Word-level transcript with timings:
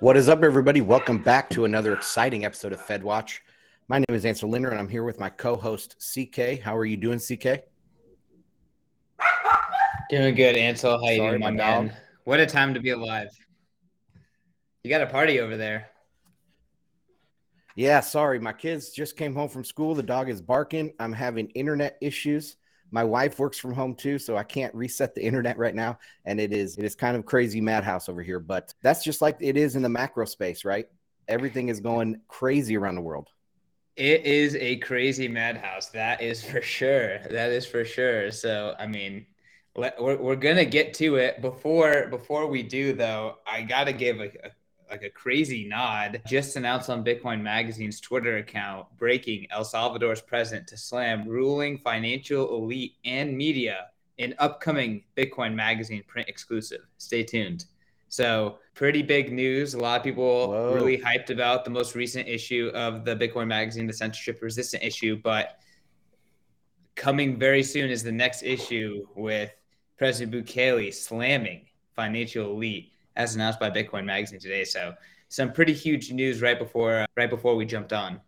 What 0.00 0.18
is 0.18 0.28
up, 0.28 0.44
everybody? 0.44 0.82
Welcome 0.82 1.22
back 1.22 1.48
to 1.50 1.64
another 1.64 1.94
exciting 1.94 2.44
episode 2.44 2.72
of 2.74 2.80
Fed 2.80 3.02
Watch. 3.02 3.42
My 3.88 3.98
name 3.98 4.04
is 4.10 4.26
Ansel 4.26 4.50
Lindner, 4.50 4.70
and 4.70 4.78
I'm 4.78 4.88
here 4.88 5.04
with 5.04 5.18
my 5.18 5.30
co-host 5.30 5.96
CK. 5.98 6.60
How 6.60 6.76
are 6.76 6.84
you 6.84 6.98
doing, 6.98 7.18
CK? 7.18 7.62
Doing 10.10 10.34
good, 10.34 10.56
Ansel. 10.56 10.98
How 10.98 11.06
are 11.06 11.12
you 11.12 11.16
Sorry, 11.18 11.30
doing, 11.30 11.40
my 11.40 11.50
my 11.50 11.56
man? 11.56 11.86
dog. 11.88 11.96
What 12.24 12.40
a 12.40 12.46
time 12.46 12.74
to 12.74 12.80
be 12.80 12.90
alive. 12.90 13.28
You 14.84 14.90
got 14.90 15.00
a 15.00 15.06
party 15.06 15.40
over 15.40 15.56
there. 15.56 15.88
Yeah, 17.74 18.00
sorry, 18.00 18.38
my 18.38 18.52
kids 18.52 18.90
just 18.90 19.16
came 19.16 19.34
home 19.34 19.48
from 19.48 19.64
school. 19.64 19.94
The 19.94 20.02
dog 20.02 20.28
is 20.28 20.42
barking. 20.42 20.92
I'm 21.00 21.12
having 21.12 21.48
internet 21.50 21.96
issues. 22.02 22.56
My 22.96 23.04
wife 23.04 23.38
works 23.38 23.58
from 23.58 23.74
home 23.74 23.94
too, 23.94 24.18
so 24.18 24.38
I 24.38 24.42
can't 24.42 24.74
reset 24.74 25.14
the 25.14 25.22
internet 25.22 25.58
right 25.58 25.74
now, 25.74 25.98
and 26.24 26.40
it 26.40 26.50
is 26.50 26.78
it 26.78 26.84
is 26.86 26.94
kind 26.94 27.14
of 27.14 27.26
crazy 27.26 27.60
madhouse 27.60 28.08
over 28.08 28.22
here. 28.22 28.40
But 28.40 28.72
that's 28.80 29.04
just 29.04 29.20
like 29.20 29.36
it 29.40 29.58
is 29.58 29.76
in 29.76 29.82
the 29.82 29.88
macro 29.90 30.24
space, 30.24 30.64
right? 30.64 30.88
Everything 31.28 31.68
is 31.68 31.78
going 31.78 32.22
crazy 32.26 32.74
around 32.74 32.94
the 32.94 33.02
world. 33.02 33.28
It 33.96 34.24
is 34.24 34.56
a 34.56 34.76
crazy 34.76 35.28
madhouse. 35.28 35.90
That 35.90 36.22
is 36.22 36.42
for 36.42 36.62
sure. 36.62 37.18
That 37.28 37.50
is 37.50 37.66
for 37.66 37.84
sure. 37.84 38.30
So, 38.30 38.74
I 38.78 38.86
mean, 38.86 39.26
let, 39.76 40.02
we're, 40.02 40.16
we're 40.16 40.34
gonna 40.36 40.64
get 40.64 40.94
to 40.94 41.16
it. 41.16 41.42
Before 41.42 42.06
before 42.06 42.46
we 42.46 42.62
do, 42.62 42.94
though, 42.94 43.34
I 43.46 43.60
gotta 43.60 43.92
give 43.92 44.20
a, 44.20 44.28
a 44.28 44.50
like 44.90 45.02
a 45.02 45.10
crazy 45.10 45.66
nod. 45.66 46.22
Just 46.26 46.56
announced 46.56 46.90
on 46.90 47.04
Bitcoin 47.04 47.40
Magazine's 47.42 48.00
Twitter 48.00 48.38
account, 48.38 48.86
breaking 48.98 49.46
El 49.50 49.64
Salvador's 49.64 50.20
president 50.20 50.66
to 50.68 50.76
slam 50.76 51.28
ruling 51.28 51.78
financial 51.78 52.56
elite 52.56 52.94
and 53.04 53.36
media 53.36 53.88
in 54.18 54.34
upcoming 54.38 55.04
Bitcoin 55.16 55.54
Magazine 55.54 56.02
print 56.06 56.28
exclusive. 56.28 56.80
Stay 56.98 57.22
tuned. 57.22 57.66
So, 58.08 58.58
pretty 58.74 59.02
big 59.02 59.32
news. 59.32 59.74
A 59.74 59.78
lot 59.78 59.98
of 59.98 60.04
people 60.04 60.48
Whoa. 60.48 60.74
really 60.74 60.96
hyped 60.96 61.30
about 61.30 61.64
the 61.64 61.70
most 61.70 61.94
recent 61.94 62.28
issue 62.28 62.70
of 62.72 63.04
the 63.04 63.16
Bitcoin 63.16 63.48
Magazine, 63.48 63.86
the 63.86 63.92
censorship 63.92 64.40
resistant 64.42 64.82
issue. 64.82 65.20
But 65.22 65.58
coming 66.94 67.38
very 67.38 67.62
soon 67.62 67.90
is 67.90 68.02
the 68.02 68.12
next 68.12 68.42
issue 68.42 69.06
with 69.16 69.50
President 69.98 70.32
Bukele 70.32 70.94
slamming 70.94 71.66
financial 71.94 72.52
elite, 72.52 72.92
as 73.16 73.34
announced 73.34 73.58
by 73.58 73.70
Bitcoin 73.70 74.04
Magazine 74.04 74.38
today. 74.38 74.64
So, 74.64 74.94
some 75.28 75.52
pretty 75.52 75.72
huge 75.72 76.12
news 76.12 76.40
right 76.40 76.58
before 76.58 77.06
right 77.16 77.30
before 77.30 77.56
we 77.56 77.66
jumped 77.66 77.92
on. 77.92 78.20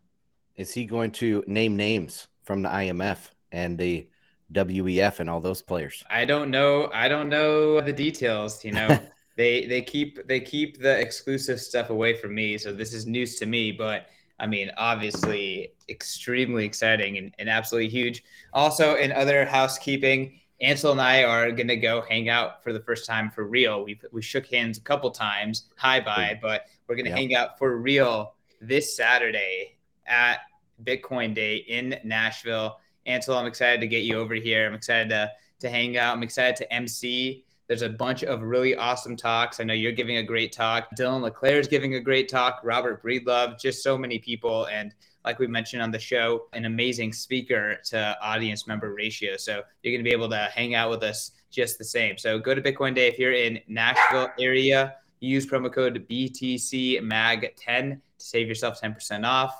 Is 0.56 0.72
he 0.72 0.84
going 0.84 1.12
to 1.12 1.44
name 1.46 1.76
names 1.76 2.26
from 2.42 2.62
the 2.62 2.68
IMF 2.68 3.18
and 3.52 3.78
the 3.78 4.08
WEF 4.52 5.20
and 5.20 5.30
all 5.30 5.40
those 5.40 5.62
players? 5.62 6.02
I 6.10 6.24
don't 6.24 6.50
know. 6.50 6.90
I 6.92 7.08
don't 7.08 7.28
know 7.28 7.80
the 7.80 7.92
details. 7.92 8.64
You 8.64 8.72
know, 8.72 8.98
they 9.36 9.66
they 9.66 9.82
keep 9.82 10.26
they 10.26 10.40
keep 10.40 10.80
the 10.80 10.98
exclusive 10.98 11.60
stuff 11.60 11.90
away 11.90 12.14
from 12.14 12.34
me, 12.34 12.58
so 12.58 12.72
this 12.72 12.92
is 12.92 13.06
news 13.06 13.36
to 13.36 13.46
me. 13.46 13.72
But 13.72 14.06
I 14.40 14.46
mean, 14.46 14.70
obviously, 14.76 15.72
extremely 15.88 16.64
exciting 16.64 17.18
and, 17.18 17.34
and 17.38 17.48
absolutely 17.48 17.88
huge. 17.88 18.24
Also, 18.52 18.96
in 18.96 19.12
other 19.12 19.44
housekeeping, 19.44 20.40
Ansel 20.60 20.92
and 20.92 21.00
I 21.00 21.22
are 21.24 21.50
gonna 21.52 21.76
go 21.76 22.02
hang 22.02 22.28
out 22.28 22.62
for 22.64 22.72
the 22.72 22.80
first 22.80 23.06
time 23.06 23.30
for 23.30 23.44
real. 23.46 23.84
We 23.84 24.00
we 24.12 24.22
shook 24.22 24.46
hands 24.46 24.78
a 24.78 24.80
couple 24.80 25.10
times, 25.10 25.66
hi 25.76 26.00
bye, 26.00 26.38
but 26.42 26.66
we're 26.86 26.96
gonna 26.96 27.10
Yeah. 27.10 27.16
hang 27.16 27.34
out 27.34 27.58
for 27.58 27.76
real 27.76 28.34
this 28.60 28.96
Saturday 28.96 29.76
at 30.06 30.40
Bitcoin 30.82 31.34
Day 31.34 31.56
in 31.56 32.00
Nashville. 32.04 32.80
Ansel, 33.06 33.36
I'm 33.36 33.46
excited 33.46 33.80
to 33.80 33.86
get 33.86 34.02
you 34.02 34.18
over 34.18 34.34
here. 34.34 34.66
I'm 34.66 34.74
excited 34.74 35.08
to 35.10 35.30
to 35.60 35.68
hang 35.68 35.96
out. 35.96 36.16
I'm 36.16 36.22
excited 36.22 36.54
to 36.56 36.72
MC. 36.72 37.44
There's 37.66 37.82
a 37.82 37.88
bunch 37.88 38.22
of 38.22 38.42
really 38.42 38.76
awesome 38.76 39.16
talks. 39.16 39.58
I 39.58 39.64
know 39.64 39.74
you're 39.74 39.90
giving 39.92 40.18
a 40.18 40.22
great 40.22 40.52
talk. 40.52 40.88
Dylan 40.96 41.20
LeClaire 41.22 41.58
is 41.58 41.66
giving 41.66 41.94
a 41.96 42.00
great 42.00 42.28
talk. 42.28 42.60
Robert 42.62 43.02
Breedlove, 43.02 43.60
just 43.60 43.82
so 43.82 43.98
many 43.98 44.18
people. 44.20 44.66
And 44.68 44.94
like 45.28 45.38
we 45.38 45.46
mentioned 45.46 45.82
on 45.82 45.90
the 45.90 45.98
show, 45.98 46.46
an 46.54 46.64
amazing 46.64 47.12
speaker 47.12 47.76
to 47.84 48.16
audience 48.22 48.66
member 48.66 48.94
ratio. 48.94 49.36
So 49.36 49.62
you're 49.82 49.92
going 49.92 50.02
to 50.02 50.08
be 50.08 50.14
able 50.14 50.30
to 50.30 50.48
hang 50.54 50.74
out 50.74 50.88
with 50.88 51.02
us 51.02 51.32
just 51.50 51.76
the 51.76 51.84
same. 51.84 52.16
So 52.16 52.38
go 52.38 52.54
to 52.54 52.62
Bitcoin 52.62 52.94
Day 52.94 53.08
if 53.08 53.18
you're 53.18 53.34
in 53.34 53.60
Nashville 53.68 54.30
area. 54.40 54.94
Use 55.20 55.46
promo 55.46 55.70
code 55.70 56.06
BTCMAG10 56.08 57.60
to 57.66 58.00
save 58.16 58.48
yourself 58.48 58.80
10% 58.80 59.26
off. 59.26 59.54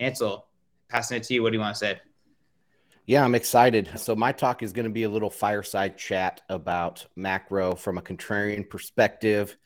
Ansel, 0.00 0.48
passing 0.88 1.18
it 1.18 1.22
to 1.24 1.34
you. 1.34 1.44
What 1.44 1.50
do 1.50 1.58
you 1.58 1.60
want 1.60 1.76
to 1.76 1.78
say? 1.78 2.00
Yeah, 3.06 3.24
I'm 3.24 3.36
excited. 3.36 3.88
So 3.96 4.16
my 4.16 4.32
talk 4.32 4.64
is 4.64 4.72
going 4.72 4.86
to 4.86 4.90
be 4.90 5.04
a 5.04 5.08
little 5.08 5.30
fireside 5.30 5.96
chat 5.96 6.40
about 6.48 7.06
macro 7.14 7.76
from 7.76 7.98
a 7.98 8.02
contrarian 8.02 8.68
perspective. 8.68 9.56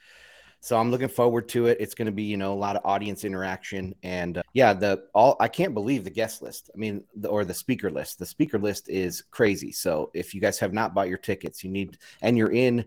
So 0.60 0.76
I'm 0.76 0.90
looking 0.90 1.08
forward 1.08 1.48
to 1.50 1.66
it. 1.66 1.78
It's 1.80 1.94
going 1.94 2.06
to 2.06 2.12
be, 2.12 2.24
you 2.24 2.36
know, 2.36 2.52
a 2.52 2.54
lot 2.54 2.76
of 2.76 2.82
audience 2.84 3.24
interaction 3.24 3.94
and 4.02 4.38
uh, 4.38 4.42
yeah, 4.54 4.72
the 4.72 5.04
all 5.14 5.36
I 5.40 5.48
can't 5.48 5.74
believe 5.74 6.04
the 6.04 6.10
guest 6.10 6.42
list. 6.42 6.70
I 6.74 6.78
mean, 6.78 7.04
the, 7.16 7.28
or 7.28 7.44
the 7.44 7.54
speaker 7.54 7.90
list. 7.90 8.18
The 8.18 8.26
speaker 8.26 8.58
list 8.58 8.88
is 8.88 9.22
crazy. 9.30 9.70
So 9.72 10.10
if 10.14 10.34
you 10.34 10.40
guys 10.40 10.58
have 10.58 10.72
not 10.72 10.94
bought 10.94 11.08
your 11.08 11.18
tickets, 11.18 11.62
you 11.62 11.70
need 11.70 11.98
and 12.22 12.36
you're 12.36 12.52
in 12.52 12.86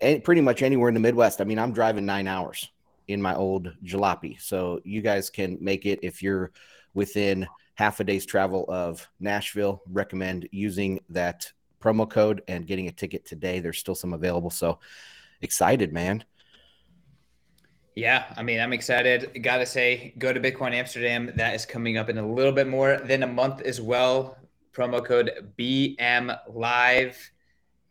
any, 0.00 0.20
pretty 0.20 0.40
much 0.40 0.62
anywhere 0.62 0.88
in 0.88 0.94
the 0.94 1.00
Midwest. 1.00 1.40
I 1.40 1.44
mean, 1.44 1.58
I'm 1.58 1.72
driving 1.72 2.06
9 2.06 2.26
hours 2.26 2.70
in 3.08 3.20
my 3.20 3.34
old 3.34 3.72
jalopy. 3.84 4.40
So 4.40 4.80
you 4.84 5.02
guys 5.02 5.30
can 5.30 5.58
make 5.60 5.86
it 5.86 5.98
if 6.02 6.22
you're 6.22 6.52
within 6.94 7.46
half 7.74 7.98
a 8.00 8.04
day's 8.04 8.24
travel 8.24 8.64
of 8.68 9.06
Nashville. 9.18 9.82
Recommend 9.90 10.48
using 10.52 11.00
that 11.08 11.50
promo 11.80 12.08
code 12.08 12.42
and 12.46 12.66
getting 12.66 12.88
a 12.88 12.92
ticket 12.92 13.24
today. 13.24 13.58
There's 13.58 13.78
still 13.78 13.94
some 13.94 14.12
available. 14.12 14.50
So 14.50 14.78
excited, 15.40 15.92
man. 15.92 16.24
Yeah, 18.00 18.32
I 18.34 18.42
mean, 18.42 18.60
I'm 18.60 18.72
excited. 18.72 19.42
Gotta 19.42 19.66
say, 19.66 20.14
go 20.16 20.32
to 20.32 20.40
Bitcoin 20.40 20.72
Amsterdam. 20.72 21.32
That 21.36 21.54
is 21.54 21.66
coming 21.66 21.98
up 21.98 22.08
in 22.08 22.16
a 22.16 22.26
little 22.26 22.50
bit 22.50 22.66
more 22.66 22.96
than 22.96 23.22
a 23.22 23.26
month 23.26 23.60
as 23.60 23.78
well. 23.78 24.38
Promo 24.72 25.04
code 25.04 25.52
BM 25.58 26.34
Live. 26.48 27.30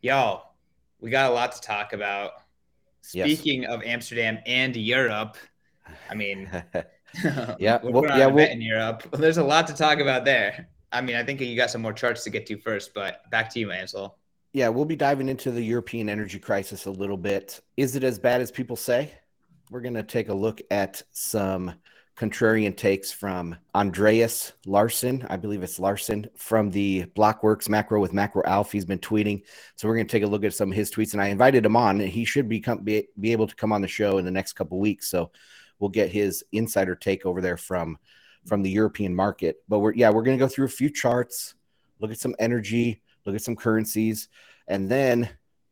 Y'all, 0.02 0.56
we 0.98 1.10
got 1.10 1.30
a 1.30 1.34
lot 1.34 1.52
to 1.52 1.60
talk 1.60 1.92
about. 1.92 2.32
Yes. 3.14 3.26
Speaking 3.26 3.66
of 3.66 3.84
Amsterdam 3.84 4.38
and 4.46 4.74
Europe, 4.74 5.36
I 6.10 6.16
mean, 6.16 6.50
Yeah, 7.60 7.78
we're 7.80 7.92
well, 7.92 8.10
on 8.10 8.18
yeah, 8.18 8.26
well- 8.26 8.50
in 8.50 8.60
Europe. 8.60 9.06
There's 9.12 9.38
a 9.38 9.44
lot 9.44 9.68
to 9.68 9.74
talk 9.74 10.00
about 10.00 10.24
there. 10.24 10.66
I 10.90 11.02
mean, 11.02 11.14
I 11.14 11.22
think 11.22 11.40
you 11.40 11.54
got 11.54 11.70
some 11.70 11.82
more 11.82 11.92
charts 11.92 12.24
to 12.24 12.30
get 12.30 12.46
to 12.46 12.58
first, 12.58 12.94
but 12.94 13.30
back 13.30 13.48
to 13.50 13.60
you, 13.60 13.70
Ansel. 13.70 14.18
yeah, 14.54 14.66
we'll 14.70 14.84
be 14.84 14.96
diving 14.96 15.28
into 15.28 15.52
the 15.52 15.62
European 15.62 16.08
energy 16.08 16.40
crisis 16.40 16.86
a 16.86 16.90
little 16.90 17.16
bit. 17.16 17.60
Is 17.76 17.94
it 17.94 18.02
as 18.02 18.18
bad 18.18 18.40
as 18.40 18.50
people 18.50 18.74
say? 18.74 19.12
We're 19.70 19.80
going 19.80 19.94
to 19.94 20.02
take 20.02 20.28
a 20.28 20.34
look 20.34 20.60
at 20.72 21.00
some 21.12 21.74
contrarian 22.16 22.76
takes 22.76 23.12
from 23.12 23.56
Andreas 23.72 24.52
Larsen. 24.66 25.24
I 25.30 25.36
believe 25.36 25.62
it's 25.62 25.78
Larsen 25.78 26.28
from 26.36 26.72
the 26.72 27.04
Blockworks 27.16 27.68
Macro 27.68 28.00
with 28.00 28.12
Macro 28.12 28.42
Alpha. 28.44 28.72
He's 28.72 28.84
been 28.84 28.98
tweeting. 28.98 29.42
So 29.76 29.86
we're 29.86 29.94
going 29.94 30.08
to 30.08 30.10
take 30.10 30.24
a 30.24 30.26
look 30.26 30.42
at 30.42 30.54
some 30.54 30.72
of 30.72 30.76
his 30.76 30.90
tweets. 30.90 31.12
And 31.12 31.22
I 31.22 31.28
invited 31.28 31.64
him 31.64 31.76
on. 31.76 32.00
And 32.00 32.10
he 32.10 32.24
should 32.24 32.48
be, 32.48 32.58
come, 32.58 32.80
be, 32.82 33.06
be 33.20 33.30
able 33.30 33.46
to 33.46 33.54
come 33.54 33.70
on 33.72 33.80
the 33.80 33.86
show 33.86 34.18
in 34.18 34.24
the 34.24 34.32
next 34.32 34.54
couple 34.54 34.80
weeks. 34.80 35.08
So 35.08 35.30
we'll 35.78 35.88
get 35.88 36.10
his 36.10 36.42
insider 36.50 36.96
take 36.96 37.24
over 37.24 37.40
there 37.40 37.56
from 37.56 37.96
from 38.46 38.62
the 38.62 38.70
European 38.70 39.14
market. 39.14 39.58
But 39.68 39.78
we're 39.78 39.94
yeah, 39.94 40.10
we're 40.10 40.24
going 40.24 40.36
to 40.36 40.44
go 40.44 40.48
through 40.48 40.66
a 40.66 40.68
few 40.68 40.90
charts, 40.90 41.54
look 42.00 42.10
at 42.10 42.18
some 42.18 42.34
energy, 42.40 43.02
look 43.24 43.36
at 43.36 43.42
some 43.42 43.54
currencies, 43.54 44.28
and 44.66 44.88
then 44.88 45.28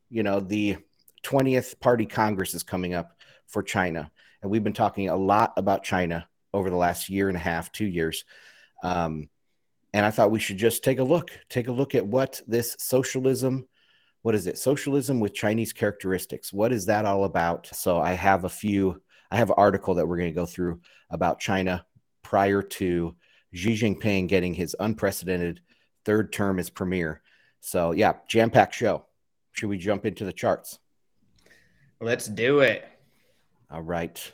you 0.09 0.23
know 0.23 0.39
the 0.39 0.77
20th 1.25 1.81
Party 1.81 2.07
Congress 2.07 2.55
is 2.55 2.63
coming 2.63 2.95
up 2.95 3.18
for 3.49 3.63
China, 3.63 4.11
and 4.43 4.51
we've 4.51 4.65
been 4.65 4.73
talking 4.73 5.09
a 5.09 5.17
lot 5.17 5.53
about 5.57 5.83
China 5.83 6.29
over 6.55 6.71
the 6.71 6.77
last 6.77 7.09
year 7.09 7.29
and 7.29 7.37
a 7.37 7.41
half, 7.41 7.73
two 7.73 7.87
years. 7.87 8.25
Um, 8.83 9.29
and 9.93 10.05
I 10.05 10.11
thought 10.11 10.31
we 10.31 10.39
should 10.39 10.59
just 10.59 10.85
take 10.85 10.99
a 10.99 11.05
look, 11.05 11.31
take 11.49 11.69
a 11.69 11.73
look 11.73 11.95
at 11.95 12.07
what 12.07 12.41
this 12.47 12.77
socialism, 12.79 13.67
what 14.23 14.35
is 14.35 14.47
it? 14.47 14.59
Socialism 14.59 15.21
with 15.21 15.35
Chinese 15.35 15.73
characteristics. 15.73 16.53
What 16.53 16.73
is 16.73 16.87
that 16.87 17.05
all 17.05 17.25
about? 17.25 17.67
So 17.69 17.99
I 17.99 18.13
have 18.13 18.45
a 18.45 18.49
few, 18.49 19.03
I 19.31 19.37
have 19.37 19.51
an 19.51 19.57
article 19.59 19.95
that 19.95 20.07
we're 20.07 20.19
going 20.19 20.31
to 20.31 20.41
go 20.41 20.47
through 20.47 20.81
about 21.11 21.41
China 21.41 21.85
prior 22.23 22.63
to 22.63 23.17
Xi 23.55 23.75
Jinping 23.75 24.29
getting 24.29 24.53
his 24.53 24.77
unprecedented 24.79 25.61
third 26.05 26.33
term 26.33 26.59
as 26.59 26.69
premier. 26.69 27.23
So 27.61 27.93
yeah, 27.93 28.15
jam 28.29 28.51
packed 28.51 28.75
show. 28.75 29.07
Should 29.53 29.69
we 29.69 29.79
jump 29.79 30.05
into 30.05 30.25
the 30.25 30.33
charts? 30.33 30.79
Let's 32.01 32.27
do 32.27 32.61
it. 32.61 32.87
All 33.71 33.83
right. 33.83 34.33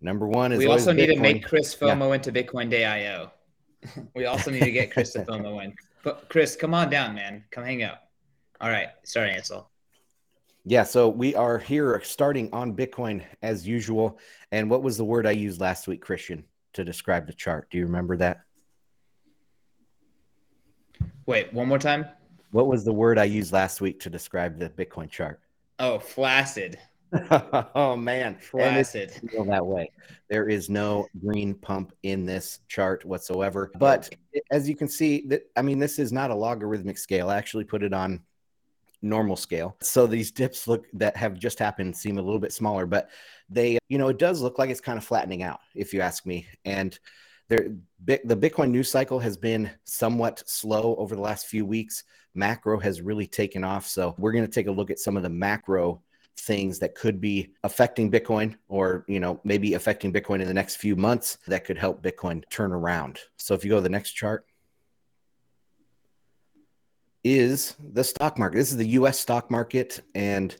Number 0.00 0.28
one 0.28 0.52
is 0.52 0.58
we 0.58 0.66
also 0.66 0.92
need 0.92 1.06
to 1.06 1.18
make 1.18 1.44
Chris 1.44 1.76
Yeah. 1.80 1.94
FOMO 1.94 2.14
into 2.14 2.32
Bitcoin 2.32 2.68
Day 2.68 2.84
IO. 2.84 3.32
we 4.14 4.26
also 4.26 4.50
need 4.50 4.64
to 4.64 4.70
get 4.70 4.92
Chris 4.92 5.12
to 5.12 5.24
FOMO 5.24 5.64
in. 5.64 5.74
But 6.02 6.28
Chris, 6.28 6.56
come 6.56 6.74
on 6.74 6.90
down, 6.90 7.14
man. 7.14 7.44
Come 7.50 7.64
hang 7.64 7.82
out. 7.82 7.98
All 8.60 8.68
right. 8.68 8.88
Sorry, 9.04 9.30
Ansel. 9.30 9.70
Yeah, 10.66 10.82
so 10.82 11.08
we 11.08 11.34
are 11.34 11.58
here 11.58 12.00
starting 12.02 12.50
on 12.52 12.74
Bitcoin 12.74 13.22
as 13.42 13.66
usual. 13.66 14.18
And 14.50 14.70
what 14.70 14.82
was 14.82 14.96
the 14.96 15.04
word 15.04 15.26
I 15.26 15.32
used 15.32 15.60
last 15.60 15.86
week, 15.86 16.00
Christian, 16.00 16.44
to 16.72 16.84
describe 16.84 17.26
the 17.26 17.34
chart? 17.34 17.70
Do 17.70 17.78
you 17.78 17.84
remember 17.84 18.16
that? 18.16 18.40
Wait, 21.26 21.52
one 21.52 21.68
more 21.68 21.78
time. 21.78 22.06
What 22.50 22.66
was 22.66 22.84
the 22.84 22.92
word 22.92 23.18
I 23.18 23.24
used 23.24 23.52
last 23.52 23.80
week 23.80 24.00
to 24.00 24.10
describe 24.10 24.58
the 24.58 24.70
Bitcoin 24.70 25.10
chart? 25.10 25.40
Oh, 25.78 25.98
flaccid. 25.98 26.78
oh 27.74 27.96
man, 27.96 28.36
flaccid. 28.36 29.12
Feel 29.30 29.44
that 29.44 29.64
way. 29.64 29.90
There 30.28 30.48
is 30.48 30.68
no 30.68 31.06
green 31.24 31.54
pump 31.54 31.92
in 32.02 32.26
this 32.26 32.60
chart 32.68 33.04
whatsoever. 33.04 33.70
But 33.78 34.14
as 34.50 34.68
you 34.68 34.76
can 34.76 34.88
see, 34.88 35.24
that 35.28 35.42
I 35.56 35.62
mean, 35.62 35.78
this 35.78 35.98
is 35.98 36.12
not 36.12 36.30
a 36.30 36.34
logarithmic 36.34 36.98
scale. 36.98 37.30
I 37.30 37.36
actually 37.36 37.64
put 37.64 37.82
it 37.82 37.92
on 37.92 38.22
normal 39.02 39.36
scale. 39.36 39.76
So 39.80 40.06
these 40.06 40.32
dips 40.32 40.66
look 40.66 40.86
that 40.94 41.16
have 41.16 41.38
just 41.38 41.58
happened 41.58 41.96
seem 41.96 42.18
a 42.18 42.22
little 42.22 42.40
bit 42.40 42.52
smaller, 42.52 42.86
but 42.86 43.10
they, 43.48 43.78
you 43.88 43.98
know, 43.98 44.08
it 44.08 44.18
does 44.18 44.40
look 44.40 44.58
like 44.58 44.70
it's 44.70 44.80
kind 44.80 44.98
of 44.98 45.04
flattening 45.04 45.42
out, 45.42 45.60
if 45.74 45.92
you 45.92 46.00
ask 46.00 46.26
me. 46.26 46.46
And 46.64 46.98
there, 47.48 47.68
the 48.04 48.36
Bitcoin 48.36 48.70
news 48.70 48.90
cycle 48.90 49.18
has 49.20 49.36
been 49.36 49.70
somewhat 49.84 50.42
slow 50.46 50.96
over 50.96 51.14
the 51.14 51.20
last 51.20 51.46
few 51.46 51.66
weeks. 51.66 52.04
Macro 52.34 52.80
has 52.80 53.02
really 53.02 53.26
taken 53.26 53.62
off. 53.62 53.86
So 53.86 54.14
we're 54.18 54.32
going 54.32 54.46
to 54.46 54.50
take 54.50 54.66
a 54.66 54.72
look 54.72 54.90
at 54.90 54.98
some 54.98 55.16
of 55.16 55.22
the 55.22 55.28
macro 55.28 56.02
things 56.36 56.78
that 56.80 56.94
could 56.94 57.20
be 57.20 57.52
affecting 57.62 58.10
Bitcoin 58.10 58.56
or, 58.68 59.04
you 59.08 59.20
know, 59.20 59.40
maybe 59.44 59.74
affecting 59.74 60.12
Bitcoin 60.12 60.40
in 60.40 60.48
the 60.48 60.54
next 60.54 60.76
few 60.76 60.96
months 60.96 61.38
that 61.46 61.64
could 61.64 61.78
help 61.78 62.02
Bitcoin 62.02 62.42
turn 62.50 62.72
around. 62.72 63.20
So 63.36 63.54
if 63.54 63.64
you 63.64 63.70
go 63.70 63.76
to 63.76 63.82
the 63.82 63.88
next 63.88 64.12
chart, 64.12 64.46
is 67.24 67.74
the 67.92 68.04
stock 68.04 68.38
market. 68.38 68.58
This 68.58 68.70
is 68.70 68.76
the 68.76 68.88
US 68.88 69.18
stock 69.18 69.50
market. 69.50 70.00
And 70.14 70.54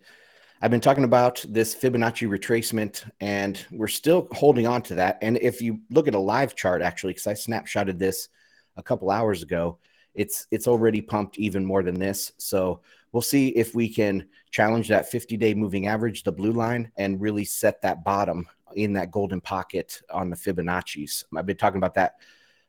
I've 0.63 0.71
been 0.71 0.81
talking 0.81 1.05
about 1.05 1.45
this 1.47 1.75
Fibonacci 1.75 2.27
retracement, 2.27 3.05
and 3.21 3.63
we're 3.71 3.87
still 3.87 4.29
holding 4.33 4.67
on 4.67 4.81
to 4.83 4.95
that. 4.95 5.19
And 5.21 5.37
if 5.43 5.61
you 5.61 5.81
look 5.91 6.09
at 6.09 6.15
a 6.15 6.19
live 6.19 6.55
chart, 6.55 6.81
actually, 6.81 7.13
because 7.13 7.27
I 7.27 7.35
snapshotted 7.35 7.99
this 7.99 8.31
a 8.77 8.83
couple 8.83 9.11
hours 9.11 9.43
ago, 9.43 9.79
it's 10.15 10.47
it's 10.51 10.67
already 10.67 11.03
pumped 11.03 11.39
even 11.39 11.65
more 11.65 11.83
than 11.83 11.99
this. 11.99 12.33
So 12.39 12.81
we'll 13.15 13.23
see 13.23 13.49
if 13.51 13.77
we 13.77 13.89
can 13.89 14.27
challenge 14.51 14.89
that 14.89 15.11
50-day 15.11 15.55
moving 15.55 15.87
average, 15.87 16.25
the 16.25 16.33
blue 16.33 16.51
line, 16.51 16.91
and 16.97 17.21
really 17.21 17.45
set 17.45 17.81
that 17.81 18.05
bottom 18.05 18.45
in 18.75 18.93
that 18.93 19.13
golden 19.13 19.41
pocket 19.41 20.03
on 20.11 20.29
the 20.29 20.37
Fibonacci's. 20.37 21.25
I've 21.35 21.47
been 21.47 21.57
talking 21.57 21.79
about 21.79 21.95
that 21.95 22.17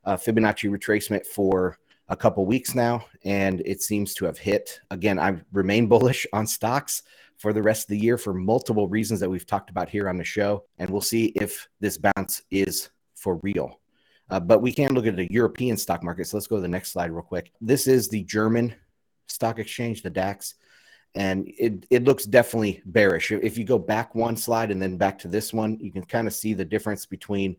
uh, 0.05 0.15
Fibonacci 0.15 0.69
retracement 0.69 1.25
for 1.25 1.79
a 2.09 2.15
couple 2.15 2.45
weeks 2.45 2.75
now, 2.75 3.03
and 3.23 3.63
it 3.65 3.81
seems 3.81 4.13
to 4.13 4.25
have 4.25 4.37
hit. 4.37 4.79
Again, 4.91 5.17
I 5.17 5.41
remain 5.51 5.87
bullish 5.89 6.27
on 6.31 6.45
stocks 6.45 7.01
for 7.37 7.51
the 7.51 7.63
rest 7.63 7.85
of 7.85 7.89
the 7.89 7.97
year 7.97 8.17
for 8.19 8.33
multiple 8.33 8.87
reasons 8.87 9.19
that 9.21 9.29
we've 9.29 9.47
talked 9.47 9.71
about 9.71 9.89
here 9.89 10.07
on 10.07 10.15
the 10.15 10.23
show. 10.23 10.63
And 10.77 10.91
we'll 10.91 11.01
see 11.01 11.33
if 11.35 11.67
this 11.79 11.97
bounce 11.97 12.43
is 12.51 12.91
for 13.15 13.37
real. 13.37 13.79
Uh, 14.29 14.39
but 14.39 14.61
we 14.61 14.71
can 14.71 14.93
look 14.93 15.07
at 15.07 15.15
the 15.15 15.31
European 15.31 15.75
stock 15.75 16.03
market. 16.03 16.27
So 16.27 16.37
let's 16.37 16.47
go 16.47 16.55
to 16.55 16.61
the 16.61 16.67
next 16.67 16.91
slide 16.91 17.11
real 17.11 17.23
quick. 17.23 17.51
This 17.59 17.87
is 17.87 18.09
the 18.09 18.23
German 18.23 18.75
stock 19.27 19.59
exchange, 19.59 20.01
the 20.01 20.09
DAX. 20.09 20.55
And 21.15 21.47
it, 21.47 21.85
it 21.89 22.03
looks 22.03 22.25
definitely 22.25 22.81
bearish. 22.85 23.31
If 23.31 23.57
you 23.57 23.63
go 23.63 23.79
back 23.79 24.15
one 24.15 24.35
slide 24.35 24.71
and 24.71 24.81
then 24.81 24.97
back 24.97 25.19
to 25.19 25.29
this 25.29 25.53
one, 25.53 25.77
you 25.79 25.91
can 25.91 26.03
kind 26.03 26.27
of 26.27 26.33
see 26.33 26.53
the 26.53 26.65
difference 26.65 27.05
between 27.05 27.55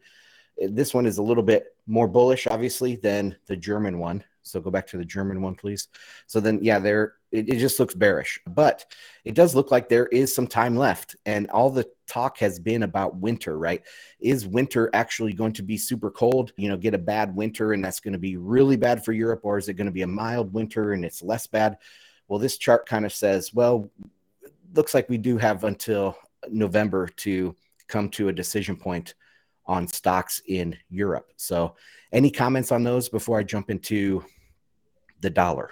eh, 0.60 0.68
this 0.70 0.92
one 0.92 1.06
is 1.06 1.18
a 1.18 1.22
little 1.22 1.42
bit 1.42 1.64
more 1.86 2.06
bullish, 2.06 2.46
obviously, 2.46 2.96
than 2.96 3.36
the 3.46 3.56
German 3.56 3.98
one. 3.98 4.22
So 4.42 4.60
go 4.60 4.70
back 4.70 4.86
to 4.88 4.98
the 4.98 5.04
German 5.04 5.40
one, 5.40 5.54
please. 5.54 5.88
So 6.26 6.38
then, 6.38 6.60
yeah, 6.62 6.78
there 6.78 7.14
it, 7.36 7.48
it, 7.48 7.58
just 7.58 7.78
looks 7.78 7.94
bearish, 7.94 8.40
but 8.46 8.84
it 9.24 9.34
does 9.34 9.54
look 9.54 9.70
like 9.70 9.88
there 9.88 10.06
is 10.06 10.34
some 10.34 10.46
time 10.46 10.76
left. 10.76 11.16
And 11.26 11.48
all 11.50 11.70
the 11.70 11.88
talk 12.06 12.38
has 12.38 12.58
been 12.58 12.82
about 12.82 13.16
winter, 13.16 13.58
right? 13.58 13.82
Is 14.20 14.46
winter 14.46 14.90
actually 14.92 15.32
going 15.32 15.52
to 15.54 15.62
be 15.62 15.76
super 15.76 16.10
cold? 16.10 16.52
You 16.56 16.68
know, 16.68 16.76
get 16.76 16.94
a 16.94 16.98
bad 16.98 17.34
winter 17.34 17.72
and 17.72 17.84
that's 17.84 18.00
going 18.00 18.12
to 18.12 18.18
be 18.18 18.36
really 18.36 18.76
bad 18.76 19.04
for 19.04 19.12
Europe, 19.12 19.40
or 19.42 19.58
is 19.58 19.68
it 19.68 19.74
going 19.74 19.86
to 19.86 19.92
be 19.92 20.02
a 20.02 20.06
mild 20.06 20.52
winter 20.52 20.92
and 20.92 21.04
it's 21.04 21.22
less 21.22 21.46
bad? 21.46 21.78
Well, 22.28 22.38
this 22.38 22.58
chart 22.58 22.86
kind 22.86 23.04
of 23.04 23.12
says, 23.12 23.54
well, 23.54 23.90
looks 24.74 24.94
like 24.94 25.08
we 25.08 25.18
do 25.18 25.38
have 25.38 25.64
until 25.64 26.16
November 26.50 27.08
to 27.08 27.54
come 27.88 28.08
to 28.10 28.28
a 28.28 28.32
decision 28.32 28.76
point 28.76 29.14
on 29.66 29.86
stocks 29.86 30.40
in 30.46 30.76
Europe. 30.90 31.32
So, 31.36 31.76
any 32.12 32.30
comments 32.30 32.72
on 32.72 32.84
those 32.84 33.08
before 33.08 33.38
I 33.38 33.42
jump 33.42 33.70
into 33.70 34.24
the 35.20 35.30
dollar? 35.30 35.70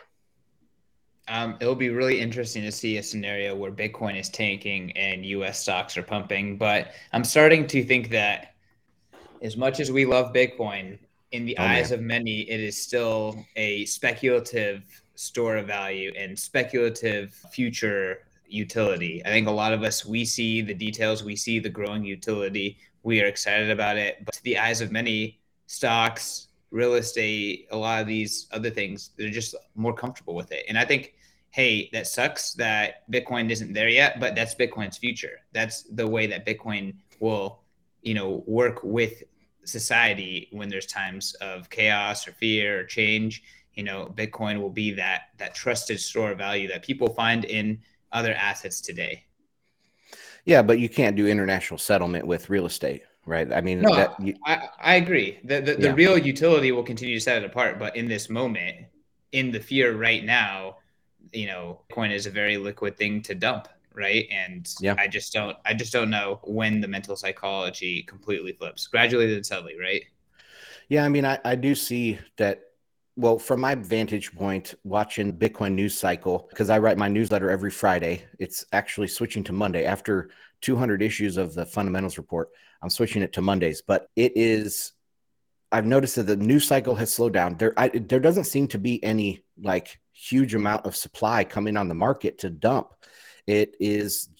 Um, 1.28 1.56
it'll 1.60 1.74
be 1.74 1.88
really 1.88 2.20
interesting 2.20 2.62
to 2.62 2.72
see 2.72 2.98
a 2.98 3.02
scenario 3.02 3.54
where 3.54 3.72
Bitcoin 3.72 4.18
is 4.18 4.28
tanking 4.28 4.92
and 4.92 5.24
US 5.24 5.60
stocks 5.60 5.96
are 5.96 6.02
pumping. 6.02 6.58
But 6.58 6.92
I'm 7.12 7.24
starting 7.24 7.66
to 7.68 7.82
think 7.82 8.10
that 8.10 8.54
as 9.42 9.56
much 9.56 9.80
as 9.80 9.90
we 9.90 10.04
love 10.04 10.32
Bitcoin, 10.32 10.98
in 11.34 11.44
the 11.44 11.58
oh, 11.58 11.64
eyes 11.64 11.90
man. 11.90 11.98
of 11.98 12.04
many, 12.04 12.40
it 12.42 12.60
is 12.60 12.80
still 12.80 13.44
a 13.56 13.84
speculative 13.86 14.84
store 15.16 15.56
of 15.56 15.66
value 15.66 16.12
and 16.16 16.38
speculative 16.38 17.34
future 17.50 18.20
utility. 18.46 19.20
I 19.24 19.30
think 19.30 19.48
a 19.48 19.50
lot 19.50 19.72
of 19.72 19.82
us, 19.82 20.06
we 20.06 20.24
see 20.24 20.62
the 20.62 20.74
details, 20.74 21.24
we 21.24 21.34
see 21.34 21.58
the 21.58 21.68
growing 21.68 22.04
utility, 22.04 22.78
we 23.02 23.20
are 23.20 23.26
excited 23.26 23.70
about 23.70 23.96
it. 23.96 24.24
But 24.24 24.34
to 24.34 24.42
the 24.44 24.58
eyes 24.58 24.80
of 24.80 24.92
many, 24.92 25.40
stocks, 25.66 26.48
real 26.74 26.94
estate, 26.94 27.68
a 27.70 27.76
lot 27.76 28.02
of 28.02 28.08
these 28.08 28.48
other 28.50 28.68
things, 28.68 29.10
they're 29.16 29.30
just 29.30 29.54
more 29.76 29.94
comfortable 29.94 30.34
with 30.34 30.50
it. 30.50 30.64
And 30.68 30.76
I 30.76 30.84
think, 30.84 31.14
hey, 31.50 31.88
that 31.92 32.08
sucks 32.08 32.52
that 32.54 33.08
Bitcoin 33.10 33.48
isn't 33.48 33.72
there 33.72 33.88
yet, 33.88 34.18
but 34.18 34.34
that's 34.34 34.56
Bitcoin's 34.56 34.98
future. 34.98 35.38
That's 35.52 35.84
the 35.84 36.06
way 36.06 36.26
that 36.26 36.44
Bitcoin 36.44 36.96
will, 37.20 37.60
you 38.02 38.14
know, 38.14 38.42
work 38.48 38.80
with 38.82 39.22
society 39.64 40.48
when 40.50 40.68
there's 40.68 40.86
times 40.86 41.34
of 41.34 41.70
chaos 41.70 42.26
or 42.26 42.32
fear 42.32 42.80
or 42.80 42.84
change. 42.84 43.44
You 43.74 43.84
know, 43.84 44.12
Bitcoin 44.16 44.60
will 44.60 44.68
be 44.68 44.90
that 44.94 45.28
that 45.38 45.54
trusted 45.54 46.00
store 46.00 46.32
of 46.32 46.38
value 46.38 46.66
that 46.68 46.82
people 46.82 47.14
find 47.14 47.44
in 47.44 47.78
other 48.10 48.34
assets 48.34 48.80
today. 48.80 49.24
Yeah, 50.44 50.62
but 50.62 50.80
you 50.80 50.88
can't 50.88 51.16
do 51.16 51.28
international 51.28 51.78
settlement 51.78 52.26
with 52.26 52.50
real 52.50 52.66
estate 52.66 53.02
right? 53.26 53.52
I 53.52 53.60
mean, 53.60 53.80
no, 53.80 53.94
that, 53.94 54.18
you, 54.20 54.34
I, 54.44 54.68
I 54.80 54.94
agree. 54.96 55.38
The 55.44 55.60
the, 55.60 55.74
the 55.74 55.88
yeah. 55.88 55.94
real 55.94 56.18
utility 56.18 56.72
will 56.72 56.82
continue 56.82 57.14
to 57.14 57.20
set 57.20 57.42
it 57.42 57.44
apart, 57.44 57.78
but 57.78 57.96
in 57.96 58.08
this 58.08 58.28
moment, 58.28 58.86
in 59.32 59.50
the 59.50 59.60
fear 59.60 59.96
right 59.96 60.24
now, 60.24 60.76
you 61.32 61.46
know, 61.46 61.80
coin 61.92 62.10
is 62.10 62.26
a 62.26 62.30
very 62.30 62.56
liquid 62.56 62.96
thing 62.96 63.22
to 63.22 63.34
dump, 63.34 63.68
right? 63.92 64.26
And 64.30 64.72
yeah. 64.80 64.94
I 64.98 65.08
just 65.08 65.32
don't 65.32 65.56
I 65.64 65.74
just 65.74 65.92
don't 65.92 66.10
know 66.10 66.40
when 66.44 66.80
the 66.80 66.88
mental 66.88 67.16
psychology 67.16 68.02
completely 68.02 68.52
flips. 68.52 68.86
Gradually 68.86 69.32
then 69.32 69.44
suddenly, 69.44 69.78
right? 69.78 70.04
Yeah, 70.88 71.04
I 71.04 71.08
mean, 71.08 71.24
I, 71.24 71.38
I 71.44 71.54
do 71.54 71.74
see 71.74 72.18
that 72.36 72.60
well, 73.16 73.38
from 73.38 73.60
my 73.60 73.76
vantage 73.76 74.34
point, 74.34 74.74
watching 74.82 75.32
Bitcoin 75.32 75.74
news 75.74 75.96
cycle, 75.96 76.48
because 76.50 76.68
I 76.68 76.78
write 76.78 76.98
my 76.98 77.08
newsletter 77.08 77.48
every 77.48 77.70
Friday, 77.70 78.24
it's 78.40 78.64
actually 78.72 79.06
switching 79.06 79.44
to 79.44 79.52
Monday 79.52 79.84
after 79.84 80.30
200 80.64 81.02
issues 81.02 81.36
of 81.36 81.54
the 81.54 81.66
fundamentals 81.66 82.16
report. 82.16 82.48
I'm 82.82 82.90
switching 82.90 83.22
it 83.22 83.34
to 83.34 83.42
Mondays, 83.42 83.82
but 83.86 84.08
it 84.16 84.32
is. 84.34 84.92
I've 85.70 85.86
noticed 85.86 86.16
that 86.16 86.24
the 86.24 86.36
news 86.36 86.66
cycle 86.66 86.94
has 86.94 87.12
slowed 87.12 87.32
down. 87.32 87.56
There, 87.56 87.74
I, 87.76 87.88
there 87.88 88.20
doesn't 88.20 88.44
seem 88.44 88.68
to 88.68 88.78
be 88.78 89.02
any 89.02 89.44
like 89.60 90.00
huge 90.12 90.54
amount 90.54 90.86
of 90.86 90.96
supply 90.96 91.44
coming 91.44 91.76
on 91.76 91.88
the 91.88 91.94
market 91.94 92.38
to 92.38 92.50
dump. 92.50 92.94
It 93.46 93.74
is 93.78 94.30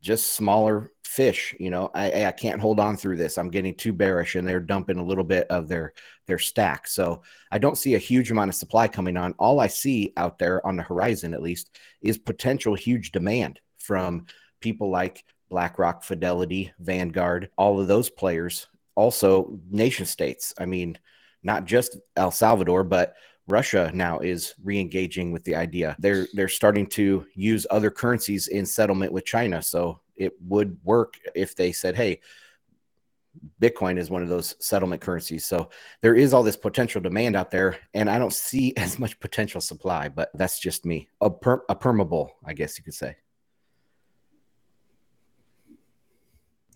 just 0.00 0.32
smaller 0.32 0.92
fish. 1.04 1.54
You 1.58 1.70
know, 1.70 1.90
I, 1.92 2.24
I 2.24 2.32
can't 2.32 2.60
hold 2.60 2.80
on 2.80 2.96
through 2.96 3.16
this. 3.16 3.36
I'm 3.36 3.50
getting 3.50 3.74
too 3.74 3.92
bearish, 3.92 4.36
and 4.36 4.48
they're 4.48 4.60
dumping 4.60 4.98
a 4.98 5.04
little 5.04 5.24
bit 5.24 5.46
of 5.48 5.68
their 5.68 5.92
their 6.26 6.38
stack. 6.38 6.86
So 6.86 7.22
I 7.50 7.58
don't 7.58 7.76
see 7.76 7.96
a 7.96 7.98
huge 7.98 8.30
amount 8.30 8.48
of 8.48 8.54
supply 8.54 8.88
coming 8.88 9.16
on. 9.18 9.34
All 9.38 9.60
I 9.60 9.66
see 9.66 10.14
out 10.16 10.38
there 10.38 10.64
on 10.66 10.76
the 10.76 10.82
horizon, 10.84 11.34
at 11.34 11.42
least, 11.42 11.76
is 12.00 12.16
potential 12.16 12.74
huge 12.74 13.12
demand 13.12 13.60
from 13.78 14.26
people 14.60 14.90
like 14.90 15.24
BlackRock, 15.50 16.02
Fidelity, 16.02 16.72
Vanguard, 16.78 17.50
all 17.58 17.80
of 17.80 17.88
those 17.88 18.08
players, 18.08 18.68
also 18.94 19.58
nation 19.70 20.06
states. 20.06 20.54
I 20.58 20.66
mean, 20.66 20.98
not 21.42 21.64
just 21.64 21.98
El 22.16 22.30
Salvador, 22.30 22.84
but 22.84 23.14
Russia 23.50 23.90
now 23.92 24.20
is 24.20 24.54
re-engaging 24.62 25.32
with 25.32 25.44
the 25.44 25.56
idea. 25.56 25.96
They're 25.98 26.26
they're 26.32 26.48
starting 26.48 26.86
to 26.88 27.26
use 27.34 27.66
other 27.70 27.90
currencies 27.90 28.46
in 28.46 28.64
settlement 28.64 29.12
with 29.12 29.24
China. 29.24 29.62
So 29.62 30.00
it 30.16 30.34
would 30.46 30.78
work 30.84 31.14
if 31.34 31.56
they 31.56 31.72
said, 31.72 31.96
"Hey, 31.96 32.20
Bitcoin 33.60 33.98
is 33.98 34.10
one 34.10 34.22
of 34.22 34.28
those 34.28 34.54
settlement 34.60 35.02
currencies." 35.02 35.44
So 35.46 35.70
there 36.00 36.14
is 36.14 36.32
all 36.32 36.42
this 36.42 36.56
potential 36.56 37.00
demand 37.00 37.36
out 37.36 37.50
there, 37.50 37.78
and 37.94 38.08
I 38.08 38.18
don't 38.18 38.32
see 38.32 38.74
as 38.76 38.98
much 38.98 39.18
potential 39.20 39.60
supply. 39.60 40.08
But 40.08 40.30
that's 40.34 40.60
just 40.60 40.86
me. 40.86 41.08
A, 41.20 41.30
per, 41.30 41.62
a 41.68 41.74
permabull, 41.74 42.30
I 42.44 42.52
guess 42.52 42.78
you 42.78 42.84
could 42.84 42.94
say. 42.94 43.16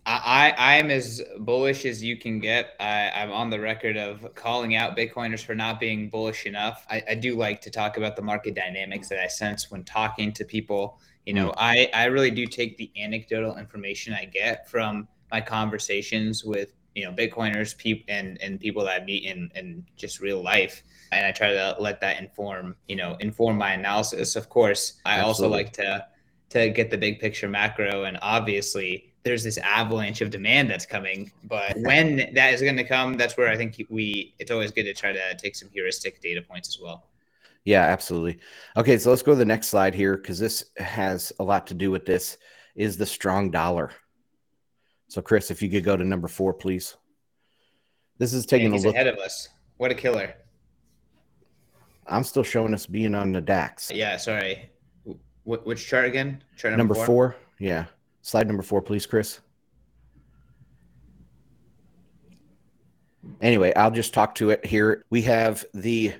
I, 0.07 0.55
I 0.59 0.75
am 0.75 0.91
as 0.91 1.23
bullish 1.39 1.87
as 1.87 2.03
you 2.03 2.19
can 2.19 2.39
get. 2.39 2.75
I, 2.79 3.11
I'm 3.11 3.33
on 3.33 3.49
the 3.49 3.59
record 3.59 3.97
of 3.97 4.35
calling 4.35 4.77
out 4.77 4.97
Bitcoiners 4.97 5.43
for 5.43 5.55
not 5.55 5.81
being 5.81 6.11
bullish 6.11 6.45
enough. 6.45 6.85
I, 6.91 7.03
I 7.11 7.15
do 7.15 7.37
like 7.37 7.63
to 7.63 7.71
talk 7.71 7.97
about 7.97 8.15
the 8.15 8.23
market 8.23 8.55
dynamics 8.55 9.09
that 9.09 9.19
I 9.19 9.29
sense 9.29 9.71
when 9.71 9.83
talking 9.83 10.33
to 10.35 10.45
people. 10.45 11.01
You 11.25 11.33
know, 11.33 11.49
mm. 11.49 11.55
I, 11.57 11.89
I 11.95 12.05
really 12.07 12.31
do 12.31 12.47
take 12.47 12.77
the 12.77 12.91
anecdotal 13.01 13.57
information 13.57 14.13
I 14.13 14.27
get 14.27 14.69
from 14.69 15.09
my 15.33 15.41
conversations 15.41 16.45
with, 16.45 16.75
you 16.95 17.05
know, 17.05 17.13
Bitcoiners 17.13 17.75
people 17.77 18.05
and, 18.09 18.41
and 18.43 18.61
people 18.61 18.85
that 18.85 19.01
I 19.01 19.05
meet 19.05 19.25
in, 19.25 19.51
in 19.55 19.87
just 19.97 20.21
real 20.21 20.43
life. 20.43 20.83
And 21.13 21.25
I 21.25 21.33
try 21.33 21.53
to 21.53 21.77
let 21.79 22.03
that 22.03 22.21
inform, 22.21 22.77
you 22.89 22.97
know, 22.97 23.17
inform 23.21 23.57
my 23.57 23.73
analysis. 23.73 24.37
Of 24.37 24.51
course, 24.51 25.01
I 25.07 25.19
Absolutely. 25.19 25.29
also 25.29 25.49
like 25.49 25.73
to 25.75 26.07
to 26.51 26.69
get 26.69 26.91
the 26.91 26.99
big 26.99 27.21
picture 27.21 27.49
macro. 27.49 28.05
And 28.05 28.19
obviously, 28.21 29.13
there's 29.25 29.43
this 29.43 29.59
avalanche 29.59 30.21
of 30.21 30.31
demand 30.31 30.71
that's 30.71 30.87
coming. 30.87 31.33
But 31.45 31.76
when 31.78 32.31
that 32.35 32.52
is 32.54 32.61
going 32.61 32.76
to 32.76 32.85
come, 32.85 33.16
that's 33.16 33.37
where 33.37 33.49
I 33.49 33.57
think 33.57 33.85
we. 33.88 34.35
It's 34.38 34.50
always 34.50 34.71
good 34.71 34.85
to 34.85 34.95
try 34.95 35.12
to 35.12 35.35
take 35.37 35.57
some 35.57 35.69
heuristic 35.73 36.21
data 36.21 36.43
points 36.43 36.69
as 36.69 36.78
well. 36.81 37.07
Yeah, 37.64 37.83
absolutely. 37.83 38.38
Okay, 38.76 38.99
so 38.99 39.09
let's 39.09 39.23
go 39.23 39.33
to 39.33 39.38
the 39.38 39.45
next 39.45 39.69
slide 39.69 39.95
here 39.95 40.19
because 40.19 40.38
this 40.38 40.66
has 40.76 41.33
a 41.40 41.43
lot 41.43 41.66
to 41.69 41.75
do 41.75 41.90
with 41.90 42.04
this. 42.04 42.37
Is 42.76 42.99
the 42.99 43.07
strong 43.07 43.50
dollar? 43.50 43.90
So, 45.09 45.23
Chris, 45.23 45.50
if 45.50 45.62
you 45.62 45.71
could 45.71 45.85
go 45.85 45.97
to 45.97 46.04
number 46.04 46.28
four, 46.28 46.52
please. 46.52 46.97
This 48.19 48.35
is 48.35 48.45
taking 48.45 48.73
Man, 48.73 48.81
a 48.81 48.83
look 48.83 48.95
ahead 48.95 49.07
of 49.07 49.19
us. 49.19 49.49
What 49.78 49.90
a 49.90 49.95
killer! 49.95 50.35
I'm 52.07 52.23
still 52.23 52.43
showing 52.43 52.75
us 52.75 52.85
being 52.85 53.14
on 53.14 53.33
the 53.33 53.40
DAX. 53.40 53.90
Yeah, 53.90 54.19
sorry. 54.19 54.71
Wh- 55.45 55.66
which 55.66 55.87
chart 55.87 56.04
again? 56.04 56.45
Chart 56.57 56.76
Number, 56.76 56.95
number, 56.95 57.07
four? 57.07 57.07
four. 57.07 57.37
Yeah. 57.59 57.87
Slide 58.25 58.47
number 58.47 58.62
four, 58.62 58.81
please, 58.81 59.04
Chris. 59.04 59.38
Anyway, 63.43 63.75
I'll 63.75 63.90
just 63.90 64.14
talk 64.14 64.35
to 64.37 64.49
it 64.49 64.64
here. 64.64 65.04
We 65.11 65.21
have 65.23 65.62
the 65.75 66.14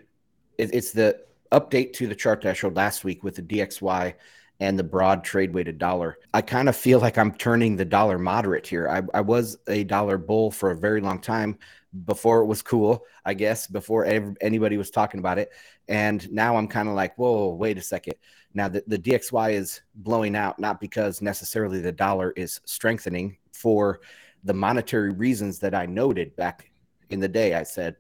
it, 0.59 0.75
it's 0.75 0.93
the 0.93 1.19
update 1.51 1.95
to 1.95 2.07
the 2.07 2.15
chart 2.15 2.43
that 2.43 2.51
I 2.51 2.53
showed 2.53 2.77
last 2.77 3.05
week 3.05 3.25
with 3.25 3.37
the 3.37 3.43
DXY 3.43 4.13
and 4.61 4.79
the 4.79 4.85
broad 4.85 5.25
trade 5.25 5.55
weighted 5.55 5.79
dollar. 5.79 6.19
I 6.35 6.43
kind 6.43 6.69
of 6.69 6.77
feel 6.77 7.01
like 7.01 7.17
I'm 7.17 7.33
turning 7.33 7.75
the 7.75 7.87
dollar 7.87 8.19
moderate 8.19 8.67
here. 8.67 8.87
I, 8.87 9.01
I 9.17 9.23
was 9.23 9.57
a 9.67 9.85
dollar 9.85 10.19
bull 10.19 10.51
for 10.51 10.73
a 10.73 10.77
very 10.77 11.01
long 11.01 11.23
time 11.23 11.59
before 12.05 12.41
it 12.41 12.47
was 12.47 12.63
cool, 12.63 13.05
I 13.25 13.35
guess, 13.35 13.67
before 13.67 14.05
ev- 14.05 14.37
anybody 14.41 14.77
was 14.77 14.91
talking 14.91 15.21
about 15.21 15.39
it. 15.39 15.51
And 15.89 16.31
now 16.33 16.57
I'm 16.57 16.67
kind 16.67 16.89
of 16.89 16.95
like, 16.95 17.17
whoa, 17.17 17.55
wait 17.55 17.79
a 17.79 17.83
second. 17.83 18.15
Now 18.53 18.69
the, 18.69 18.83
the 18.87 18.99
DXY 18.99 19.53
is 19.53 19.81
blowing 19.95 20.35
out, 20.35 20.59
not 20.59 20.81
because 20.81 21.23
necessarily 21.23 21.81
the 21.81 21.93
dollar 21.93 22.33
is 22.33 22.61
strengthening 22.65 23.39
for 23.53 24.01
the 24.43 24.55
monetary 24.55 25.13
reasons 25.13 25.59
that 25.61 25.75
I 25.75 25.87
noted 25.87 26.35
back 26.37 26.71
in 27.11 27.21
the 27.21 27.29
day. 27.29 27.55
I 27.55 27.63
said, 27.63 27.97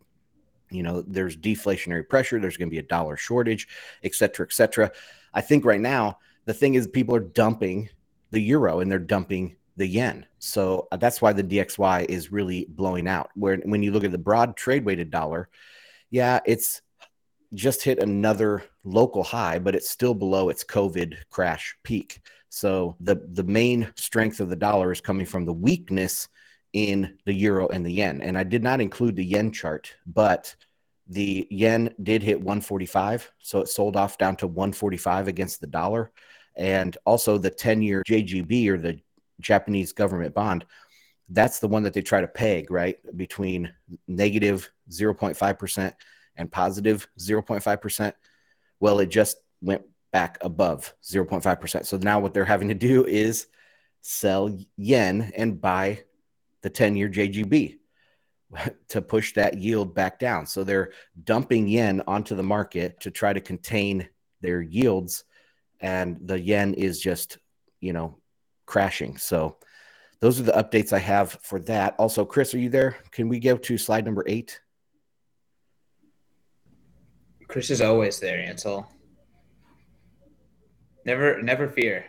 you 0.70 0.82
know, 0.82 1.02
there's 1.02 1.36
deflationary 1.36 2.08
pressure, 2.08 2.40
there's 2.40 2.56
going 2.56 2.68
to 2.68 2.74
be 2.74 2.78
a 2.78 2.82
dollar 2.82 3.16
shortage, 3.16 3.68
et 4.02 4.14
cetera, 4.14 4.46
et 4.46 4.52
cetera. 4.52 4.90
I 5.32 5.40
think 5.40 5.64
right 5.64 5.80
now, 5.80 6.18
the 6.46 6.54
thing 6.54 6.74
is, 6.74 6.86
people 6.86 7.14
are 7.14 7.20
dumping 7.20 7.88
the 8.30 8.40
euro 8.40 8.80
and 8.80 8.90
they're 8.90 8.98
dumping 8.98 9.56
the 9.76 9.86
yen. 9.86 10.26
So 10.38 10.88
uh, 10.92 10.96
that's 10.96 11.20
why 11.20 11.32
the 11.32 11.44
DXY 11.44 12.06
is 12.06 12.32
really 12.32 12.66
blowing 12.68 13.08
out. 13.08 13.30
Where 13.34 13.56
when 13.58 13.82
you 13.82 13.92
look 13.92 14.04
at 14.04 14.12
the 14.12 14.18
broad 14.18 14.56
trade 14.56 14.84
weighted 14.84 15.10
dollar, 15.10 15.48
yeah, 16.10 16.40
it's 16.46 16.80
just 17.54 17.82
hit 17.82 17.98
another 17.98 18.64
local 18.84 19.22
high, 19.22 19.58
but 19.58 19.74
it's 19.74 19.90
still 19.90 20.14
below 20.14 20.48
its 20.48 20.64
COVID 20.64 21.16
crash 21.30 21.76
peak. 21.82 22.20
So 22.48 22.96
the 23.00 23.16
the 23.32 23.42
main 23.42 23.92
strength 23.96 24.40
of 24.40 24.48
the 24.48 24.56
dollar 24.56 24.92
is 24.92 25.00
coming 25.00 25.26
from 25.26 25.44
the 25.44 25.52
weakness 25.52 26.28
in 26.72 27.18
the 27.24 27.32
euro 27.32 27.68
and 27.68 27.86
the 27.86 27.92
yen. 27.92 28.20
And 28.20 28.36
I 28.36 28.44
did 28.44 28.62
not 28.62 28.80
include 28.80 29.16
the 29.16 29.24
yen 29.24 29.52
chart, 29.52 29.94
but 30.06 30.54
the 31.06 31.46
yen 31.50 31.94
did 32.02 32.22
hit 32.22 32.38
145, 32.38 33.30
so 33.38 33.60
it 33.60 33.68
sold 33.68 33.96
off 33.96 34.18
down 34.18 34.36
to 34.36 34.46
145 34.46 35.28
against 35.28 35.60
the 35.60 35.66
dollar. 35.66 36.10
And 36.56 36.96
also 37.04 37.36
the 37.36 37.50
10-year 37.50 38.04
JGB 38.08 38.68
or 38.68 38.78
the 38.78 39.00
Japanese 39.40 39.92
government 39.92 40.34
bond, 40.34 40.64
that's 41.28 41.58
the 41.58 41.68
one 41.68 41.82
that 41.84 41.94
they 41.94 42.02
try 42.02 42.20
to 42.20 42.28
peg, 42.28 42.70
right? 42.70 42.98
Between 43.16 43.72
negative 44.06 44.70
0.5% 44.90 45.94
and 46.36 46.52
positive 46.52 47.08
0.5%. 47.18 48.12
Well, 48.80 49.00
it 49.00 49.06
just 49.06 49.38
went 49.62 49.82
back 50.12 50.38
above 50.42 50.94
0.5%. 51.02 51.86
So 51.86 51.96
now 51.96 52.20
what 52.20 52.34
they're 52.34 52.44
having 52.44 52.68
to 52.68 52.74
do 52.74 53.04
is 53.04 53.46
sell 54.02 54.56
yen 54.76 55.32
and 55.36 55.60
buy 55.60 56.04
the 56.62 56.70
10 56.70 56.96
year 56.96 57.08
JGB 57.08 57.78
to 58.88 59.02
push 59.02 59.34
that 59.34 59.58
yield 59.58 59.94
back 59.94 60.18
down. 60.18 60.46
So 60.46 60.62
they're 60.62 60.92
dumping 61.24 61.68
yen 61.68 62.02
onto 62.06 62.34
the 62.34 62.42
market 62.42 63.00
to 63.00 63.10
try 63.10 63.32
to 63.32 63.40
contain 63.40 64.08
their 64.40 64.60
yields. 64.60 65.24
And 65.80 66.18
the 66.22 66.38
yen 66.38 66.74
is 66.74 67.00
just, 67.00 67.38
you 67.80 67.92
know, 67.92 68.18
crashing. 68.66 69.16
So 69.16 69.56
those 70.20 70.40
are 70.40 70.44
the 70.44 70.52
updates 70.52 70.92
I 70.92 70.98
have 70.98 71.38
for 71.42 71.60
that. 71.60 71.94
Also, 71.98 72.24
Chris, 72.24 72.54
are 72.54 72.58
you 72.58 72.70
there? 72.70 72.96
Can 73.10 73.28
we 73.28 73.38
go 73.38 73.56
to 73.56 73.78
slide 73.78 74.04
number 74.04 74.24
eight? 74.26 74.60
Chris 77.48 77.70
is 77.70 77.80
always 77.80 78.18
there, 78.20 78.38
Ansel. 78.38 78.90
Never, 81.04 81.42
never 81.42 81.68
fear. 81.68 82.06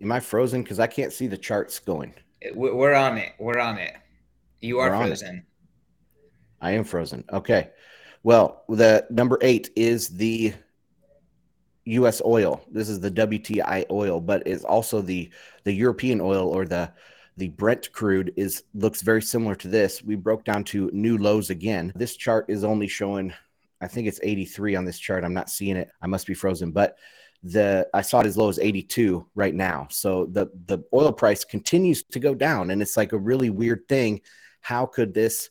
Am 0.00 0.10
I 0.10 0.20
frozen? 0.20 0.62
Because 0.62 0.80
I 0.80 0.86
can't 0.86 1.12
see 1.12 1.26
the 1.26 1.36
charts 1.36 1.78
going. 1.78 2.14
Eh, 2.42 2.50
we're 2.54 2.94
on 2.94 3.18
it. 3.18 3.32
We're 3.38 3.58
on 3.58 3.78
it. 3.78 3.94
You 4.60 4.78
are 4.78 4.90
frozen. 4.90 5.44
I 6.60 6.72
am 6.72 6.84
frozen. 6.84 7.24
Okay. 7.32 7.70
Well, 8.22 8.64
the 8.68 9.06
number 9.10 9.38
eight 9.42 9.70
is 9.76 10.08
the 10.08 10.54
U.S. 11.86 12.20
oil. 12.24 12.62
This 12.70 12.88
is 12.88 13.00
the 13.00 13.10
WTI 13.10 13.86
oil, 13.90 14.20
but 14.20 14.42
it's 14.46 14.64
also 14.64 15.00
the 15.00 15.30
the 15.64 15.72
European 15.72 16.20
oil 16.20 16.48
or 16.48 16.66
the 16.66 16.92
the 17.36 17.48
Brent 17.48 17.92
crude 17.92 18.32
is 18.36 18.64
looks 18.74 19.02
very 19.02 19.22
similar 19.22 19.54
to 19.56 19.68
this. 19.68 20.02
We 20.02 20.16
broke 20.16 20.44
down 20.44 20.64
to 20.64 20.90
new 20.92 21.18
lows 21.18 21.50
again. 21.50 21.92
This 21.94 22.16
chart 22.16 22.46
is 22.48 22.64
only 22.64 22.88
showing, 22.88 23.32
I 23.80 23.88
think 23.88 24.08
it's 24.08 24.20
83 24.22 24.74
on 24.76 24.84
this 24.84 24.98
chart. 24.98 25.24
I'm 25.24 25.34
not 25.34 25.50
seeing 25.50 25.76
it. 25.76 25.90
I 26.00 26.06
must 26.06 26.26
be 26.26 26.34
frozen, 26.34 26.72
but 26.72 26.96
the 27.42 27.86
I 27.94 28.02
saw 28.02 28.20
it 28.20 28.26
as 28.26 28.36
low 28.36 28.48
as 28.48 28.58
82 28.58 29.26
right 29.34 29.54
now. 29.54 29.86
So 29.90 30.26
the 30.26 30.50
the 30.66 30.78
oil 30.92 31.12
price 31.12 31.44
continues 31.44 32.02
to 32.04 32.18
go 32.18 32.34
down, 32.34 32.70
and 32.70 32.82
it's 32.82 32.96
like 32.96 33.12
a 33.12 33.18
really 33.18 33.50
weird 33.50 33.86
thing. 33.88 34.22
How 34.60 34.86
could 34.86 35.14
this? 35.14 35.50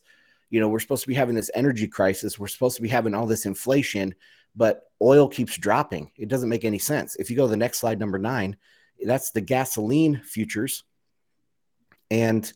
You 0.50 0.60
know, 0.60 0.68
we're 0.68 0.80
supposed 0.80 1.02
to 1.02 1.08
be 1.08 1.14
having 1.14 1.34
this 1.34 1.50
energy 1.54 1.88
crisis. 1.88 2.38
We're 2.38 2.46
supposed 2.46 2.76
to 2.76 2.82
be 2.82 2.88
having 2.88 3.14
all 3.14 3.26
this 3.26 3.46
inflation, 3.46 4.14
but 4.56 4.82
oil 5.02 5.28
keeps 5.28 5.56
dropping. 5.56 6.10
It 6.16 6.28
doesn't 6.28 6.48
make 6.48 6.64
any 6.64 6.78
sense. 6.78 7.16
If 7.16 7.30
you 7.30 7.36
go 7.36 7.44
to 7.44 7.50
the 7.50 7.56
next 7.56 7.78
slide, 7.78 7.98
number 7.98 8.18
nine, 8.18 8.56
that's 9.04 9.30
the 9.30 9.40
gasoline 9.40 10.22
futures, 10.24 10.84
and 12.10 12.50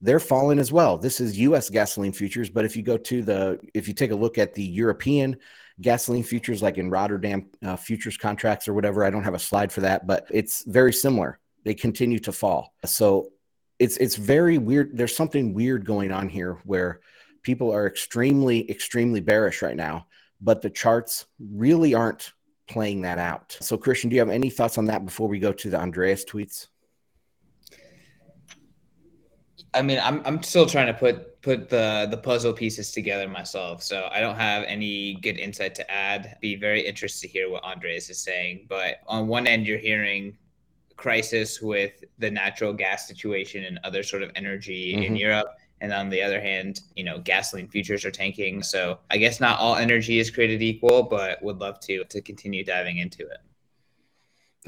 they're 0.00 0.20
falling 0.20 0.58
as 0.58 0.70
well. 0.70 0.98
This 0.98 1.20
is 1.20 1.38
U.S. 1.38 1.70
gasoline 1.70 2.12
futures, 2.12 2.50
but 2.50 2.64
if 2.64 2.76
you 2.76 2.82
go 2.82 2.96
to 2.98 3.22
the, 3.22 3.58
if 3.74 3.88
you 3.88 3.94
take 3.94 4.10
a 4.10 4.16
look 4.16 4.38
at 4.38 4.54
the 4.54 4.62
European 4.62 5.36
gasoline 5.80 6.22
futures, 6.22 6.62
like 6.62 6.78
in 6.78 6.90
Rotterdam 6.90 7.50
uh, 7.64 7.76
futures 7.76 8.16
contracts 8.16 8.68
or 8.68 8.74
whatever, 8.74 9.04
I 9.04 9.10
don't 9.10 9.24
have 9.24 9.34
a 9.34 9.38
slide 9.38 9.72
for 9.72 9.80
that, 9.80 10.06
but 10.06 10.26
it's 10.30 10.64
very 10.64 10.92
similar. 10.92 11.40
They 11.64 11.74
continue 11.74 12.18
to 12.20 12.32
fall. 12.32 12.74
So 12.84 13.32
it's 13.78 13.96
it's 13.96 14.16
very 14.16 14.58
weird. 14.58 14.96
There's 14.96 15.16
something 15.16 15.52
weird 15.52 15.84
going 15.84 16.12
on 16.12 16.28
here 16.28 16.58
where 16.64 17.00
people 17.42 17.72
are 17.72 17.86
extremely 17.86 18.70
extremely 18.70 19.20
bearish 19.20 19.62
right 19.62 19.76
now, 19.76 20.06
but 20.40 20.62
the 20.62 20.70
charts 20.70 21.26
really 21.38 21.94
aren't 21.94 22.32
playing 22.68 23.02
that 23.02 23.18
out. 23.18 23.56
So 23.60 23.76
Christian, 23.76 24.10
do 24.10 24.16
you 24.16 24.20
have 24.20 24.30
any 24.30 24.50
thoughts 24.50 24.78
on 24.78 24.86
that 24.86 25.04
before 25.04 25.28
we 25.28 25.38
go 25.38 25.52
to 25.52 25.70
the 25.70 25.78
Andreas 25.78 26.24
tweets? 26.24 26.66
I 29.74 29.82
mean, 29.82 30.00
I'm 30.02 30.22
I'm 30.24 30.42
still 30.42 30.66
trying 30.66 30.86
to 30.86 30.94
put 30.94 31.42
put 31.42 31.68
the 31.68 32.08
the 32.10 32.16
puzzle 32.16 32.52
pieces 32.52 32.92
together 32.92 33.28
myself, 33.28 33.82
so 33.82 34.08
I 34.10 34.20
don't 34.20 34.36
have 34.36 34.64
any 34.64 35.14
good 35.20 35.38
insight 35.38 35.74
to 35.76 35.90
add. 35.90 36.38
Be 36.40 36.56
very 36.56 36.80
interested 36.80 37.26
to 37.26 37.32
hear 37.32 37.50
what 37.50 37.62
Andreas 37.62 38.08
is 38.08 38.18
saying. 38.18 38.66
But 38.68 39.00
on 39.06 39.28
one 39.28 39.46
end, 39.46 39.66
you're 39.66 39.78
hearing 39.78 40.38
crisis 40.96 41.60
with 41.60 42.02
the 42.18 42.30
natural 42.30 42.72
gas 42.72 43.06
situation 43.06 43.64
and 43.64 43.78
other 43.84 44.02
sort 44.02 44.22
of 44.22 44.30
energy 44.34 44.94
mm-hmm. 44.94 45.02
in 45.02 45.16
Europe. 45.16 45.48
And 45.80 45.92
on 45.92 46.08
the 46.08 46.22
other 46.22 46.40
hand, 46.40 46.80
you 46.94 47.04
know, 47.04 47.18
gasoline 47.18 47.68
futures 47.68 48.04
are 48.04 48.10
tanking. 48.10 48.62
So 48.62 48.98
I 49.10 49.18
guess 49.18 49.40
not 49.40 49.58
all 49.58 49.76
energy 49.76 50.18
is 50.18 50.30
created 50.30 50.62
equal, 50.62 51.02
but 51.02 51.42
would 51.42 51.58
love 51.58 51.80
to 51.80 52.04
to 52.04 52.20
continue 52.22 52.64
diving 52.64 52.98
into 52.98 53.22
it. 53.22 53.38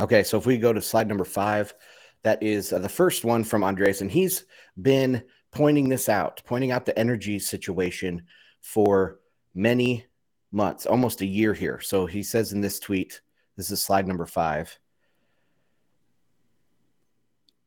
Okay, 0.00 0.22
so 0.22 0.38
if 0.38 0.46
we 0.46 0.58
go 0.58 0.72
to 0.72 0.80
slide 0.80 1.08
number 1.08 1.24
five, 1.24 1.74
that 2.22 2.42
is 2.42 2.72
uh, 2.72 2.78
the 2.78 2.88
first 2.88 3.24
one 3.24 3.42
from 3.42 3.64
Andres, 3.64 4.00
and 4.00 4.10
he's 4.10 4.44
been 4.80 5.22
pointing 5.50 5.88
this 5.88 6.08
out, 6.08 6.42
pointing 6.44 6.70
out 6.70 6.84
the 6.84 6.96
energy 6.98 7.38
situation 7.38 8.22
for 8.60 9.18
many 9.54 10.04
months, 10.52 10.86
almost 10.86 11.20
a 11.20 11.26
year 11.26 11.54
here. 11.54 11.80
So 11.80 12.06
he 12.06 12.22
says 12.22 12.52
in 12.52 12.60
this 12.60 12.78
tweet, 12.78 13.20
this 13.56 13.70
is 13.70 13.82
slide 13.82 14.06
number 14.06 14.26
five. 14.26 14.78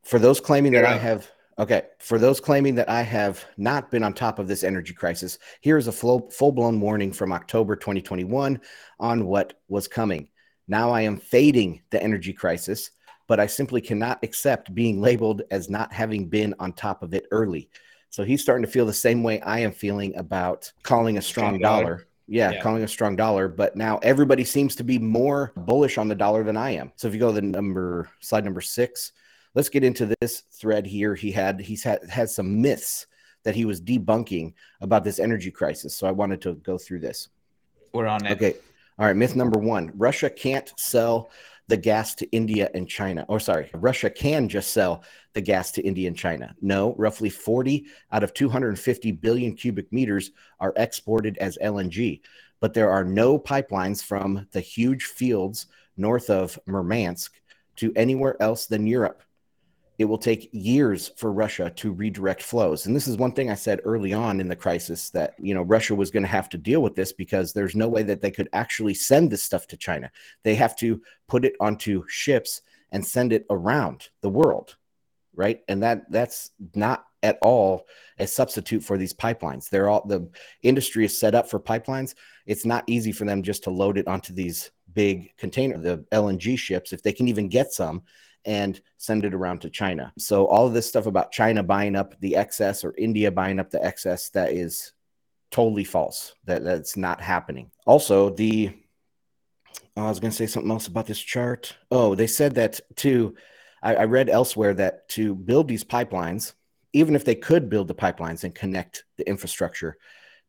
For 0.04 0.20
those 0.20 0.40
claiming 0.40 0.72
that 0.74 0.86
I 0.86 0.98
have, 0.98 1.30
okay, 1.62 1.84
for 2.00 2.20
those 2.20 2.42
claiming 2.42 2.76
that 2.76 2.90
I 2.90 3.02
have 3.04 3.46
not 3.56 3.90
been 3.90 4.04
on 4.04 4.14
top 4.14 4.40
of 4.40 4.48
this 4.48 4.64
energy 4.64 4.94
crisis, 4.94 5.40
here 5.62 5.78
is 5.78 5.88
a 5.88 5.92
full 5.92 6.52
blown 6.52 6.82
warning 6.82 7.14
from 7.14 7.32
October 7.32 7.76
2021 7.76 8.60
on 9.00 9.26
what 9.26 9.54
was 9.70 9.88
coming. 9.88 10.28
Now 10.68 10.92
I 10.92 11.02
am 11.02 11.18
fading 11.18 11.82
the 11.92 12.02
energy 12.02 12.34
crisis 12.34 12.92
but 13.32 13.40
I 13.40 13.48
simply 13.48 13.80
cannot 13.80 14.22
accept 14.24 14.76
being 14.76 15.00
labeled 15.00 15.44
as 15.52 15.70
not 15.70 15.94
having 15.94 16.28
been 16.28 16.54
on 16.60 16.74
top 16.74 17.02
of 17.02 17.14
it 17.14 17.28
early. 17.32 17.70
So 18.10 18.26
he's 18.26 18.42
starting 18.42 18.66
to 18.66 18.70
feel 18.70 18.86
the 18.86 18.92
same 18.92 19.24
way 19.24 19.40
I 19.40 19.60
am 19.60 19.72
feeling 19.72 20.14
about 20.18 20.70
calling 20.84 21.18
a 21.18 21.22
strong, 21.22 21.56
strong 21.56 21.62
dollar. 21.62 21.84
dollar. 21.84 22.08
Yeah, 22.28 22.52
yeah, 22.52 22.62
calling 22.62 22.84
a 22.84 22.90
strong 22.90 23.16
dollar. 23.16 23.48
But 23.48 23.78
now 23.78 24.00
everybody 24.00 24.44
seems 24.44 24.76
to 24.76 24.84
be 24.84 25.00
more 25.00 25.54
bullish 25.56 25.98
on 25.98 26.10
the 26.10 26.16
dollar 26.16 26.44
than 26.44 26.58
I 26.58 26.72
am. 26.72 26.92
So 26.98 27.08
if 27.08 27.14
you 27.14 27.22
go 27.22 27.30
to 27.30 27.36
the 27.36 27.42
number 27.42 28.10
slide 28.20 28.44
number 28.44 28.60
six, 28.60 29.14
let's 29.56 29.70
get 29.70 29.84
into 29.84 30.14
this 30.20 30.44
thread 30.52 30.86
here. 30.86 31.16
He 31.16 31.32
had 31.32 31.60
he's 31.60 31.84
had 31.84 32.10
has 32.10 32.34
some 32.36 32.62
myths 32.62 33.08
that 33.44 33.56
he 33.56 33.66
was 33.66 33.82
debunking 33.82 34.54
about 34.82 35.04
this 35.04 35.20
energy 35.20 35.52
crisis. 35.52 35.96
So 35.96 36.08
I 36.08 36.12
wanted 36.12 36.42
to 36.42 36.56
go 36.56 36.78
through 36.78 37.00
this. 37.00 37.30
We're 37.94 38.08
on 38.08 38.26
it. 38.26 38.32
Okay. 38.34 38.56
All 39.00 39.06
right. 39.06 39.16
Myth 39.16 39.36
number 39.36 39.60
one: 39.60 39.92
Russia 39.96 40.30
can't 40.30 40.72
sell 40.78 41.32
the 41.68 41.78
gas 41.78 42.16
to 42.16 42.30
India 42.32 42.70
and 42.74 42.88
China. 42.88 43.26
Or 43.30 43.40
sorry, 43.40 43.70
Russia 43.74 44.10
can 44.10 44.50
just 44.50 44.74
sell 44.74 45.04
the 45.34 45.42
gas 45.42 45.72
to 45.72 45.82
India 45.82 46.08
and 46.08 46.18
China. 46.18 46.54
No, 46.62 46.94
roughly 46.98 47.30
40 47.30 47.86
out 48.12 48.24
of 48.24 48.34
250 48.34 49.12
billion 49.14 49.56
cubic 49.56 49.92
meters 49.92 50.32
are 50.60 50.74
exported 50.76 51.38
as 51.38 51.58
LNG, 51.64 52.22
but 52.60 52.74
there 52.74 52.92
are 52.92 53.06
no 53.06 53.40
pipelines 53.40 54.04
from 54.04 54.48
the 54.52 54.60
huge 54.60 55.06
fields 55.06 55.68
north 55.96 56.30
of 56.30 56.60
Murmansk 56.66 57.40
to 57.78 57.94
anywhere 57.96 58.36
else 58.42 58.66
than 58.66 58.86
Europe 58.86 59.24
it 60.02 60.06
will 60.06 60.18
take 60.18 60.50
years 60.52 61.12
for 61.16 61.32
Russia 61.32 61.70
to 61.78 61.92
redirect 61.92 62.42
flows. 62.42 62.86
And 62.86 62.96
this 62.96 63.08
is 63.08 63.18
one 63.18 63.32
thing 63.32 63.52
I 63.52 63.56
said 63.56 63.82
early 63.86 64.14
on 64.14 64.40
in 64.40 64.48
the 64.48 64.56
crisis 64.56 65.12
that, 65.12 65.36
you 65.40 65.54
know, 65.54 65.62
Russia 65.62 65.94
was 65.94 66.10
going 66.10 66.24
to 66.24 66.30
have 66.30 66.50
to 66.50 66.58
deal 66.58 66.82
with 66.82 66.96
this 66.96 67.14
because 67.14 67.54
there's 67.54 67.76
no 67.76 67.88
way 67.88 68.02
that 68.04 68.20
they 68.20 68.32
could 68.32 68.50
actually 68.52 68.96
send 68.96 69.32
this 69.32 69.44
stuff 69.44 69.68
to 69.68 69.78
China. 69.78 70.12
They 70.44 70.56
have 70.56 70.76
to 70.78 71.02
put 71.28 71.46
it 71.46 71.54
onto 71.60 72.04
ships 72.08 72.62
and 72.92 73.06
send 73.06 73.32
it 73.32 73.46
around 73.50 74.10
the 74.22 74.30
world, 74.30 74.76
right? 75.36 75.62
And 75.68 75.84
that 75.84 76.12
that's 76.12 76.50
not 76.74 77.06
at 77.24 77.38
all 77.44 77.86
a 78.18 78.26
substitute 78.26 78.84
for 78.84 78.98
these 78.98 79.14
pipelines. 79.14 79.70
They're 79.70 79.88
all 79.88 80.06
the 80.08 80.30
industry 80.64 81.06
is 81.06 81.20
set 81.20 81.36
up 81.36 81.48
for 81.48 81.60
pipelines. 81.60 82.16
It's 82.48 82.66
not 82.66 82.84
easy 82.88 83.12
for 83.12 83.26
them 83.26 83.44
just 83.44 83.64
to 83.66 83.70
load 83.70 84.00
it 84.00 84.08
onto 84.08 84.34
these 84.34 84.72
big 84.94 85.32
container 85.38 85.78
the 85.78 86.00
LNG 86.12 86.58
ships 86.58 86.92
if 86.92 87.02
they 87.02 87.14
can 87.14 87.28
even 87.28 87.48
get 87.48 87.72
some 87.72 88.02
and 88.46 88.82
send 88.98 89.26
it 89.26 89.34
around 89.34 89.62
to 89.62 89.70
China. 89.70 90.12
So 90.18 90.48
all 90.48 90.68
of 90.68 90.74
this 90.74 90.88
stuff 90.88 91.06
about 91.06 91.32
China 91.32 91.64
buying 91.64 91.96
up 91.96 92.20
the 92.20 92.36
excess 92.36 92.84
or 92.84 92.96
India 92.98 93.32
buying 93.32 93.60
up 93.60 93.70
the 93.70 93.84
excess 93.84 94.30
that 94.30 94.54
is 94.54 94.94
totally 95.52 95.84
false. 95.84 96.34
That 96.46 96.64
that's 96.64 96.98
not 96.98 97.22
happening. 97.22 97.72
Also, 97.86 98.30
the 98.30 98.74
oh, 99.98 100.06
I 100.06 100.10
was 100.10 100.20
going 100.20 100.32
to 100.32 100.38
say 100.38 100.48
something 100.48 100.72
else 100.72 100.88
about 100.88 101.06
this 101.06 101.20
chart. 101.20 101.76
Oh, 101.92 102.16
they 102.16 102.28
said 102.28 102.56
that 102.56 102.80
to 102.98 103.36
I, 103.84 103.96
I 103.96 104.04
read 104.06 104.30
elsewhere 104.30 104.74
that 104.76 105.08
to 105.10 105.36
build 105.36 105.68
these 105.68 105.84
pipelines, 105.84 106.54
even 106.94 107.16
if 107.16 107.26
they 107.26 107.36
could 107.36 107.70
build 107.70 107.88
the 107.88 107.96
pipelines 107.96 108.44
and 108.44 108.56
connect 108.56 109.06
the 109.18 109.28
infrastructure, 109.28 109.98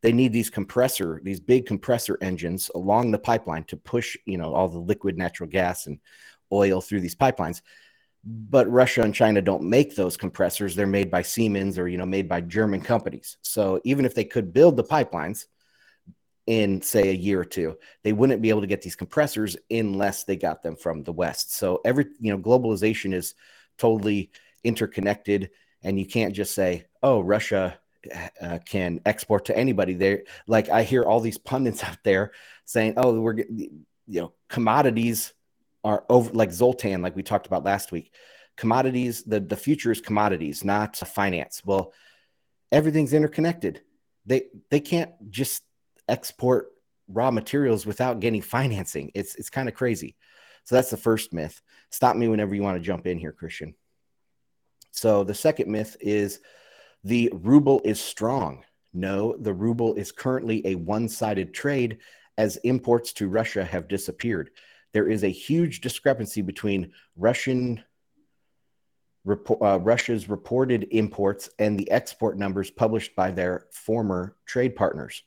they 0.01 0.11
need 0.11 0.33
these 0.33 0.49
compressor, 0.49 1.21
these 1.23 1.39
big 1.39 1.65
compressor 1.65 2.17
engines 2.21 2.69
along 2.75 3.11
the 3.11 3.19
pipeline 3.19 3.63
to 3.65 3.77
push, 3.77 4.17
you 4.25 4.37
know, 4.37 4.53
all 4.53 4.67
the 4.67 4.77
liquid 4.77 5.17
natural 5.17 5.49
gas 5.49 5.87
and 5.87 5.99
oil 6.53 6.81
through 6.81 7.01
these 7.01 7.15
pipelines 7.15 7.61
but 8.23 8.69
Russia 8.71 9.01
and 9.01 9.13
China 9.13 9.41
don't 9.41 9.63
make 9.63 9.95
those 9.95 10.15
compressors. 10.15 10.75
They're 10.75 10.87
made 10.87 11.11
by 11.11 11.21
Siemens 11.21 11.77
or 11.77 11.87
you 11.87 11.97
know 11.97 12.05
made 12.05 12.29
by 12.29 12.41
German 12.41 12.81
companies. 12.81 13.37
So 13.41 13.81
even 13.83 14.05
if 14.05 14.15
they 14.15 14.23
could 14.23 14.53
build 14.53 14.77
the 14.77 14.83
pipelines 14.83 15.45
in 16.47 16.81
say 16.81 17.09
a 17.09 17.13
year 17.13 17.41
or 17.41 17.45
two, 17.45 17.77
they 18.03 18.13
wouldn't 18.13 18.41
be 18.41 18.49
able 18.49 18.61
to 18.61 18.67
get 18.67 18.81
these 18.81 18.95
compressors 18.95 19.57
unless 19.69 20.23
they 20.23 20.35
got 20.37 20.63
them 20.63 20.75
from 20.75 21.03
the 21.03 21.11
West. 21.11 21.53
So 21.55 21.81
every 21.83 22.07
you 22.19 22.31
know 22.31 22.39
globalization 22.39 23.13
is 23.13 23.35
totally 23.77 24.31
interconnected, 24.63 25.49
and 25.81 25.99
you 25.99 26.05
can't 26.05 26.33
just 26.33 26.55
say, 26.55 26.85
"Oh, 27.01 27.19
Russia 27.19 27.77
uh, 28.41 28.59
can 28.65 29.01
export 29.05 29.45
to 29.45 29.57
anybody." 29.57 29.95
There, 29.95 30.23
like 30.47 30.69
I 30.69 30.83
hear 30.83 31.03
all 31.03 31.19
these 31.19 31.37
pundits 31.37 31.83
out 31.83 31.97
there 32.05 32.31
saying, 32.63 32.93
"Oh, 32.95 33.19
we're 33.19 33.39
you 33.39 33.81
know 34.07 34.33
commodities." 34.47 35.33
Are 35.83 36.05
over 36.09 36.31
like 36.33 36.51
Zoltan, 36.51 37.01
like 37.01 37.15
we 37.15 37.23
talked 37.23 37.47
about 37.47 37.63
last 37.63 37.91
week. 37.91 38.13
Commodities, 38.55 39.23
the, 39.23 39.39
the 39.39 39.57
future 39.57 39.91
is 39.91 40.01
commodities, 40.01 40.63
not 40.63 40.95
finance. 40.95 41.61
Well, 41.65 41.93
everything's 42.71 43.13
interconnected. 43.13 43.81
They 44.25 44.43
they 44.69 44.79
can't 44.79 45.11
just 45.29 45.63
export 46.07 46.69
raw 47.07 47.31
materials 47.31 47.85
without 47.85 48.19
getting 48.19 48.41
financing. 48.41 49.11
It's 49.13 49.35
it's 49.35 49.49
kind 49.49 49.67
of 49.67 49.75
crazy. 49.75 50.15
So 50.65 50.75
that's 50.75 50.89
the 50.89 50.97
first 50.97 51.33
myth. 51.33 51.61
Stop 51.89 52.15
me 52.15 52.27
whenever 52.27 52.55
you 52.55 52.63
want 52.63 52.77
to 52.77 52.83
jump 52.83 53.05
in 53.05 53.17
here, 53.17 53.33
Christian. 53.33 53.75
So 54.91 55.23
the 55.23 55.33
second 55.33 55.69
myth 55.69 55.97
is 55.99 56.39
the 57.03 57.29
ruble 57.33 57.81
is 57.83 57.99
strong. 57.99 58.63
No, 58.93 59.35
the 59.37 59.53
ruble 59.53 59.95
is 59.95 60.11
currently 60.11 60.65
a 60.65 60.75
one-sided 60.75 61.53
trade 61.53 61.97
as 62.37 62.57
imports 62.57 63.11
to 63.13 63.27
Russia 63.27 63.65
have 63.65 63.87
disappeared 63.87 64.51
there 64.93 65.09
is 65.09 65.23
a 65.23 65.29
huge 65.29 65.81
discrepancy 65.81 66.41
between 66.41 66.91
Russian 67.15 67.83
uh, 69.61 69.79
Russia's 69.79 70.27
reported 70.27 70.87
imports 70.91 71.49
and 71.57 71.79
the 71.79 71.89
export 71.89 72.37
numbers 72.37 72.69
published 72.69 73.15
by 73.15 73.31
their 73.31 73.67
former 73.71 74.35
trade 74.45 74.75
partners. 74.75 75.23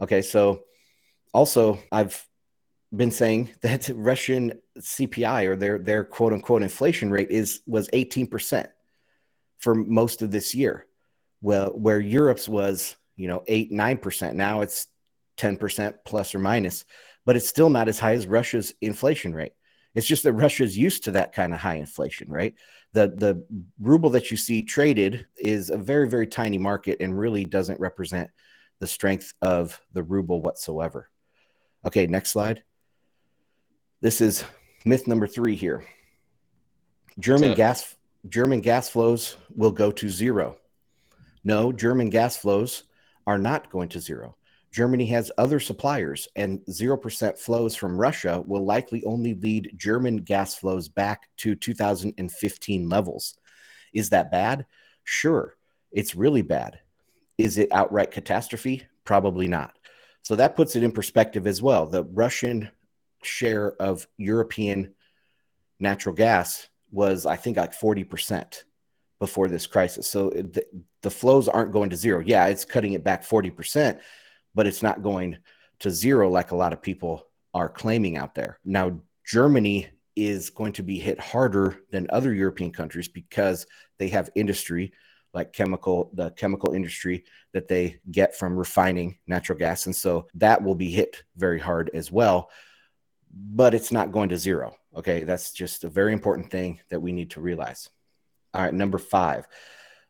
Okay, 0.00 0.22
so 0.22 0.62
also 1.34 1.80
I've 1.90 2.24
been 2.94 3.10
saying 3.10 3.50
that 3.62 3.90
Russian 3.92 4.60
CPI 4.78 5.46
or 5.46 5.56
their 5.56 5.78
their 5.78 6.04
quote 6.04 6.32
unquote 6.32 6.62
inflation 6.62 7.10
rate 7.10 7.30
is 7.30 7.60
was 7.66 7.88
18% 7.88 8.68
for 9.58 9.74
most 9.74 10.22
of 10.22 10.30
this 10.30 10.54
year. 10.54 10.86
Well, 11.40 11.70
where 11.70 12.00
Europe's 12.00 12.48
was, 12.48 12.96
you 13.16 13.28
know, 13.28 13.42
8 13.46 13.72
9%. 13.72 14.34
Now 14.34 14.60
it's 14.60 14.86
10% 15.38 15.94
plus 16.04 16.34
or 16.34 16.38
minus 16.38 16.84
but 17.28 17.36
it's 17.36 17.46
still 17.46 17.68
not 17.68 17.88
as 17.88 17.98
high 17.98 18.14
as 18.14 18.26
Russia's 18.26 18.72
inflation 18.80 19.34
rate. 19.34 19.52
It's 19.94 20.06
just 20.06 20.22
that 20.22 20.32
Russia's 20.32 20.78
used 20.78 21.04
to 21.04 21.10
that 21.10 21.34
kind 21.34 21.52
of 21.52 21.60
high 21.60 21.74
inflation, 21.74 22.30
right? 22.30 22.54
The 22.94 23.08
the 23.08 23.44
ruble 23.78 24.08
that 24.10 24.30
you 24.30 24.38
see 24.38 24.62
traded 24.62 25.26
is 25.36 25.68
a 25.68 25.76
very 25.76 26.08
very 26.08 26.26
tiny 26.26 26.56
market 26.56 26.96
and 27.00 27.18
really 27.18 27.44
doesn't 27.44 27.80
represent 27.80 28.30
the 28.78 28.86
strength 28.86 29.34
of 29.42 29.78
the 29.92 30.02
ruble 30.02 30.40
whatsoever. 30.40 31.10
Okay, 31.84 32.06
next 32.06 32.30
slide. 32.30 32.62
This 34.00 34.22
is 34.22 34.42
myth 34.86 35.06
number 35.06 35.26
3 35.26 35.54
here. 35.54 35.84
German 37.18 37.52
gas 37.52 37.94
German 38.26 38.62
gas 38.62 38.88
flows 38.88 39.36
will 39.54 39.72
go 39.72 39.90
to 39.90 40.08
zero. 40.08 40.56
No, 41.44 41.72
German 41.72 42.08
gas 42.08 42.38
flows 42.38 42.84
are 43.26 43.36
not 43.36 43.68
going 43.68 43.90
to 43.90 44.00
zero. 44.00 44.37
Germany 44.70 45.06
has 45.06 45.32
other 45.38 45.60
suppliers, 45.60 46.28
and 46.36 46.60
0% 46.66 47.38
flows 47.38 47.74
from 47.74 47.98
Russia 47.98 48.42
will 48.46 48.64
likely 48.64 49.02
only 49.04 49.34
lead 49.34 49.72
German 49.76 50.18
gas 50.18 50.54
flows 50.54 50.88
back 50.88 51.28
to 51.38 51.54
2015 51.54 52.88
levels. 52.88 53.38
Is 53.92 54.10
that 54.10 54.30
bad? 54.30 54.66
Sure, 55.04 55.56
it's 55.90 56.14
really 56.14 56.42
bad. 56.42 56.80
Is 57.38 57.56
it 57.56 57.72
outright 57.72 58.10
catastrophe? 58.10 58.86
Probably 59.04 59.48
not. 59.48 59.78
So 60.22 60.36
that 60.36 60.56
puts 60.56 60.76
it 60.76 60.82
in 60.82 60.92
perspective 60.92 61.46
as 61.46 61.62
well. 61.62 61.86
The 61.86 62.04
Russian 62.04 62.70
share 63.22 63.72
of 63.80 64.06
European 64.18 64.94
natural 65.80 66.14
gas 66.14 66.68
was, 66.90 67.26
I 67.26 67.36
think, 67.36 67.56
like 67.56 67.78
40% 67.78 68.64
before 69.18 69.48
this 69.48 69.66
crisis. 69.66 70.06
So 70.06 70.30
the, 70.30 70.64
the 71.02 71.10
flows 71.10 71.48
aren't 71.48 71.72
going 71.72 71.90
to 71.90 71.96
zero. 71.96 72.22
Yeah, 72.24 72.46
it's 72.46 72.64
cutting 72.64 72.92
it 72.92 73.04
back 73.04 73.24
40%, 73.24 73.98
but 74.54 74.66
it's 74.66 74.82
not 74.82 75.02
going 75.02 75.38
to 75.80 75.90
zero 75.90 76.28
like 76.28 76.50
a 76.50 76.56
lot 76.56 76.72
of 76.72 76.82
people 76.82 77.26
are 77.54 77.68
claiming 77.68 78.16
out 78.16 78.34
there. 78.34 78.58
Now, 78.64 79.00
Germany 79.24 79.88
is 80.16 80.50
going 80.50 80.72
to 80.74 80.82
be 80.82 80.98
hit 80.98 81.20
harder 81.20 81.76
than 81.92 82.08
other 82.10 82.34
European 82.34 82.72
countries 82.72 83.08
because 83.08 83.66
they 83.98 84.08
have 84.08 84.30
industry 84.34 84.92
like 85.34 85.52
chemical 85.52 86.10
the 86.14 86.30
chemical 86.30 86.72
industry 86.72 87.24
that 87.52 87.68
they 87.68 88.00
get 88.10 88.34
from 88.34 88.56
refining 88.56 89.18
natural 89.26 89.58
gas. 89.58 89.86
And 89.86 89.94
so 89.94 90.26
that 90.34 90.62
will 90.62 90.74
be 90.74 90.90
hit 90.90 91.22
very 91.36 91.60
hard 91.60 91.90
as 91.94 92.10
well 92.10 92.50
but 93.30 93.74
it's 93.74 93.92
not 93.92 94.12
going 94.12 94.30
to 94.30 94.38
zero. 94.38 94.76
Okay 94.96 95.24
that's 95.24 95.52
just 95.52 95.84
a 95.84 95.88
very 95.88 96.12
important 96.12 96.50
thing 96.50 96.80
that 96.90 97.00
we 97.00 97.12
need 97.12 97.30
to 97.32 97.40
realize. 97.40 97.88
All 98.54 98.62
right 98.62 98.74
number 98.74 98.98
5 98.98 99.46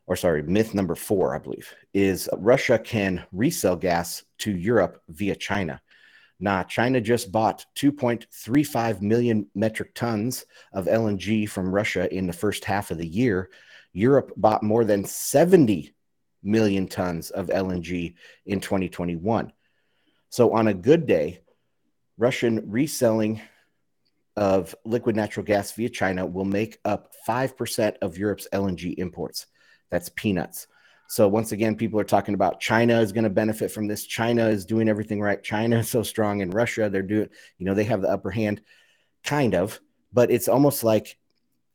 or 0.09 0.15
sorry, 0.15 0.41
myth 0.41 0.73
number 0.73 0.95
four, 0.95 1.35
I 1.35 1.37
believe, 1.37 1.71
is 1.93 2.27
Russia 2.35 2.79
can 2.79 3.23
resell 3.31 3.75
gas 3.75 4.23
to 4.39 4.51
Europe 4.51 4.99
via 5.07 5.35
China. 5.35 5.79
Now, 6.39 6.63
China 6.63 6.99
just 6.99 7.31
bought 7.31 7.63
2.35 7.77 9.01
million 9.01 9.45
metric 9.53 9.93
tons 9.93 10.45
of 10.73 10.85
LNG 10.85 11.47
from 11.47 11.69
Russia 11.69 12.11
in 12.11 12.25
the 12.25 12.33
first 12.33 12.65
half 12.65 12.89
of 12.89 12.97
the 12.97 13.05
year. 13.05 13.51
Europe 13.93 14.31
bought 14.35 14.63
more 14.63 14.83
than 14.83 15.05
70 15.05 15.93
million 16.41 16.87
tons 16.87 17.29
of 17.29 17.47
LNG 17.47 18.15
in 18.47 18.61
2021. 18.61 19.53
So, 20.29 20.53
on 20.53 20.67
a 20.69 20.73
good 20.73 21.05
day, 21.05 21.41
Russian 22.17 22.71
reselling 22.71 23.41
of 24.35 24.73
liquid 24.85 25.15
natural 25.15 25.45
gas 25.45 25.71
via 25.73 25.89
China 25.89 26.25
will 26.25 26.45
make 26.45 26.79
up 26.83 27.11
5% 27.27 27.97
of 28.01 28.17
Europe's 28.17 28.47
LNG 28.51 28.97
imports. 28.97 29.45
That's 29.89 30.09
peanuts. 30.09 30.67
So 31.07 31.27
once 31.27 31.51
again, 31.51 31.75
people 31.75 31.99
are 31.99 32.03
talking 32.05 32.35
about 32.35 32.59
China 32.59 32.99
is 33.01 33.11
going 33.11 33.23
to 33.23 33.31
benefit 33.31 33.71
from 33.71 33.87
this. 33.87 34.05
China 34.05 34.47
is 34.47 34.63
doing 34.63 34.87
everything 34.87 35.19
right. 35.19 35.41
China 35.41 35.79
is 35.79 35.89
so 35.89 36.03
strong 36.03 36.41
in 36.41 36.51
Russia. 36.51 36.87
They're 36.87 37.01
doing, 37.01 37.29
you 37.57 37.65
know, 37.65 37.73
they 37.73 37.85
have 37.85 38.01
the 38.01 38.11
upper 38.11 38.29
hand, 38.29 38.61
kind 39.23 39.55
of, 39.55 39.79
but 40.13 40.29
it's 40.29 40.47
almost 40.47 40.83
like 40.83 41.17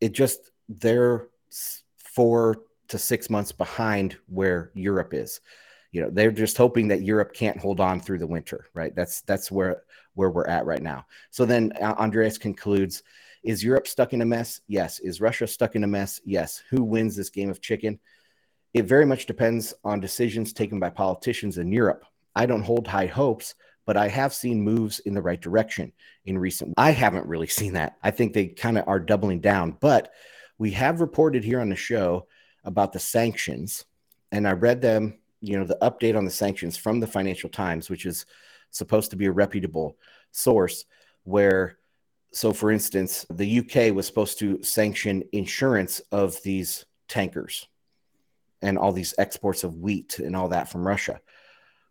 it 0.00 0.12
just 0.12 0.52
they're 0.68 1.28
four 1.96 2.62
to 2.88 2.98
six 2.98 3.28
months 3.28 3.50
behind 3.50 4.16
where 4.28 4.70
Europe 4.74 5.12
is. 5.12 5.40
You 5.90 6.02
know, 6.02 6.10
they're 6.10 6.30
just 6.30 6.56
hoping 6.56 6.88
that 6.88 7.02
Europe 7.02 7.32
can't 7.34 7.58
hold 7.58 7.80
on 7.80 8.00
through 8.00 8.18
the 8.18 8.26
winter, 8.26 8.66
right? 8.72 8.94
That's 8.94 9.22
that's 9.22 9.50
where 9.50 9.82
where 10.14 10.30
we're 10.30 10.46
at 10.46 10.64
right 10.64 10.82
now. 10.82 11.06
So 11.30 11.44
then 11.44 11.72
uh, 11.80 11.94
Andreas 11.98 12.38
concludes 12.38 13.02
Is 13.44 13.62
Europe 13.62 13.86
stuck 13.86 14.14
in 14.14 14.22
a 14.22 14.26
mess? 14.26 14.62
Yes. 14.66 15.00
Is 15.00 15.20
Russia 15.20 15.46
stuck 15.46 15.76
in 15.76 15.84
a 15.84 15.86
mess? 15.86 16.20
Yes. 16.24 16.62
Who 16.70 16.82
wins 16.82 17.14
this 17.14 17.28
game 17.28 17.50
of 17.50 17.60
chicken? 17.60 18.00
It 18.72 18.86
very 18.86 19.04
much 19.04 19.26
depends 19.26 19.74
on 19.84 20.00
decisions 20.00 20.52
taken 20.52 20.80
by 20.80 20.90
politicians 20.90 21.58
in 21.58 21.70
Europe. 21.70 22.04
I 22.34 22.46
don't 22.46 22.62
hold 22.62 22.88
high 22.88 23.06
hopes, 23.06 23.54
but 23.86 23.98
I 23.98 24.08
have 24.08 24.32
seen 24.34 24.62
moves 24.62 24.98
in 25.00 25.14
the 25.14 25.22
right 25.22 25.40
direction 25.40 25.92
in 26.24 26.38
recent. 26.38 26.72
I 26.78 26.90
haven't 26.90 27.26
really 27.26 27.46
seen 27.46 27.74
that. 27.74 27.96
I 28.02 28.10
think 28.10 28.32
they 28.32 28.46
kind 28.48 28.78
of 28.78 28.88
are 28.88 28.98
doubling 28.98 29.40
down, 29.40 29.76
but 29.78 30.10
we 30.58 30.70
have 30.72 31.00
reported 31.00 31.44
here 31.44 31.60
on 31.60 31.68
the 31.68 31.76
show 31.76 32.26
about 32.64 32.92
the 32.92 32.98
sanctions, 32.98 33.84
and 34.32 34.48
I 34.48 34.52
read 34.52 34.80
them. 34.80 35.18
You 35.40 35.58
know, 35.58 35.66
the 35.66 35.78
update 35.82 36.16
on 36.16 36.24
the 36.24 36.30
sanctions 36.30 36.78
from 36.78 37.00
the 37.00 37.06
Financial 37.06 37.50
Times, 37.50 37.90
which 37.90 38.06
is 38.06 38.24
supposed 38.70 39.10
to 39.10 39.16
be 39.16 39.26
a 39.26 39.32
reputable 39.32 39.98
source 40.32 40.86
where 41.24 41.76
so 42.34 42.52
for 42.52 42.70
instance 42.70 43.24
the 43.30 43.60
uk 43.60 43.94
was 43.94 44.06
supposed 44.06 44.38
to 44.38 44.62
sanction 44.62 45.22
insurance 45.32 46.00
of 46.12 46.40
these 46.42 46.84
tankers 47.08 47.66
and 48.62 48.76
all 48.76 48.92
these 48.92 49.14
exports 49.18 49.64
of 49.64 49.76
wheat 49.76 50.18
and 50.18 50.34
all 50.34 50.48
that 50.48 50.68
from 50.68 50.86
russia. 50.86 51.20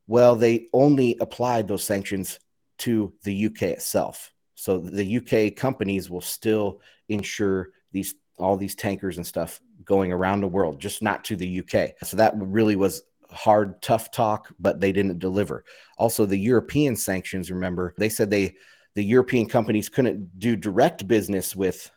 Well 0.08 0.36
they 0.36 0.68
only 0.74 1.18
applied 1.20 1.68
those 1.68 1.84
sanctions 1.84 2.40
to 2.80 3.14
the 3.24 3.46
uk 3.46 3.62
itself. 3.62 4.32
So 4.56 4.78
the 4.80 5.18
uk 5.18 5.56
companies 5.56 6.10
will 6.10 6.22
still 6.22 6.82
insure 7.10 7.70
these 7.92 8.16
all 8.38 8.58
these 8.58 8.76
tankers 8.76 9.18
and 9.18 9.26
stuff 9.26 9.62
going 9.86 10.12
around 10.12 10.42
the 10.42 10.48
world 10.48 10.80
just 10.80 11.02
not 11.02 11.24
to 11.26 11.36
the 11.36 11.60
uk 11.60 11.92
so 12.04 12.18
that 12.18 12.34
really 12.36 12.76
was 12.76 13.04
hard, 13.34 13.82
tough 13.82 14.12
talk, 14.12 14.54
but 14.60 14.80
they 14.80 14.92
didn't 14.92 15.20
deliver. 15.20 15.66
Also, 15.98 16.26
the 16.26 16.38
European 16.38 16.96
sanctions, 16.96 17.52
remember, 17.52 17.94
they 17.98 18.10
said 18.10 18.30
they 18.30 18.56
the 18.96 19.04
European 19.04 19.48
companies 19.48 19.90
couldn't 19.90 20.40
do 20.40 20.56
direct 20.56 21.08
business 21.08 21.56
with 21.56 21.92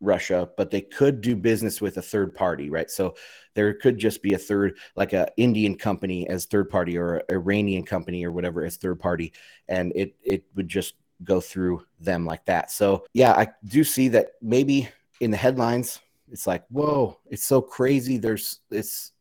Russia, 0.00 0.48
but 0.56 0.70
they 0.70 0.80
could 0.80 1.20
do 1.20 1.36
business 1.36 1.80
with 1.80 1.98
a 1.98 2.02
third 2.02 2.34
party, 2.34 2.70
right? 2.70 2.90
So 2.90 3.14
there 3.54 3.74
could 3.74 3.98
just 3.98 4.22
be 4.22 4.34
a 4.34 4.38
third, 4.38 4.78
like 4.96 5.12
a 5.12 5.28
Indian 5.36 5.76
company 5.76 6.28
as 6.28 6.46
third 6.46 6.70
party 6.70 6.96
or 6.96 7.16
an 7.16 7.22
Iranian 7.30 7.84
company 7.84 8.24
or 8.24 8.32
whatever 8.32 8.64
as 8.64 8.76
third 8.76 8.98
party, 8.98 9.32
and 9.68 9.92
it 9.94 10.14
it 10.22 10.44
would 10.54 10.68
just 10.68 10.94
go 11.24 11.40
through 11.40 11.84
them 12.00 12.24
like 12.24 12.44
that. 12.46 12.70
So 12.70 13.04
yeah, 13.12 13.32
I 13.32 13.48
do 13.64 13.84
see 13.84 14.08
that 14.08 14.32
maybe 14.40 14.88
in 15.20 15.30
the 15.30 15.36
headlines, 15.36 16.00
it's 16.30 16.46
like, 16.46 16.64
whoa, 16.68 17.18
it's 17.28 17.44
so 17.44 17.60
crazy. 17.60 18.16
There's 18.16 18.60
it's 18.70 19.12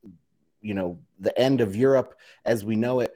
you 0.62 0.74
know 0.74 1.00
the 1.20 1.38
end 1.38 1.62
of 1.62 1.76
Europe 1.76 2.16
as 2.46 2.64
we 2.64 2.76
know 2.76 3.02
it. 3.02 3.14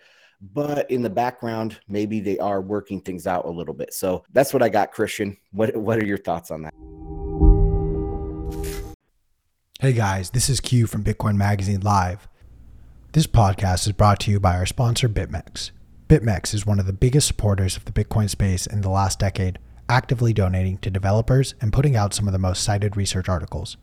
But 0.52 0.92
in 0.92 1.02
the 1.02 1.10
background, 1.10 1.80
maybe 1.88 2.20
they 2.20 2.38
are 2.38 2.60
working 2.60 3.00
things 3.00 3.28
out 3.28 3.46
a 3.46 3.50
little 3.50 3.74
bit. 3.74 3.94
So 3.94 4.26
that's 4.34 4.54
what 4.54 4.62
I 4.62 4.68
got, 4.68 4.92
Christian. 4.92 5.38
What 5.52 5.74
what 5.78 5.98
are 6.00 6.06
your 6.06 6.18
thoughts 6.18 6.52
on 6.52 6.64
that? 6.64 6.74
Hey 9.80 9.94
guys, 9.94 10.32
this 10.32 10.50
is 10.50 10.60
Q 10.60 10.86
from 10.86 11.04
Bitcoin 11.04 11.38
Magazine 11.38 11.80
Live. 11.80 12.28
This 13.14 13.26
podcast 13.26 13.88
is 13.88 13.94
brought 13.94 14.20
to 14.22 14.32
you 14.32 14.40
by 14.40 14.58
our 14.58 14.66
sponsor 14.66 15.08
BitMEX. 15.08 15.72
BitMEX 16.10 16.54
is 16.54 16.66
one 16.66 16.80
of 16.80 16.88
the 16.88 16.94
biggest 16.94 17.28
supporters 17.28 17.78
of 17.78 17.86
the 17.86 17.92
Bitcoin 17.92 18.30
space 18.30 18.68
in 18.68 18.82
the 18.82 18.90
last 18.90 19.20
decade, 19.20 19.60
actively 19.88 20.34
donating 20.34 20.78
to 20.80 20.90
developers 20.90 21.56
and 21.62 21.72
putting 21.72 21.96
out 21.96 22.14
some 22.14 22.28
of 22.28 22.34
the 22.34 22.40
most 22.40 22.64
cited 22.64 22.98
research 22.98 23.30
articles. 23.30 23.78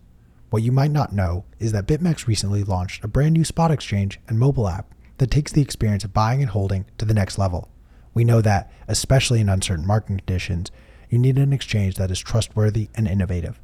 What 0.51 0.63
you 0.63 0.73
might 0.73 0.91
not 0.91 1.15
know 1.15 1.45
is 1.59 1.73
that 1.73 1.87
BitMEX 1.87 2.27
recently 2.27 2.65
launched 2.65 3.03
a 3.03 3.09
brand 3.09 3.35
new 3.35 3.45
spot 3.45 3.71
exchange 3.71 4.21
and 4.29 4.39
mobile 4.39 4.69
app 4.69 4.93
that 5.21 5.31
takes 5.31 5.53
the 5.53 5.61
experience 5.61 6.03
of 6.03 6.15
buying 6.15 6.41
and 6.41 6.51
holding 6.51 6.87
to 6.97 7.05
the 7.05 7.13
next 7.13 7.37
level. 7.37 7.69
We 8.15 8.25
know 8.25 8.41
that, 8.41 8.73
especially 8.89 9.41
in 9.41 9.51
uncertain 9.51 9.87
market 9.87 10.17
conditions, 10.17 10.71
you 11.11 11.19
need 11.19 11.37
an 11.37 11.53
exchange 11.53 11.97
that 11.97 12.11
is 12.11 12.19
trustworthy 12.19 12.89
and 12.95 13.07
innovative. 13.07 13.61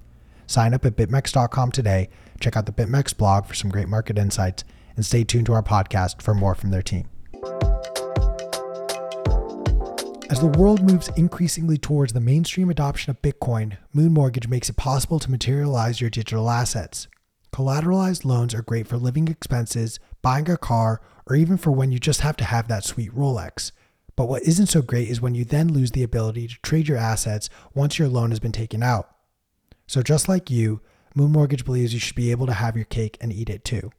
Sign 0.47 0.75
up 0.75 0.85
at 0.85 0.97
bitmex.com 0.97 1.73
today, 1.73 2.11
check 2.41 2.59
out 2.59 2.67
the 2.67 2.73
BitMEX 2.73 3.17
blog 3.17 3.47
for 3.47 3.55
some 3.55 3.71
great 3.71 3.89
market 3.89 4.19
insights, 4.19 4.65
and 4.97 5.07
stay 5.07 5.25
tuned 5.25 5.47
to 5.47 5.55
our 5.55 5.63
podcast 5.63 6.21
for 6.21 6.35
more 6.35 6.55
from 6.55 6.71
their 6.71 6.83
team. 6.83 7.09
As 10.29 10.41
the 10.41 10.53
world 10.59 10.83
moves 10.83 11.09
increasingly 11.17 11.79
towards 11.79 12.13
the 12.13 12.21
mainstream 12.21 12.69
adoption 12.69 13.11
of 13.11 13.23
Bitcoin, 13.23 13.79
Moon 13.95 14.13
Mortgage 14.13 14.47
makes 14.47 14.69
it 14.69 14.77
possible 14.77 15.19
to 15.21 15.31
materialize 15.31 16.03
your 16.03 16.11
digital 16.11 16.51
assets. 16.51 17.09
Collateralized 17.57 18.27
loans 18.27 18.53
are 18.53 18.61
great 18.61 18.87
for 18.87 18.99
living 18.99 19.29
expenses, 19.29 19.99
buying 20.27 20.51
a 20.51 20.57
car, 20.57 21.01
or 21.29 21.37
even 21.37 21.57
for 21.57 21.71
when 21.71 21.93
you 21.93 22.01
just 22.01 22.23
have 22.23 22.37
to 22.37 22.45
have 22.45 22.67
that 22.67 22.83
sweet 22.83 23.15
Rolex. 23.15 23.71
But 24.17 24.25
what 24.25 24.43
isn't 24.43 24.67
so 24.67 24.83
great 24.83 25.09
is 25.09 25.21
when 25.21 25.37
you 25.37 25.45
then 25.45 25.73
lose 25.73 25.93
the 25.93 26.03
ability 26.03 26.49
to 26.49 26.57
trade 26.63 26.89
your 26.89 26.99
assets 26.99 27.49
once 27.75 27.97
your 27.97 28.09
loan 28.09 28.31
has 28.31 28.41
been 28.41 28.51
taken 28.51 28.83
out. 28.83 29.09
So, 29.87 30.03
just 30.03 30.29
like 30.29 30.51
you, 30.51 30.81
Moon 31.15 31.31
Mortgage 31.31 31.65
believes 31.65 31.95
you 31.95 32.01
should 32.01 32.17
be 32.17 32.33
able 32.33 32.47
to 32.47 32.55
have 32.55 32.75
your 32.75 32.87
cake 32.87 33.17
and 33.21 33.33
eat 33.33 33.49
it 33.49 33.65
too. 33.65 33.93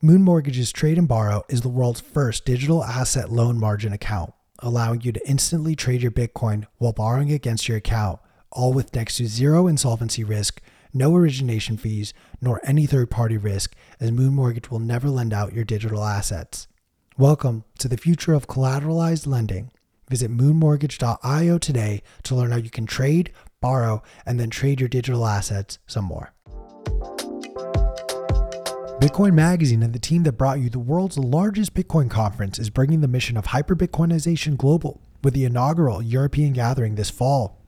Moon 0.00 0.22
Mortgage's 0.22 0.70
Trade 0.70 0.96
and 0.96 1.08
Borrow 1.08 1.42
is 1.48 1.62
the 1.62 1.68
world's 1.68 2.00
first 2.00 2.44
digital 2.44 2.84
asset 2.84 3.32
loan 3.32 3.58
margin 3.58 3.92
account 3.92 4.32
allowing 4.60 5.00
you 5.00 5.10
to 5.10 5.28
instantly 5.28 5.74
trade 5.74 6.02
your 6.02 6.12
Bitcoin 6.12 6.66
while 6.78 6.92
borrowing 6.92 7.32
against 7.32 7.68
your 7.68 7.78
account, 7.78 8.20
all 8.52 8.72
with 8.72 8.94
next 8.94 9.16
to 9.16 9.26
zero 9.26 9.66
insolvency 9.66 10.22
risk, 10.22 10.62
no 10.94 11.14
origination 11.14 11.76
fees, 11.76 12.14
nor 12.40 12.60
any 12.64 12.86
third 12.86 13.10
party 13.10 13.36
risk, 13.36 13.74
as 13.98 14.12
Moon 14.12 14.32
Mortgage 14.32 14.70
will 14.70 14.78
never 14.78 15.10
lend 15.10 15.34
out 15.34 15.52
your 15.52 15.64
digital 15.64 16.04
assets. 16.04 16.68
Welcome 17.18 17.64
to 17.78 17.88
the 17.88 17.96
future 17.96 18.32
of 18.32 18.46
collateralized 18.46 19.26
lending. 19.26 19.70
Visit 20.08 20.30
moonmortgage.io 20.30 21.58
today 21.58 22.02
to 22.22 22.34
learn 22.34 22.52
how 22.52 22.58
you 22.58 22.70
can 22.70 22.86
trade, 22.86 23.32
borrow, 23.60 24.02
and 24.24 24.38
then 24.38 24.50
trade 24.50 24.80
your 24.80 24.88
digital 24.88 25.26
assets 25.26 25.78
some 25.86 26.04
more. 26.04 26.32
Bitcoin 29.00 29.34
Magazine 29.34 29.82
and 29.82 29.92
the 29.92 29.98
team 29.98 30.22
that 30.22 30.32
brought 30.32 30.60
you 30.60 30.70
the 30.70 30.78
world's 30.78 31.18
largest 31.18 31.74
Bitcoin 31.74 32.08
conference 32.08 32.58
is 32.58 32.70
bringing 32.70 33.00
the 33.00 33.08
mission 33.08 33.36
of 33.36 33.46
hyper 33.46 33.74
Bitcoinization 33.74 34.56
global 34.56 35.02
with 35.22 35.34
the 35.34 35.44
inaugural 35.44 36.00
European 36.00 36.52
gathering 36.52 36.94
this 36.94 37.10
fall. 37.10 37.63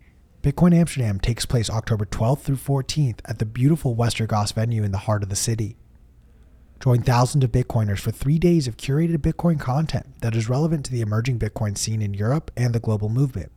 Bitcoin 0.47 0.73
Amsterdam 0.73 1.19
takes 1.19 1.45
place 1.45 1.69
October 1.69 2.07
12th 2.07 2.43
through 2.43 2.55
14th 2.55 3.19
at 3.25 3.41
the 3.41 3.45
beautiful 3.45 3.97
Westergas 3.97 4.53
venue 4.53 4.85
in 4.85 4.93
the 4.93 4.99
heart 4.99 5.25
of 5.25 5.29
the 5.29 5.35
city. 5.35 5.77
Join 6.79 7.03
thousands 7.03 7.43
of 7.43 7.51
Bitcoiners 7.51 7.99
for 7.99 8.13
three 8.13 8.39
days 8.39 8.69
of 8.69 8.77
curated 8.77 9.17
Bitcoin 9.17 9.59
content 9.59 10.07
that 10.21 10.37
is 10.37 10.49
relevant 10.49 10.85
to 10.85 10.93
the 10.93 11.01
emerging 11.01 11.41
Bitcoin 11.41 11.77
scene 11.77 12.01
in 12.01 12.15
Europe 12.15 12.53
and 12.57 12.73
the 12.73 12.79
global 12.79 13.09
movement. 13.09 13.51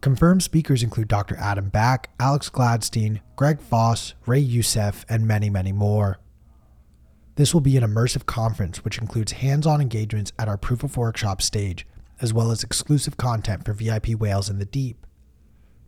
Confirmed 0.00 0.42
speakers 0.42 0.82
include 0.82 1.06
Dr. 1.06 1.36
Adam 1.36 1.68
Back, 1.68 2.10
Alex 2.18 2.50
Gladstein, 2.50 3.20
Greg 3.36 3.60
Foss, 3.60 4.14
Ray 4.26 4.40
Youssef, 4.40 5.06
and 5.08 5.24
many, 5.24 5.48
many 5.48 5.70
more. 5.70 6.18
This 7.36 7.54
will 7.54 7.60
be 7.60 7.76
an 7.76 7.84
immersive 7.84 8.26
conference 8.26 8.84
which 8.84 8.98
includes 8.98 9.30
hands 9.30 9.68
on 9.68 9.80
engagements 9.80 10.32
at 10.36 10.48
our 10.48 10.58
Proof 10.58 10.82
of 10.82 10.96
Workshop 10.96 11.40
stage, 11.40 11.86
as 12.20 12.34
well 12.34 12.50
as 12.50 12.64
exclusive 12.64 13.16
content 13.16 13.64
for 13.64 13.72
VIP 13.72 14.08
whales 14.16 14.50
in 14.50 14.58
the 14.58 14.64
deep. 14.64 15.04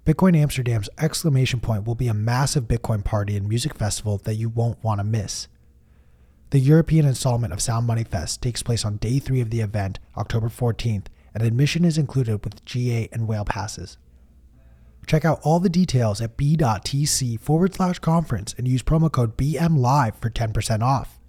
Bitcoin 0.06 0.34
Amsterdam's 0.34 0.88
exclamation 0.98 1.60
point 1.60 1.86
will 1.86 1.94
be 1.94 2.08
a 2.08 2.14
massive 2.14 2.64
Bitcoin 2.64 3.04
party 3.04 3.36
and 3.36 3.46
music 3.46 3.74
festival 3.74 4.18
that 4.24 4.36
you 4.36 4.48
won't 4.48 4.82
want 4.82 4.98
to 4.98 5.04
miss. 5.04 5.46
The 6.50 6.58
European 6.58 7.04
installment 7.04 7.52
of 7.52 7.60
Sound 7.60 7.86
Money 7.86 8.04
Fest 8.04 8.40
takes 8.42 8.62
place 8.62 8.84
on 8.84 8.96
day 8.96 9.18
three 9.18 9.40
of 9.40 9.50
the 9.50 9.60
event, 9.60 9.98
October 10.16 10.48
14th, 10.48 11.06
and 11.34 11.42
admission 11.42 11.84
is 11.84 11.98
included 11.98 12.42
with 12.42 12.64
GA 12.64 13.08
and 13.12 13.28
whale 13.28 13.44
passes. 13.44 13.98
Check 15.06 15.24
out 15.24 15.40
all 15.42 15.60
the 15.60 15.68
details 15.68 16.20
at 16.20 16.36
b.tc 16.36 17.38
forward 17.38 17.74
slash 17.74 17.98
conference 17.98 18.54
and 18.56 18.66
use 18.66 18.82
promo 18.82 19.12
code 19.12 19.36
BMLive 19.36 20.14
for 20.16 20.30
10% 20.30 20.82
off. 20.82 21.20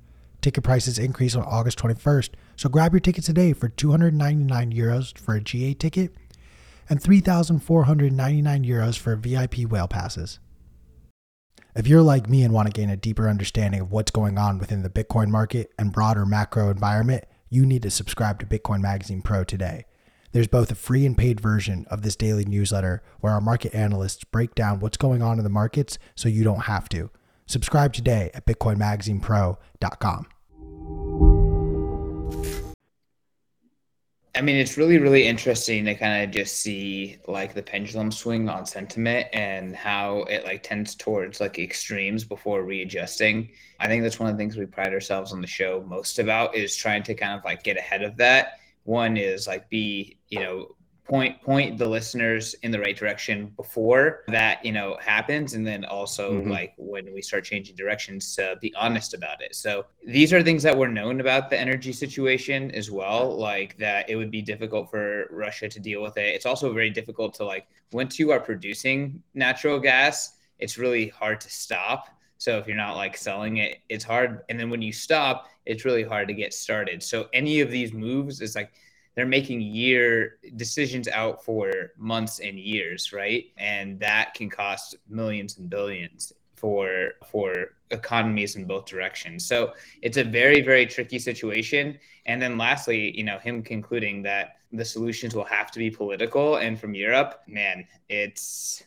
Ticket 0.42 0.64
prices 0.64 0.98
increase 0.98 1.36
on 1.36 1.44
August 1.44 1.78
21st, 1.78 2.30
so 2.56 2.70
grab 2.70 2.94
your 2.94 3.00
ticket 3.00 3.26
today 3.26 3.54
for 3.54 3.70
299 3.70 4.72
euros 4.72 5.18
for 5.18 5.36
a 5.36 5.42
GA 5.42 5.74
ticket 5.74 6.16
and 6.92 7.02
3,499 7.02 8.66
euros 8.66 9.00
for 9.00 9.16
VIP 9.16 9.60
whale 9.60 9.88
passes. 9.88 10.40
If 11.74 11.88
you're 11.88 12.02
like 12.02 12.30
me 12.30 12.44
and 12.44 12.54
want 12.54 12.68
to 12.68 12.78
gain 12.78 12.90
a 12.90 12.98
deeper 12.98 13.30
understanding 13.30 13.80
of 13.80 13.94
what's 13.94 14.12
going 14.12 14.38
on 14.38 14.60
within 14.60 14.84
the 14.84 14.90
Bitcoin 14.90 15.30
market 15.30 15.72
and 15.80 15.94
broader 15.94 16.26
macro 16.26 16.70
environment, 16.70 17.24
you 17.50 17.66
need 17.66 17.82
to 17.84 17.90
subscribe 17.90 18.40
to 18.40 18.46
Bitcoin 18.46 18.82
Magazine 18.82 19.22
Pro 19.22 19.46
today. 19.46 19.86
There's 20.34 20.50
both 20.50 20.70
a 20.70 20.76
free 20.76 21.06
and 21.06 21.18
paid 21.18 21.40
version 21.40 21.86
of 21.90 22.02
this 22.02 22.18
daily 22.18 22.44
newsletter 22.44 23.02
where 23.22 23.32
our 23.32 23.42
market 23.42 23.74
analysts 23.74 24.26
break 24.26 24.54
down 24.54 24.82
what's 24.82 24.98
going 24.98 25.22
on 25.22 25.38
in 25.38 25.46
the 25.46 25.50
markets 25.50 25.98
so 26.14 26.28
you 26.28 26.44
don't 26.44 26.66
have 26.66 26.90
to. 26.90 27.10
Subscribe 27.46 27.94
today 27.94 28.32
at 28.34 28.46
bitcoinmagazinepro.com. 28.46 31.31
I 34.34 34.42
mean, 34.42 34.56
it's 34.56 34.78
really, 34.78 34.98
really 34.98 35.28
interesting 35.28 35.84
to 35.86 35.96
kind 35.96 36.24
of 36.24 36.32
just 36.32 36.62
see 36.62 37.18
like 37.28 37.54
the 37.54 37.62
pendulum 37.62 38.12
swing 38.12 38.48
on 38.48 38.66
sentiment 38.66 39.28
and 39.34 39.76
how 39.76 40.20
it 40.24 40.46
like 40.46 40.64
tends 40.64 40.96
towards 40.96 41.42
like 41.42 41.60
extremes 41.60 42.24
before 42.24 42.64
readjusting. 42.64 43.50
I 43.82 43.88
think 43.88 44.04
that's 44.04 44.20
one 44.20 44.30
of 44.30 44.38
the 44.38 44.42
things 44.42 44.56
we 44.56 44.66
pride 44.66 44.94
ourselves 44.94 45.34
on 45.34 45.42
the 45.42 45.48
show 45.48 45.84
most 45.86 46.18
about 46.18 46.56
is 46.56 46.78
trying 46.78 47.04
to 47.04 47.14
kind 47.14 47.38
of 47.38 47.44
like 47.44 47.64
get 47.64 47.78
ahead 47.78 48.04
of 48.04 48.16
that. 48.18 48.60
One 48.84 49.18
is 49.18 49.48
like 49.48 49.70
be, 49.70 50.18
you 50.30 50.40
know, 50.40 50.76
point 51.12 51.42
point 51.42 51.78
the 51.78 51.86
listeners 51.86 52.54
in 52.64 52.72
the 52.72 52.80
right 52.80 52.96
direction 52.96 53.52
before 53.58 54.24
that 54.30 54.64
you 54.64 54.72
know 54.72 54.98
happens. 55.02 55.56
And 55.56 55.68
then 55.68 55.84
also 55.84 56.36
mm-hmm. 56.36 56.50
like 56.50 56.74
when 56.78 57.14
we 57.14 57.22
start 57.22 57.44
changing 57.44 57.76
directions 57.76 58.34
to 58.38 58.58
be 58.62 58.74
honest 58.76 59.14
about 59.14 59.42
it. 59.42 59.54
So 59.54 59.88
these 60.08 60.32
are 60.32 60.42
things 60.42 60.64
that 60.64 60.78
were 60.78 60.88
known 60.88 61.20
about 61.20 61.50
the 61.50 61.60
energy 61.60 61.92
situation 61.92 62.72
as 62.72 62.90
well 62.90 63.38
like 63.38 63.78
that 63.78 64.10
it 64.10 64.16
would 64.16 64.32
be 64.32 64.42
difficult 64.42 64.90
for 64.90 65.28
russia 65.32 65.68
to 65.68 65.82
deal 65.82 66.02
with 66.02 66.16
it. 66.16 66.34
It's 66.34 66.46
also 66.46 66.72
very 66.72 66.90
difficult 66.90 67.34
to 67.36 67.44
like 67.44 67.68
once 67.92 68.18
you 68.18 68.32
are 68.32 68.40
producing 68.40 69.22
natural 69.34 69.80
gas 69.80 70.38
it's 70.60 70.78
really 70.78 71.10
hard 71.10 71.42
to 71.42 71.50
stop. 71.50 72.08
So 72.38 72.58
if 72.58 72.68
you're 72.68 72.78
not 72.78 72.96
like 72.96 73.18
selling 73.18 73.58
it 73.58 73.80
it's 73.90 74.06
hard. 74.06 74.44
And 74.48 74.58
then 74.58 74.70
when 74.70 74.82
you 74.82 74.94
stop 74.94 75.50
it's 75.66 75.84
really 75.84 76.04
hard 76.04 76.30
to 76.30 76.34
get 76.34 76.54
started. 76.54 77.04
So 77.04 77.28
any 77.34 77.60
of 77.60 77.70
these 77.70 77.92
moves 77.92 78.40
is 78.40 78.56
like 78.56 78.72
they're 79.16 79.26
making 79.26 79.62
year 79.62 80.38
decisions 80.56 81.08
out 81.08 81.44
for 81.44 81.92
months 81.98 82.40
and 82.40 82.58
years, 82.58 83.12
right? 83.12 83.46
And 83.58 84.00
that 84.00 84.34
can 84.34 84.50
cost 84.50 84.96
millions 85.10 85.58
and 85.58 85.70
billions 85.70 86.34
for 86.56 87.14
for 87.30 87.74
economies 87.90 88.56
in 88.56 88.66
both 88.66 88.86
directions. 88.86 89.46
So 89.46 89.74
it's 90.02 90.18
a 90.18 90.24
very 90.24 90.62
very 90.62 90.86
tricky 90.86 91.20
situation. 91.20 91.98
And 92.26 92.42
then 92.42 92.58
lastly, 92.58 93.18
you 93.18 93.24
know, 93.24 93.40
him 93.40 93.64
concluding 93.64 94.22
that 94.24 94.58
the 94.72 94.86
solutions 94.86 95.36
will 95.36 95.44
have 95.46 95.72
to 95.72 95.80
be 95.80 95.90
political 95.90 96.58
and 96.58 96.80
from 96.80 96.94
Europe, 96.94 97.42
man, 97.48 97.86
it's 98.10 98.84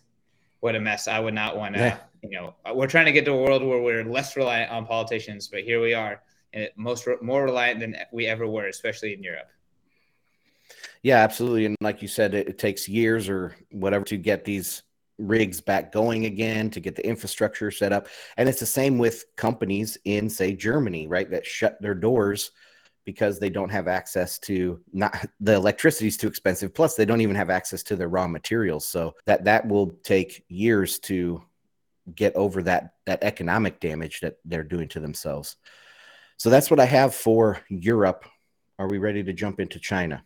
what 0.60 0.74
a 0.74 0.80
mess. 0.80 1.08
I 1.08 1.20
would 1.20 1.34
not 1.34 1.58
want 1.58 1.74
to, 1.74 1.80
yeah. 1.80 1.98
you 2.22 2.30
know, 2.30 2.54
we're 2.74 2.86
trying 2.86 3.04
to 3.04 3.12
get 3.12 3.26
to 3.26 3.32
a 3.32 3.36
world 3.36 3.62
where 3.62 3.82
we're 3.82 4.04
less 4.04 4.34
reliant 4.34 4.70
on 4.70 4.86
politicians, 4.86 5.48
but 5.48 5.60
here 5.60 5.82
we 5.82 5.92
are, 5.92 6.22
and 6.54 6.70
most 6.76 7.06
more 7.20 7.44
reliant 7.44 7.80
than 7.80 7.96
we 8.12 8.26
ever 8.26 8.46
were, 8.46 8.68
especially 8.68 9.12
in 9.12 9.22
Europe. 9.22 9.50
Yeah, 11.04 11.18
absolutely. 11.18 11.66
And 11.66 11.76
like 11.82 12.00
you 12.00 12.08
said, 12.08 12.32
it, 12.32 12.48
it, 12.48 12.58
takes 12.58 12.88
years 12.88 13.28
or 13.28 13.54
whatever 13.70 14.06
to 14.06 14.16
get 14.16 14.46
these 14.46 14.82
rigs 15.18 15.60
back 15.60 15.92
going 15.92 16.24
again, 16.24 16.70
to 16.70 16.80
get 16.80 16.96
the 16.96 17.06
infrastructure 17.06 17.70
set 17.70 17.92
up. 17.92 18.08
And 18.38 18.48
it's 18.48 18.58
the 18.58 18.66
same 18.66 18.96
with 18.96 19.26
companies 19.36 19.98
in, 20.06 20.30
say, 20.30 20.54
Germany, 20.54 21.06
right, 21.06 21.30
that 21.30 21.44
shut 21.44 21.76
their 21.82 21.94
doors 21.94 22.52
because 23.04 23.38
they 23.38 23.50
don't 23.50 23.68
have 23.68 23.86
access 23.86 24.38
to 24.38 24.80
not 24.94 25.26
the 25.40 25.52
electricity 25.52 26.06
is 26.06 26.16
too 26.16 26.26
expensive 26.26 26.72
plus 26.72 26.94
they 26.94 27.04
don't 27.04 27.20
even 27.20 27.36
have 27.36 27.50
access 27.50 27.82
to 27.82 27.96
their 27.96 28.08
raw 28.08 28.26
materials 28.26 28.86
so 28.86 29.12
that 29.26 29.44
that 29.44 29.68
will 29.68 29.90
take 30.04 30.42
years 30.48 30.98
to 30.98 31.42
get 32.14 32.34
over 32.34 32.62
that 32.62 32.94
that 33.04 33.22
economic 33.22 33.78
damage 33.78 34.20
that 34.20 34.36
they're 34.46 34.64
doing 34.64 34.88
to 34.88 35.00
themselves 35.00 35.56
so 36.38 36.48
that's 36.48 36.70
what 36.70 36.80
i 36.80 36.86
have 36.86 37.14
for 37.14 37.60
europe 37.68 38.24
are 38.78 38.88
we 38.88 38.96
ready 38.96 39.22
to 39.22 39.34
jump 39.34 39.60
into 39.60 39.78
china 39.78 40.24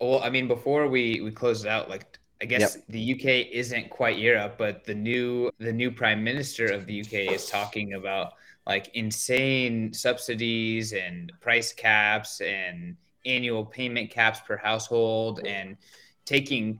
well, 0.00 0.22
I 0.22 0.30
mean, 0.30 0.48
before 0.48 0.88
we 0.88 1.20
we 1.20 1.30
close 1.30 1.64
it 1.64 1.68
out, 1.68 1.88
like 1.88 2.18
I 2.40 2.44
guess 2.44 2.76
yep. 2.76 2.84
the 2.88 3.12
UK 3.14 3.50
isn't 3.52 3.90
quite 3.90 4.18
Europe, 4.18 4.56
but 4.58 4.84
the 4.84 4.94
new 4.94 5.50
the 5.58 5.72
new 5.72 5.90
prime 5.90 6.22
minister 6.22 6.66
of 6.66 6.86
the 6.86 7.00
UK 7.00 7.32
is 7.32 7.46
talking 7.46 7.94
about 7.94 8.34
like 8.66 8.90
insane 8.94 9.92
subsidies 9.92 10.92
and 10.92 11.32
price 11.40 11.72
caps 11.72 12.40
and 12.40 12.96
annual 13.24 13.64
payment 13.64 14.10
caps 14.10 14.40
per 14.46 14.56
household 14.56 15.40
and 15.46 15.76
taking 16.24 16.78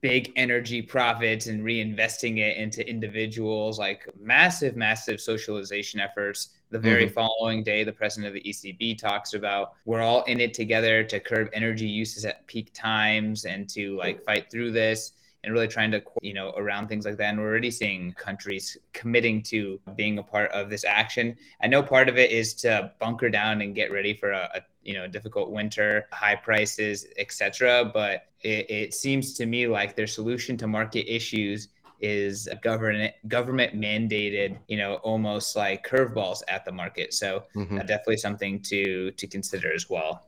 big 0.00 0.32
energy 0.36 0.80
profits 0.80 1.46
and 1.46 1.62
reinvesting 1.62 2.38
it 2.38 2.56
into 2.56 2.88
individuals 2.88 3.78
like 3.78 4.06
massive 4.18 4.76
massive 4.76 5.20
socialization 5.20 6.00
efforts 6.00 6.50
the 6.70 6.78
very 6.78 7.06
mm-hmm. 7.06 7.14
following 7.14 7.62
day 7.62 7.84
the 7.84 7.92
president 7.92 8.28
of 8.28 8.34
the 8.34 8.48
ecb 8.48 8.96
talks 8.96 9.34
about 9.34 9.72
we're 9.84 10.00
all 10.00 10.22
in 10.24 10.40
it 10.40 10.54
together 10.54 11.02
to 11.02 11.18
curb 11.20 11.48
energy 11.52 11.86
uses 11.86 12.24
at 12.24 12.46
peak 12.46 12.70
times 12.72 13.44
and 13.44 13.68
to 13.68 13.96
like 13.96 14.24
fight 14.24 14.50
through 14.50 14.70
this 14.70 15.12
and 15.42 15.52
really 15.52 15.68
trying 15.68 15.90
to 15.90 16.02
you 16.22 16.34
know 16.34 16.52
around 16.56 16.88
things 16.88 17.04
like 17.04 17.16
that. 17.16 17.30
And 17.30 17.38
we're 17.38 17.48
already 17.48 17.70
seeing 17.70 18.12
countries 18.12 18.76
committing 18.92 19.42
to 19.44 19.80
being 19.96 20.18
a 20.18 20.22
part 20.22 20.50
of 20.52 20.68
this 20.68 20.84
action. 20.84 21.36
I 21.62 21.66
know 21.66 21.82
part 21.82 22.08
of 22.08 22.18
it 22.18 22.30
is 22.30 22.54
to 22.56 22.92
bunker 22.98 23.30
down 23.30 23.62
and 23.62 23.74
get 23.74 23.90
ready 23.90 24.14
for 24.14 24.32
a, 24.32 24.50
a 24.54 24.60
you 24.82 24.94
know 24.94 25.06
difficult 25.06 25.50
winter 25.50 26.06
high 26.10 26.34
prices 26.34 27.06
etc 27.18 27.90
but 27.92 28.26
it, 28.42 28.70
it 28.70 28.94
seems 28.94 29.34
to 29.34 29.46
me 29.46 29.66
like 29.66 29.94
their 29.94 30.06
solution 30.06 30.56
to 30.56 30.66
market 30.66 31.12
issues 31.12 31.68
is 32.00 32.48
government 32.62 33.14
government 33.28 33.74
mandated 33.74 34.58
you 34.68 34.76
know 34.76 34.94
almost 34.96 35.56
like 35.56 35.86
curveballs 35.86 36.42
at 36.48 36.64
the 36.64 36.72
market. 36.72 37.14
So 37.14 37.44
mm-hmm. 37.54 37.78
uh, 37.78 37.82
definitely 37.82 38.18
something 38.18 38.60
to 38.62 39.10
to 39.12 39.26
consider 39.26 39.72
as 39.72 39.88
well. 39.88 40.26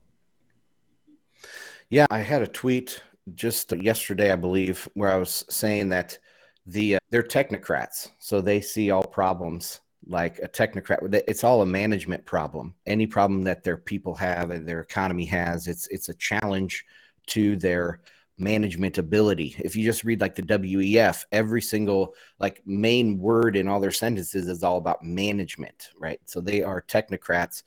Yeah 1.90 2.06
i 2.10 2.20
had 2.20 2.42
a 2.42 2.46
tweet 2.46 3.02
just 3.34 3.70
yesterday 3.72 4.32
i 4.32 4.36
believe 4.36 4.88
where 4.94 5.12
i 5.12 5.16
was 5.16 5.44
saying 5.48 5.90
that 5.90 6.18
the 6.66 6.96
uh, 6.96 6.98
they're 7.10 7.22
technocrats. 7.22 8.10
So 8.18 8.40
they 8.40 8.60
see 8.60 8.90
all 8.90 9.04
problems 9.04 9.80
like 10.06 10.40
a 10.40 10.48
technocrat 10.48 11.22
it's 11.28 11.44
all 11.44 11.62
a 11.62 11.66
management 11.66 12.24
problem. 12.24 12.74
Any 12.86 13.06
problem 13.06 13.42
that 13.44 13.62
their 13.62 13.76
people 13.76 14.14
have 14.16 14.50
and 14.50 14.68
their 14.68 14.80
economy 14.80 15.24
has 15.26 15.66
it's 15.66 15.86
it's 15.88 16.08
a 16.08 16.14
challenge 16.14 16.84
to 17.28 17.56
their 17.56 18.00
management 18.38 18.98
ability. 18.98 19.54
If 19.58 19.76
you 19.76 19.84
just 19.84 20.04
read 20.04 20.20
like 20.20 20.34
the 20.34 20.42
wef 20.42 21.24
every 21.32 21.62
single 21.62 22.14
like 22.38 22.62
main 22.66 23.18
word 23.18 23.56
in 23.56 23.68
all 23.68 23.80
their 23.80 23.90
sentences 23.90 24.48
is 24.48 24.62
all 24.62 24.78
about 24.78 25.04
management 25.04 25.90
right? 25.98 26.20
So 26.24 26.40
they 26.40 26.62
are 26.62 26.82
technocrats 26.82 27.62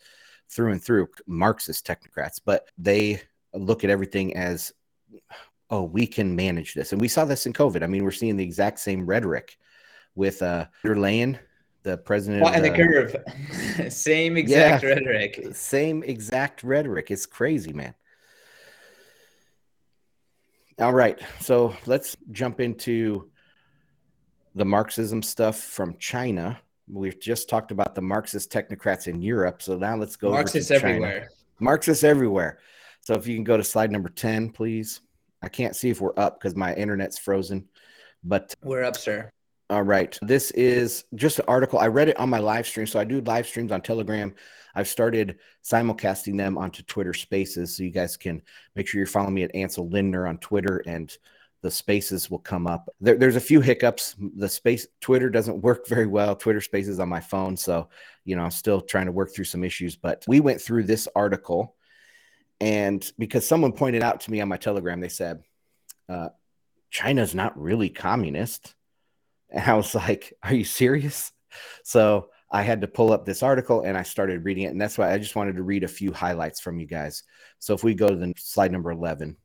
through 0.49 0.71
and 0.71 0.84
through 0.84 1.08
marxist 1.28 1.86
technocrats 1.86 2.39
but 2.43 2.69
they 2.78 3.21
look 3.54 3.84
at 3.84 3.89
everything 3.89 4.36
as 4.36 4.73
oh 5.69 5.84
we 5.84 6.08
can 6.08 6.36
manage 6.36 6.73
this. 6.73 6.91
And 6.91 7.01
we 7.01 7.08
saw 7.08 7.25
this 7.25 7.45
in 7.45 7.54
covid. 7.54 7.84
I 7.84 7.88
mean 7.88 8.04
we're 8.04 8.12
seeing 8.12 8.38
the 8.38 8.43
exact 8.43 8.80
same 8.80 9.06
rhetoric 9.06 9.58
with 10.15 10.41
uh 10.41 10.65
Leyen 10.84 11.38
the 11.84 11.97
president 11.97 12.43
well, 12.43 12.54
and 12.54 12.65
the, 12.65 12.71
the 12.71 12.75
curve? 12.75 13.93
Same 13.93 14.38
exact 14.38 14.84
yeah, 14.84 14.89
rhetoric. 14.89 15.49
Same 15.51 16.01
exact 16.01 16.63
rhetoric. 16.63 17.12
It's 17.12 17.28
crazy 17.28 17.73
man 17.73 17.93
all 20.79 20.93
right 20.93 21.19
so 21.39 21.75
let's 21.85 22.17
jump 22.31 22.59
into 22.59 23.29
the 24.55 24.65
marxism 24.65 25.21
stuff 25.21 25.59
from 25.59 25.95
china 25.99 26.59
we've 26.88 27.19
just 27.19 27.49
talked 27.49 27.71
about 27.71 27.95
the 27.95 28.01
marxist 28.01 28.51
technocrats 28.51 29.07
in 29.07 29.21
europe 29.21 29.61
so 29.61 29.77
now 29.77 29.95
let's 29.95 30.15
go 30.15 30.31
marxists 30.31 30.71
everywhere 30.71 31.29
marxists 31.59 32.03
everywhere 32.03 32.59
so 33.01 33.13
if 33.13 33.27
you 33.27 33.35
can 33.35 33.43
go 33.43 33.57
to 33.57 33.63
slide 33.63 33.91
number 33.91 34.09
10 34.09 34.49
please 34.49 35.01
i 35.41 35.47
can't 35.47 35.75
see 35.75 35.89
if 35.89 36.01
we're 36.01 36.17
up 36.17 36.39
because 36.39 36.55
my 36.55 36.73
internet's 36.75 37.17
frozen 37.17 37.67
but 38.23 38.53
we're 38.63 38.83
up 38.83 38.97
sir 38.97 39.29
all 39.69 39.81
right. 39.81 40.17
This 40.21 40.51
is 40.51 41.05
just 41.15 41.39
an 41.39 41.45
article. 41.47 41.79
I 41.79 41.88
read 41.88 42.09
it 42.09 42.19
on 42.19 42.29
my 42.29 42.38
live 42.38 42.67
stream. 42.67 42.85
So 42.85 42.99
I 42.99 43.03
do 43.03 43.21
live 43.21 43.47
streams 43.47 43.71
on 43.71 43.81
Telegram. 43.81 44.33
I've 44.75 44.88
started 44.88 45.39
simulcasting 45.63 46.38
them 46.38 46.57
onto 46.57 46.83
Twitter 46.83 47.13
Spaces. 47.13 47.75
So 47.75 47.83
you 47.83 47.91
guys 47.91 48.17
can 48.17 48.41
make 48.75 48.88
sure 48.88 48.99
you're 48.99 49.07
following 49.07 49.33
me 49.33 49.43
at 49.43 49.55
Ansel 49.55 49.89
Lindner 49.89 50.27
on 50.27 50.38
Twitter 50.38 50.83
and 50.85 51.15
the 51.61 51.71
spaces 51.71 52.29
will 52.29 52.39
come 52.39 52.67
up. 52.67 52.89
There, 53.01 53.15
there's 53.17 53.38
a 53.38 53.41
few 53.41 53.61
hiccups. 53.61 54.15
The 54.38 54.49
space 54.49 54.85
Twitter 55.01 55.29
doesn't 55.29 55.61
work 55.61 55.88
very 55.88 56.05
well. 56.05 56.35
Twitter 56.35 56.61
Spaces 56.61 56.99
on 56.99 57.09
my 57.09 57.21
phone. 57.21 57.57
So, 57.57 57.89
you 58.23 58.35
know, 58.35 58.43
I'm 58.43 58.51
still 58.51 58.81
trying 58.81 59.07
to 59.07 59.11
work 59.11 59.33
through 59.33 59.45
some 59.45 59.63
issues. 59.63 59.95
But 59.95 60.23
we 60.27 60.39
went 60.39 60.61
through 60.61 60.83
this 60.83 61.07
article. 61.15 61.75
And 62.61 63.09
because 63.17 63.47
someone 63.47 63.73
pointed 63.73 64.03
out 64.03 64.21
to 64.21 64.31
me 64.31 64.41
on 64.41 64.47
my 64.47 64.57
Telegram, 64.57 64.99
they 64.99 65.09
said, 65.09 65.43
uh, 66.07 66.29
China's 66.91 67.33
not 67.33 67.59
really 67.59 67.89
communist 67.89 68.75
and 69.49 69.63
I 69.63 69.73
was 69.75 69.95
like, 69.95 70.33
Are 70.43 70.53
you 70.53 70.65
serious? 70.65 71.31
So 71.83 72.29
I 72.55 72.61
had 72.61 72.79
to 72.79 72.87
pull 72.87 73.11
up 73.11 73.25
this 73.25 73.43
article 73.43 73.81
and 73.81 73.97
I 73.97 74.03
started 74.03 74.45
reading 74.45 74.63
it. 74.63 74.71
And 74.71 74.79
that's 74.79 74.97
why 74.97 75.11
I 75.11 75.17
just 75.17 75.35
wanted 75.35 75.57
to 75.57 75.63
read 75.63 75.83
a 75.83 75.89
few 75.89 76.13
highlights 76.13 76.61
from 76.61 76.79
you 76.79 76.85
guys. 76.85 77.23
So 77.59 77.73
if 77.73 77.83
we 77.83 77.93
go 77.93 78.07
to 78.07 78.15
the 78.15 78.33
slide 78.37 78.71
number 78.71 78.91
11, 78.91 79.35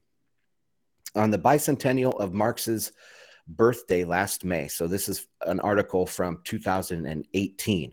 on 1.17 1.33
the 1.33 1.39
bicentennial 1.39 2.17
of 2.21 2.33
Marx's 2.33 2.93
birthday 3.49 4.05
last 4.05 4.45
May. 4.45 4.69
So 4.69 4.87
this 4.87 5.09
is 5.09 5.27
an 5.45 5.59
article 5.59 6.07
from 6.07 6.39
2018. 6.45 7.93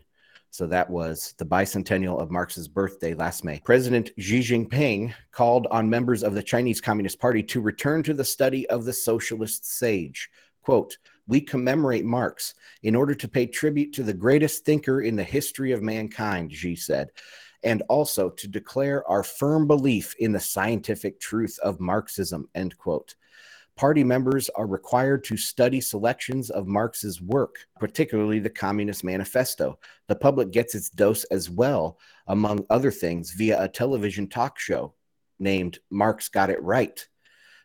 So 0.50 0.66
that 0.68 0.88
was 0.88 1.34
the 1.36 1.44
bicentennial 1.44 2.22
of 2.22 2.30
Marx's 2.30 2.68
birthday 2.68 3.14
last 3.14 3.44
May. 3.44 3.58
President 3.64 4.12
Xi 4.20 4.38
Jinping 4.38 5.12
called 5.32 5.66
on 5.72 5.90
members 5.90 6.22
of 6.22 6.34
the 6.34 6.44
Chinese 6.44 6.80
Communist 6.80 7.18
Party 7.18 7.42
to 7.42 7.60
return 7.60 8.04
to 8.04 8.14
the 8.14 8.24
study 8.24 8.70
of 8.70 8.84
the 8.84 8.92
socialist 8.92 9.66
sage. 9.66 10.30
Quote, 10.62 10.96
we 11.28 11.40
commemorate 11.40 12.04
Marx 12.04 12.54
in 12.82 12.96
order 12.96 13.14
to 13.14 13.28
pay 13.28 13.46
tribute 13.46 13.92
to 13.92 14.02
the 14.02 14.12
greatest 14.12 14.64
thinker 14.64 15.02
in 15.02 15.14
the 15.14 15.22
history 15.22 15.70
of 15.70 15.82
mankind, 15.82 16.52
Xi 16.52 16.74
said. 16.74 17.10
and 17.62 17.82
also 17.88 18.30
to 18.30 18.48
declare 18.48 19.08
our 19.08 19.22
firm 19.22 19.66
belief 19.66 20.14
in 20.18 20.32
the 20.32 20.40
scientific 20.40 21.20
truth 21.20 21.58
of 21.62 21.80
Marxism, 21.80 22.48
end 22.54 22.76
quote. 22.78 23.14
Party 23.76 24.02
members 24.02 24.48
are 24.50 24.66
required 24.66 25.22
to 25.24 25.36
study 25.36 25.80
selections 25.80 26.50
of 26.50 26.66
Marx's 26.66 27.20
work, 27.20 27.66
particularly 27.78 28.40
the 28.40 28.50
Communist 28.50 29.04
Manifesto. 29.04 29.78
The 30.08 30.16
public 30.16 30.50
gets 30.50 30.74
its 30.74 30.90
dose 30.90 31.24
as 31.24 31.48
well, 31.48 31.98
among 32.26 32.64
other 32.70 32.90
things, 32.90 33.30
via 33.32 33.62
a 33.62 33.68
television 33.68 34.28
talk 34.28 34.58
show 34.58 34.94
named 35.38 35.78
Marx 35.90 36.28
Got 36.28 36.50
It 36.50 36.62
Right. 36.62 37.06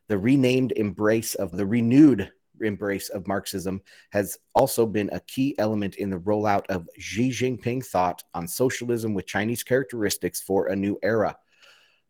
The 0.08 0.18
renamed 0.20 0.74
embrace 0.74 1.34
of 1.34 1.52
the 1.52 1.66
renewed 1.66 2.32
embrace 2.64 3.10
of 3.10 3.28
Marxism 3.28 3.82
has 4.12 4.38
also 4.56 4.86
been 4.86 5.10
a 5.12 5.20
key 5.22 5.56
element 5.58 5.96
in 5.96 6.10
the 6.10 6.20
rollout 6.20 6.66
of 6.70 6.88
Xi 6.98 7.30
Jinping 7.30 7.86
thought 7.86 8.24
on 8.34 8.48
socialism 8.48 9.14
with 9.14 9.28
Chinese 9.28 9.64
characteristics 9.64 10.42
for 10.42 10.68
a 10.68 10.76
new 10.76 10.98
era. 11.04 11.36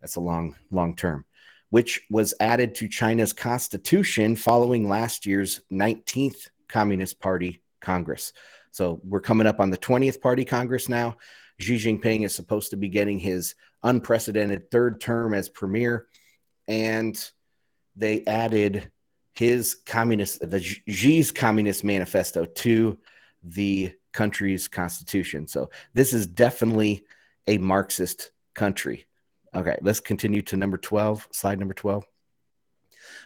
That's 0.01 0.15
a 0.15 0.21
long, 0.21 0.55
long 0.71 0.95
term, 0.95 1.25
which 1.69 2.01
was 2.09 2.33
added 2.39 2.75
to 2.75 2.87
China's 2.87 3.33
constitution 3.33 4.35
following 4.35 4.89
last 4.89 5.25
year's 5.25 5.61
19th 5.71 6.49
Communist 6.67 7.19
Party 7.19 7.61
Congress. 7.81 8.33
So 8.71 8.99
we're 9.03 9.21
coming 9.21 9.47
up 9.47 9.59
on 9.59 9.69
the 9.69 9.77
20th 9.77 10.19
Party 10.21 10.45
Congress 10.45 10.89
now. 10.89 11.17
Xi 11.59 11.75
Jinping 11.75 12.25
is 12.25 12.33
supposed 12.33 12.71
to 12.71 12.77
be 12.77 12.89
getting 12.89 13.19
his 13.19 13.55
unprecedented 13.83 14.71
third 14.71 14.99
term 14.99 15.33
as 15.33 15.49
premier. 15.49 16.07
And 16.67 17.17
they 17.95 18.25
added 18.25 18.91
his 19.33 19.75
communist, 19.85 20.47
the 20.47 20.59
Xi's 20.87 21.31
communist 21.31 21.83
manifesto 21.83 22.45
to 22.45 22.97
the 23.43 23.93
country's 24.13 24.67
constitution. 24.67 25.47
So 25.47 25.69
this 25.93 26.13
is 26.13 26.27
definitely 26.27 27.03
a 27.47 27.57
Marxist 27.57 28.31
country. 28.53 29.05
Okay, 29.55 29.77
let's 29.81 29.99
continue 29.99 30.41
to 30.43 30.57
number 30.57 30.77
12, 30.77 31.27
slide 31.31 31.59
number 31.59 31.73
12. 31.73 32.05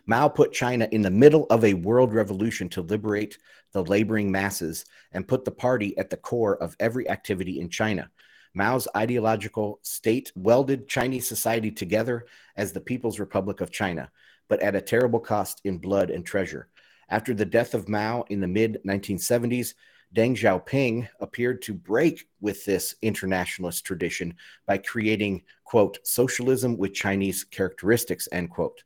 Mao 0.06 0.28
put 0.28 0.54
China 0.54 0.88
in 0.91 1.02
the 1.02 1.12
middle 1.12 1.46
of 1.50 1.63
a 1.63 1.74
world 1.74 2.13
revolution 2.13 2.67
to 2.70 2.82
liberate 2.82 3.38
the 3.74 3.84
laboring 3.84 4.32
masses 4.32 4.86
and 5.12 5.28
put 5.28 5.46
the 5.46 5.52
party 5.52 5.98
at 5.98 6.10
the 6.10 6.17
core 6.17 6.62
of 6.62 6.76
every 6.80 7.08
activity 7.10 7.60
in 7.60 7.70
China. 7.70 8.10
Mao's 8.54 8.88
ideological 8.96 9.80
state 9.84 10.32
welded 10.36 10.88
Chinese 10.88 11.28
society 11.28 11.70
together 11.70 12.26
as 12.56 12.72
the 12.72 12.82
People's 12.82 13.20
Republic 13.20 13.62
of 13.62 13.72
China 13.72 14.10
but 14.48 14.62
at 14.62 14.76
a 14.76 14.82
terrible 14.82 15.20
cost 15.20 15.62
in 15.64 15.78
blood 15.78 16.10
and 16.10 16.26
treasure. 16.26 16.70
After 17.10 17.34
the 17.34 17.46
death 17.46 17.74
of 17.74 17.88
Mao 17.88 18.24
in 18.30 18.42
the 18.42 18.48
mid 18.48 18.80
1970s, 18.86 19.74
Deng 20.16 20.38
Xiaoping 20.38 21.10
appeared 21.20 21.62
to 21.64 21.74
break 21.74 22.28
with 22.40 22.64
this 22.66 22.96
internationalist 23.02 23.86
tradition 23.86 24.36
by 24.66 24.78
creating, 24.78 25.44
quote, 25.66 26.00
socialism 26.04 26.78
with 26.78 26.94
Chinese 26.94 27.44
characteristics, 27.44 28.28
end 28.32 28.50
quote, 28.50 28.84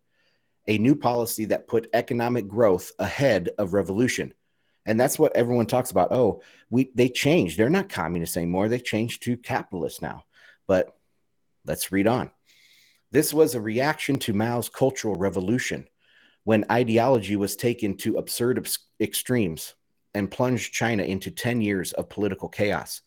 a 0.68 0.78
new 0.78 0.96
policy 0.96 1.46
that 1.46 1.68
put 1.68 1.90
economic 1.94 2.48
growth 2.48 2.92
ahead 3.00 3.50
of 3.58 3.74
revolution. 3.74 4.34
And 4.86 5.00
that's 5.00 5.20
what 5.20 5.36
everyone 5.36 5.68
talks 5.68 5.92
about. 5.92 6.12
Oh, 6.12 6.42
we 6.70 6.92
they 6.96 7.10
changed. 7.10 7.58
They're 7.58 7.70
not 7.70 7.90
communists 7.90 8.38
anymore. 8.38 8.68
They 8.68 8.80
changed 8.80 9.24
to 9.24 9.38
capitalists 9.38 10.02
now. 10.02 10.26
But 10.68 10.96
let's 11.66 11.92
read 11.92 12.08
on. 12.08 12.32
This 13.12 13.34
was 13.34 13.56
a 13.56 13.62
reaction 13.62 14.16
to 14.20 14.34
Mao's 14.34 14.70
Cultural 14.70 15.16
Revolution, 15.16 15.86
when 16.46 16.64
ideology 16.72 17.36
was 17.36 17.58
taken 17.58 17.98
to 17.98 18.16
absurd 18.16 18.66
extremes 19.02 19.76
and 20.14 20.32
plunged 20.32 20.72
China 20.72 21.04
into 21.04 21.30
10 21.30 21.60
years 21.60 21.92
of 21.92 22.10
political 22.10 22.48
chaos. 22.48 23.02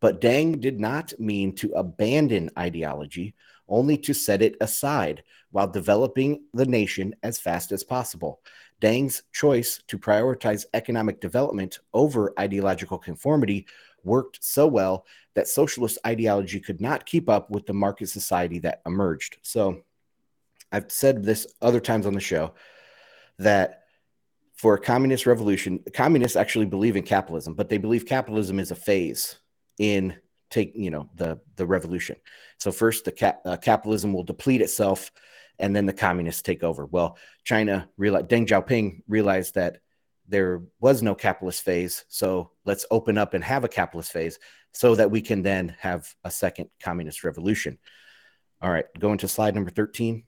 But 0.00 0.20
Deng 0.20 0.60
did 0.60 0.78
not 0.78 1.12
mean 1.18 1.56
to 1.56 1.72
abandon 1.72 2.50
ideology, 2.56 3.34
only 3.68 3.98
to 3.98 4.14
set 4.14 4.40
it 4.40 4.56
aside 4.60 5.24
while 5.50 5.68
developing 5.68 6.44
the 6.54 6.66
nation 6.66 7.16
as 7.24 7.40
fast 7.40 7.72
as 7.72 7.82
possible. 7.82 8.40
Deng's 8.80 9.24
choice 9.32 9.82
to 9.88 9.98
prioritize 9.98 10.64
economic 10.74 11.20
development 11.20 11.80
over 11.92 12.32
ideological 12.38 12.98
conformity 12.98 13.66
worked 14.04 14.42
so 14.42 14.66
well 14.66 15.06
that 15.34 15.48
socialist 15.48 15.98
ideology 16.06 16.60
could 16.60 16.80
not 16.80 17.06
keep 17.06 17.28
up 17.28 17.50
with 17.50 17.66
the 17.66 17.72
market 17.72 18.08
society 18.08 18.58
that 18.60 18.82
emerged. 18.86 19.38
So 19.42 19.82
I've 20.72 20.90
said 20.90 21.24
this 21.24 21.46
other 21.60 21.80
times 21.80 22.06
on 22.06 22.14
the 22.14 22.20
show 22.20 22.54
that 23.38 23.84
for 24.54 24.74
a 24.74 24.80
communist 24.80 25.26
revolution, 25.26 25.80
communists 25.94 26.36
actually 26.36 26.66
believe 26.66 26.96
in 26.96 27.02
capitalism, 27.02 27.54
but 27.54 27.68
they 27.68 27.78
believe 27.78 28.06
capitalism 28.06 28.58
is 28.58 28.70
a 28.70 28.76
phase 28.76 29.38
in 29.78 30.14
take 30.50 30.72
you 30.74 30.90
know 30.90 31.08
the 31.14 31.40
the 31.56 31.66
revolution. 31.66 32.16
So 32.58 32.70
first, 32.70 33.04
the 33.04 33.12
cap, 33.12 33.40
uh, 33.46 33.56
capitalism 33.56 34.12
will 34.12 34.24
deplete 34.24 34.60
itself, 34.60 35.10
and 35.58 35.74
then 35.74 35.86
the 35.86 35.92
communists 35.92 36.42
take 36.42 36.62
over. 36.62 36.84
Well, 36.84 37.16
China 37.44 37.88
realized 37.96 38.28
Deng 38.28 38.46
Xiaoping 38.46 39.02
realized 39.08 39.54
that 39.54 39.78
there 40.30 40.62
was 40.80 41.02
no 41.02 41.14
capitalist 41.14 41.62
phase. 41.62 42.04
So 42.08 42.52
let's 42.64 42.86
open 42.90 43.18
up 43.18 43.34
and 43.34 43.44
have 43.44 43.64
a 43.64 43.68
capitalist 43.68 44.12
phase 44.12 44.38
so 44.72 44.94
that 44.94 45.10
we 45.10 45.20
can 45.20 45.42
then 45.42 45.74
have 45.80 46.08
a 46.24 46.30
second 46.30 46.70
communist 46.80 47.24
revolution. 47.24 47.78
All 48.62 48.70
right, 48.70 48.86
going 48.98 49.18
to 49.18 49.28
slide 49.28 49.54
number 49.54 49.70
13. 49.70 50.22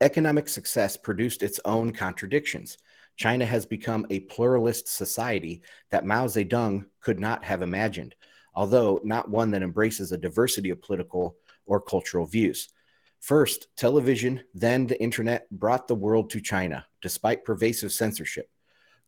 Economic 0.00 0.48
success 0.48 0.96
produced 0.96 1.42
its 1.42 1.58
own 1.64 1.92
contradictions. 1.92 2.78
China 3.16 3.44
has 3.46 3.66
become 3.66 4.06
a 4.10 4.20
pluralist 4.20 4.88
society 4.88 5.62
that 5.90 6.04
Mao 6.04 6.26
Zedong 6.26 6.86
could 7.00 7.20
not 7.20 7.44
have 7.44 7.62
imagined, 7.62 8.14
although 8.54 9.00
not 9.04 9.30
one 9.30 9.50
that 9.52 9.62
embraces 9.62 10.12
a 10.12 10.18
diversity 10.18 10.70
of 10.70 10.82
political 10.82 11.36
or 11.66 11.80
cultural 11.80 12.26
views. 12.26 12.68
First, 13.20 13.68
television, 13.76 14.42
then 14.52 14.86
the 14.86 15.00
internet 15.00 15.48
brought 15.50 15.88
the 15.88 15.94
world 15.94 16.30
to 16.30 16.40
China, 16.40 16.84
despite 17.00 17.44
pervasive 17.44 17.92
censorship. 17.92 18.50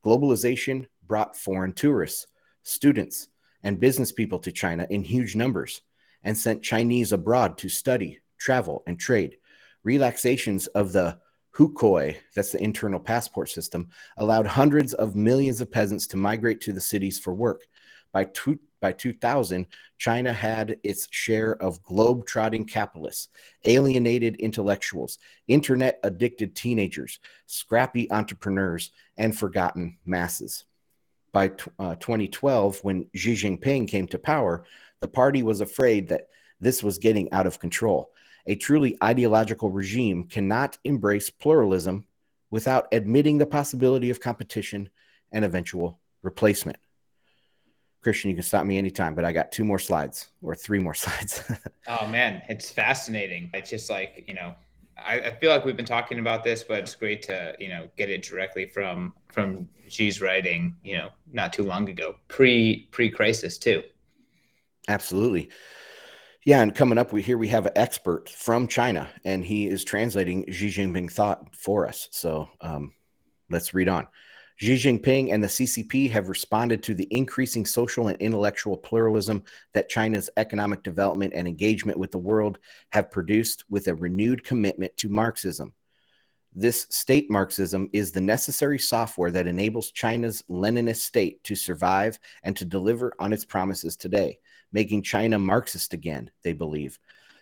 Globalization 0.06 0.86
brought 1.08 1.36
foreign 1.36 1.72
tourists, 1.72 2.28
students, 2.62 3.26
and 3.64 3.80
business 3.80 4.12
people 4.12 4.38
to 4.38 4.52
China 4.52 4.86
in 4.88 5.02
huge 5.02 5.34
numbers 5.34 5.82
and 6.22 6.38
sent 6.38 6.62
Chinese 6.62 7.10
abroad 7.10 7.58
to 7.58 7.68
study, 7.68 8.20
travel, 8.38 8.84
and 8.86 9.00
trade. 9.00 9.38
Relaxations 9.82 10.68
of 10.68 10.92
the 10.92 11.18
Hukou, 11.56 12.14
that's 12.36 12.52
the 12.52 12.62
internal 12.62 13.00
passport 13.00 13.48
system, 13.48 13.88
allowed 14.18 14.46
hundreds 14.46 14.94
of 14.94 15.16
millions 15.16 15.60
of 15.60 15.72
peasants 15.72 16.06
to 16.08 16.16
migrate 16.16 16.60
to 16.60 16.72
the 16.72 16.80
cities 16.80 17.18
for 17.18 17.34
work. 17.34 17.62
By, 18.12 18.26
two, 18.26 18.60
by 18.80 18.92
2000, 18.92 19.66
China 19.98 20.32
had 20.32 20.76
its 20.82 21.08
share 21.10 21.60
of 21.62 21.82
globe-trotting 21.82 22.64
capitalists, 22.66 23.28
alienated 23.64 24.36
intellectuals, 24.36 25.18
internet-addicted 25.48 26.54
teenagers, 26.54 27.18
scrappy 27.46 28.10
entrepreneurs, 28.10 28.92
and 29.16 29.36
forgotten 29.36 29.96
masses. 30.04 30.64
By 31.32 31.52
uh, 31.78 31.96
2012, 31.96 32.78
when 32.82 33.06
Xi 33.14 33.34
Jinping 33.34 33.88
came 33.88 34.06
to 34.08 34.18
power, 34.18 34.64
the 35.00 35.08
party 35.08 35.42
was 35.42 35.60
afraid 35.60 36.08
that 36.08 36.28
this 36.60 36.82
was 36.82 36.98
getting 36.98 37.32
out 37.32 37.46
of 37.46 37.58
control. 37.58 38.10
A 38.46 38.54
truly 38.54 38.96
ideological 39.02 39.70
regime 39.70 40.24
cannot 40.24 40.78
embrace 40.84 41.30
pluralism 41.30 42.06
without 42.50 42.88
admitting 42.92 43.38
the 43.38 43.46
possibility 43.46 44.10
of 44.10 44.20
competition 44.20 44.88
and 45.32 45.44
eventual 45.44 46.00
replacement. 46.22 46.78
Christian, 48.06 48.30
you 48.30 48.36
can 48.36 48.44
stop 48.44 48.64
me 48.64 48.78
anytime, 48.78 49.16
but 49.16 49.24
I 49.24 49.32
got 49.32 49.50
two 49.50 49.64
more 49.64 49.80
slides 49.80 50.28
or 50.40 50.54
three 50.54 50.78
more 50.78 50.94
slides. 51.04 51.42
oh 51.88 52.06
man, 52.06 52.40
it's 52.48 52.70
fascinating. 52.70 53.50
It's 53.52 53.68
just 53.68 53.90
like, 53.90 54.22
you 54.28 54.34
know, 54.34 54.54
I, 54.96 55.18
I, 55.18 55.34
feel 55.40 55.50
like 55.50 55.64
we've 55.64 55.76
been 55.76 55.84
talking 55.84 56.20
about 56.20 56.44
this, 56.44 56.62
but 56.62 56.78
it's 56.78 56.94
great 56.94 57.20
to, 57.22 57.56
you 57.58 57.68
know, 57.68 57.88
get 57.96 58.08
it 58.08 58.22
directly 58.22 58.66
from 58.66 59.12
from 59.32 59.68
Xi's 59.88 60.20
writing, 60.20 60.76
you 60.84 60.98
know, 60.98 61.08
not 61.32 61.52
too 61.52 61.64
long 61.64 61.88
ago, 61.88 62.14
pre 62.28 62.86
pre 62.92 63.10
crisis 63.10 63.58
too. 63.58 63.82
Absolutely. 64.86 65.50
Yeah, 66.44 66.62
and 66.62 66.72
coming 66.72 66.98
up, 66.98 67.12
we 67.12 67.22
here 67.22 67.38
we 67.38 67.48
have 67.48 67.66
an 67.66 67.72
expert 67.74 68.28
from 68.28 68.68
China, 68.68 69.08
and 69.24 69.44
he 69.44 69.66
is 69.66 69.82
translating 69.82 70.44
Xi 70.52 70.68
Jinping 70.68 71.10
thought 71.10 71.56
for 71.56 71.88
us. 71.88 72.06
So 72.12 72.48
um, 72.60 72.92
let's 73.50 73.74
read 73.74 73.88
on. 73.88 74.06
Xi 74.58 74.74
Jinping 74.76 75.34
and 75.34 75.42
the 75.42 75.48
CCP 75.48 76.10
have 76.10 76.30
responded 76.30 76.82
to 76.82 76.94
the 76.94 77.06
increasing 77.10 77.66
social 77.66 78.08
and 78.08 78.18
intellectual 78.22 78.76
pluralism 78.76 79.44
that 79.74 79.90
China's 79.90 80.30
economic 80.38 80.82
development 80.82 81.34
and 81.34 81.46
engagement 81.46 81.98
with 81.98 82.10
the 82.10 82.18
world 82.18 82.58
have 82.90 83.10
produced 83.10 83.64
with 83.68 83.86
a 83.88 83.94
renewed 83.94 84.44
commitment 84.44 84.96
to 84.96 85.10
Marxism. 85.10 85.74
This 86.54 86.86
state 86.88 87.30
Marxism 87.30 87.90
is 87.92 88.12
the 88.12 88.20
necessary 88.22 88.78
software 88.78 89.30
that 89.30 89.46
enables 89.46 89.90
China's 89.90 90.42
Leninist 90.48 91.02
state 91.02 91.44
to 91.44 91.54
survive 91.54 92.18
and 92.42 92.56
to 92.56 92.64
deliver 92.64 93.12
on 93.18 93.34
its 93.34 93.44
promises 93.44 93.94
today, 93.94 94.38
making 94.72 95.02
China 95.02 95.38
Marxist 95.38 95.92
again, 95.92 96.30
they 96.42 96.54
believe. 96.54 96.98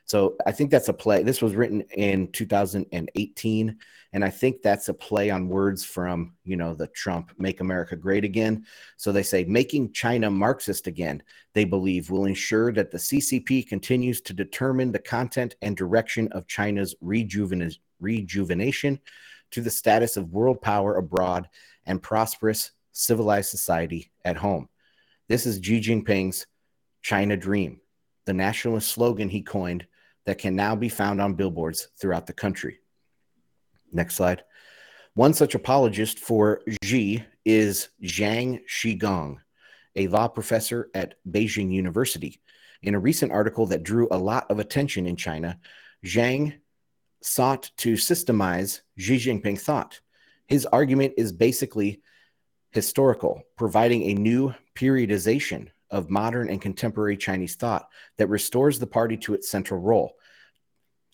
So 0.07 0.37
I 0.47 0.53
think 0.53 0.71
that's 0.71 0.89
a 0.89 0.93
play. 0.93 1.23
This 1.23 1.41
was 1.41 1.55
written 1.55 1.81
in 1.93 2.31
2018. 2.33 3.79
And 4.13 4.25
I 4.25 4.31
think 4.31 4.63
that's 4.63 4.89
a 4.89 4.95
play 4.95 5.31
on 5.31 5.49
words 5.49 5.85
from, 5.85 6.35
you 6.45 6.57
know, 6.57 6.73
the 6.75 6.87
Trump 6.87 7.33
Make 7.37 7.61
America 7.61 7.97
Great 7.97 8.23
Again. 8.23 8.65
So 8.97 9.11
they 9.11 9.25
say 9.25 9.45
making 9.45 9.93
China 9.93 10.31
Marxist 10.31 10.87
again, 10.87 11.23
they 11.53 11.65
believe 11.65 12.11
will 12.11 12.27
ensure 12.27 12.71
that 12.73 12.93
the 12.93 12.99
CCP 12.99 13.67
continues 13.67 14.21
to 14.23 14.33
determine 14.33 14.93
the 14.93 15.01
content 15.01 15.57
and 15.63 15.77
direction 15.77 16.29
of 16.33 16.47
China's 16.47 16.95
rejuven- 17.03 17.77
rejuvenation 17.99 19.01
to 19.51 19.61
the 19.61 19.71
status 19.71 20.17
of 20.17 20.33
world 20.33 20.63
power 20.63 20.97
abroad 20.97 21.49
and 21.87 22.01
prosperous 22.01 22.71
civilized 22.93 23.51
society 23.51 24.13
at 24.25 24.37
home. 24.37 24.69
This 25.29 25.45
is 25.45 25.61
Xi 25.61 25.81
Jinping's 25.81 26.47
China 27.03 27.37
Dream, 27.37 27.81
the 28.27 28.33
nationalist 28.33 28.93
slogan 28.93 29.29
he 29.29 29.43
coined 29.43 29.87
that 30.27 30.39
can 30.39 30.57
now 30.57 30.75
be 30.75 30.89
found 30.89 31.21
on 31.21 31.35
billboards 31.35 31.89
throughout 31.99 32.27
the 32.27 32.33
country. 32.33 32.79
Next 33.93 34.17
slide. 34.17 34.45
One 35.15 35.35
such 35.35 35.55
apologist 35.55 36.19
for 36.19 36.61
Xi 36.83 37.23
is 37.45 37.89
Zhang 38.03 38.61
Shigong, 38.67 39.37
a 39.95 40.09
law 40.09 40.29
professor 40.29 40.91
at 40.95 41.15
Beijing 41.29 41.71
University. 41.71 42.41
In 42.83 42.95
a 42.95 43.01
recent 43.01 43.33
article 43.33 43.67
that 43.67 43.85
drew 43.85 44.09
a 44.11 44.19
lot 44.19 44.51
of 44.51 44.59
attention 44.59 45.07
in 45.07 45.17
China, 45.17 45.59
Zhang 46.05 46.55
sought 47.23 47.71
to 47.79 47.95
systemize 47.95 48.81
Xi 48.99 49.17
Jinping 49.17 49.61
thought. 49.61 50.01
His 50.47 50.67
argument 50.67 51.15
is 51.17 51.33
basically 51.33 52.03
historical, 52.73 53.43
providing 53.57 54.03
a 54.03 54.15
new 54.15 54.53
periodization 54.75 55.69
of 55.91 56.11
modern 56.11 56.49
and 56.49 56.61
contemporary 56.61 57.17
Chinese 57.17 57.55
thought 57.55 57.89
that 58.19 58.29
restores 58.29 58.79
the 58.79 58.87
party 58.87 59.17
to 59.19 59.35
its 59.35 59.51
central 59.51 59.81
role. 59.81 60.15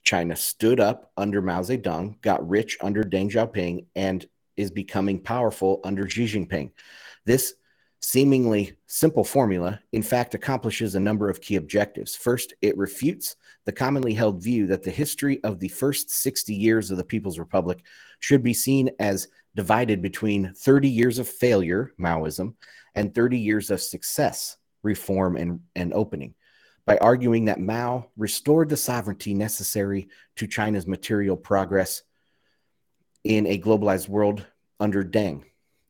China 0.02 0.34
stood 0.34 0.80
up 0.80 1.12
under 1.16 1.42
Mao 1.42 1.60
Zedong, 1.60 2.20
got 2.22 2.48
rich 2.48 2.78
under 2.80 3.02
Deng 3.02 3.30
Xiaoping, 3.30 3.86
and 3.94 4.26
is 4.56 4.70
becoming 4.70 5.20
powerful 5.20 5.80
under 5.84 6.08
Xi 6.08 6.24
Jinping. 6.24 6.70
This 7.24 7.54
seemingly 8.00 8.76
simple 8.86 9.24
formula, 9.24 9.80
in 9.92 10.02
fact, 10.02 10.34
accomplishes 10.34 10.94
a 10.94 11.00
number 11.00 11.28
of 11.28 11.40
key 11.40 11.56
objectives. 11.56 12.16
First, 12.16 12.54
it 12.62 12.76
refutes 12.76 13.36
the 13.66 13.72
commonly 13.72 14.14
held 14.14 14.42
view 14.42 14.66
that 14.68 14.82
the 14.82 14.90
history 14.90 15.42
of 15.44 15.58
the 15.58 15.68
first 15.68 16.10
60 16.10 16.54
years 16.54 16.90
of 16.90 16.96
the 16.96 17.04
People's 17.04 17.38
Republic 17.38 17.84
should 18.18 18.42
be 18.42 18.54
seen 18.54 18.90
as 18.98 19.28
divided 19.54 20.00
between 20.00 20.54
30 20.54 20.88
years 20.88 21.18
of 21.18 21.28
failure, 21.28 21.92
Maoism, 22.00 22.54
and 22.94 23.14
30 23.14 23.38
years 23.38 23.70
of 23.70 23.80
success, 23.80 24.56
reform 24.82 25.36
and, 25.36 25.60
and 25.74 25.92
opening, 25.92 26.34
by 26.86 26.96
arguing 26.98 27.46
that 27.46 27.60
Mao 27.60 28.06
restored 28.16 28.68
the 28.68 28.76
sovereignty 28.76 29.34
necessary 29.34 30.08
to 30.36 30.46
China's 30.46 30.86
material 30.86 31.36
progress 31.36 32.02
in 33.24 33.46
a 33.46 33.58
globalized 33.58 34.08
world 34.08 34.44
under 34.78 35.04
Deng. 35.04 35.44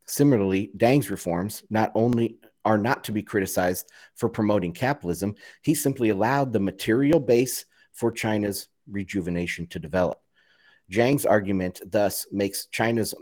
Similarly, 0.07 0.71
Deng's 0.77 1.11
reforms 1.11 1.63
not 1.71 1.93
only 1.95 2.39
are 2.65 2.79
not 2.79 3.05
to 3.05 3.13
be 3.13 3.23
criticized 3.23 3.89
for 4.17 4.29
promoting 4.29 4.73
capitalism, 4.73 5.35
he 5.63 5.75
simply 5.75 6.11
allowed 6.11 6.53
the 6.53 6.61
material 6.61 7.21
base 7.21 7.65
for 7.93 8.11
China's 8.11 8.69
rejuvenation 8.91 9.67
to 9.69 9.79
develop. 9.79 10.21
Zhang's 10.91 11.25
argument 11.25 11.81
thus 11.87 12.27
makes 12.33 12.67
China's 12.67 13.15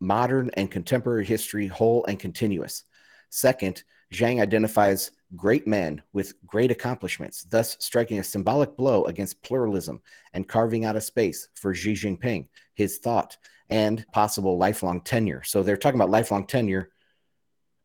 modern 0.00 0.50
and 0.54 0.70
contemporary 0.70 1.24
history 1.24 1.66
whole 1.66 2.04
and 2.04 2.20
continuous. 2.20 2.84
Second, 3.30 3.82
Zhang 4.14 4.40
identifies 4.40 5.10
great 5.34 5.66
men 5.66 6.02
with 6.12 6.34
great 6.46 6.70
accomplishments, 6.70 7.44
thus 7.44 7.76
striking 7.80 8.18
a 8.18 8.24
symbolic 8.24 8.76
blow 8.76 9.04
against 9.04 9.42
pluralism 9.42 10.00
and 10.32 10.48
carving 10.48 10.84
out 10.84 10.96
a 10.96 11.00
space 11.00 11.48
for 11.54 11.74
Xi 11.74 11.94
Jinping, 11.94 12.48
his 12.74 12.98
thought, 12.98 13.36
and 13.70 14.06
possible 14.12 14.56
lifelong 14.56 15.00
tenure. 15.00 15.42
So 15.42 15.62
they're 15.62 15.76
talking 15.76 15.98
about 15.98 16.10
lifelong 16.10 16.46
tenure 16.46 16.90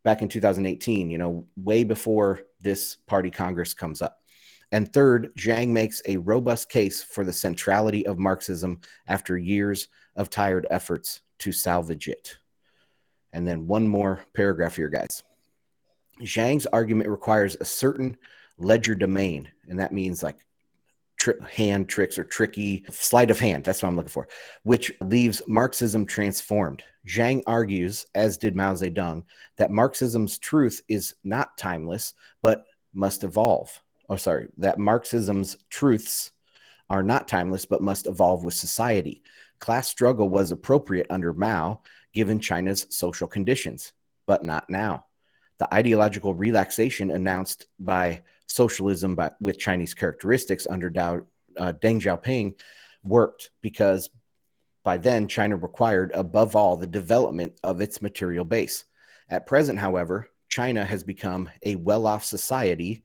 back 0.03 0.21
in 0.21 0.29
2018, 0.29 1.09
you 1.09 1.17
know, 1.17 1.45
way 1.57 1.83
before 1.83 2.41
this 2.61 2.97
party 3.07 3.31
Congress 3.31 3.73
comes 3.73 4.01
up. 4.01 4.19
And 4.71 4.91
third, 4.93 5.33
Zhang 5.35 5.69
makes 5.69 6.01
a 6.05 6.17
robust 6.17 6.69
case 6.69 7.01
for 7.01 7.23
the 7.23 7.33
centrality 7.33 8.05
of 8.05 8.19
Marxism 8.19 8.81
after 9.07 9.37
years 9.37 9.87
of 10.15 10.29
tired 10.29 10.67
efforts 10.69 11.21
to 11.39 11.51
salvage 11.51 12.07
it. 12.07 12.37
And 13.33 13.47
then 13.47 13.67
one 13.67 13.87
more 13.87 14.21
paragraph 14.33 14.75
here, 14.75 14.89
guys. 14.89 15.23
Zhang's 16.21 16.65
argument 16.67 17.09
requires 17.09 17.55
a 17.59 17.65
certain 17.65 18.17
legerdemain, 18.59 19.47
and 19.67 19.79
that 19.79 19.93
means 19.93 20.21
like 20.23 20.37
tri- 21.17 21.33
hand 21.51 21.89
tricks 21.89 22.17
or 22.17 22.23
tricky 22.23 22.85
sleight 22.89 23.31
of 23.31 23.39
hand. 23.39 23.63
That's 23.63 23.81
what 23.81 23.89
I'm 23.89 23.95
looking 23.95 24.09
for, 24.09 24.27
which 24.63 24.91
leaves 25.01 25.41
Marxism 25.47 26.05
transformed. 26.05 26.83
Zhang 27.07 27.41
argues, 27.47 28.05
as 28.15 28.37
did 28.37 28.55
Mao 28.55 28.73
Zedong, 28.73 29.23
that 29.57 29.71
Marxism's 29.71 30.37
truth 30.37 30.81
is 30.87 31.15
not 31.23 31.57
timeless, 31.57 32.13
but 32.41 32.65
must 32.93 33.23
evolve. 33.23 33.81
Oh, 34.09 34.15
sorry, 34.15 34.47
that 34.57 34.79
Marxism's 34.79 35.57
truths 35.69 36.31
are 36.89 37.03
not 37.03 37.27
timeless, 37.27 37.65
but 37.65 37.81
must 37.81 38.07
evolve 38.07 38.43
with 38.43 38.53
society 38.55 39.21
class 39.59 39.87
struggle 39.87 40.29
was 40.29 40.51
appropriate 40.51 41.07
under 41.09 41.33
Mao 41.33 41.81
given 42.13 42.39
China's 42.39 42.87
social 42.89 43.27
conditions, 43.27 43.93
but 44.25 44.45
not 44.45 44.69
now. 44.69 45.05
The 45.59 45.73
ideological 45.73 46.33
relaxation 46.33 47.11
announced 47.11 47.67
by 47.79 48.23
socialism 48.47 49.15
by, 49.15 49.31
with 49.41 49.59
Chinese 49.59 49.93
characteristics 49.93 50.65
under 50.69 50.89
Dao, 50.89 51.25
uh, 51.57 51.73
Deng 51.73 52.01
Xiaoping 52.01 52.55
worked 53.03 53.51
because 53.61 54.09
by 54.83 54.97
then 54.97 55.27
China 55.27 55.57
required, 55.57 56.11
above 56.13 56.55
all, 56.55 56.77
the 56.77 56.87
development 56.87 57.59
of 57.63 57.81
its 57.81 58.01
material 58.01 58.45
base. 58.45 58.85
At 59.29 59.45
present, 59.45 59.77
however, 59.77 60.29
China 60.47 60.83
has 60.83 61.03
become 61.03 61.49
a 61.63 61.75
well 61.75 62.07
off 62.07 62.23
society 62.23 63.03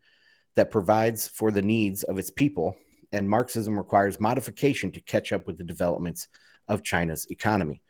that 0.55 0.71
provides 0.71 1.29
for 1.29 1.51
the 1.51 1.63
needs 1.63 2.05
of 2.05 2.19
its 2.19 2.31
people, 2.31 2.77
and 3.13 3.29
Marxism 3.29 3.77
requires 3.77 4.21
modification 4.21 4.93
to 4.93 5.01
catch 5.01 5.33
up 5.33 5.47
with 5.47 5.59
the 5.59 5.65
developments 5.65 6.29
of 6.69 6.85
China's 6.85 7.27
economy. 7.31 7.83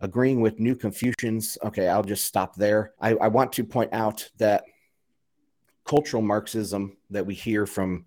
Agreeing 0.00 0.40
with 0.40 0.60
New 0.60 0.76
Confucians, 0.76 1.58
okay, 1.64 1.88
I'll 1.88 2.04
just 2.04 2.24
stop 2.24 2.54
there. 2.54 2.92
I, 3.00 3.14
I 3.14 3.28
want 3.28 3.52
to 3.54 3.64
point 3.64 3.92
out 3.92 4.28
that 4.38 4.64
cultural 5.84 6.22
Marxism 6.22 6.96
that 7.10 7.26
we 7.26 7.34
hear 7.34 7.66
from 7.66 8.04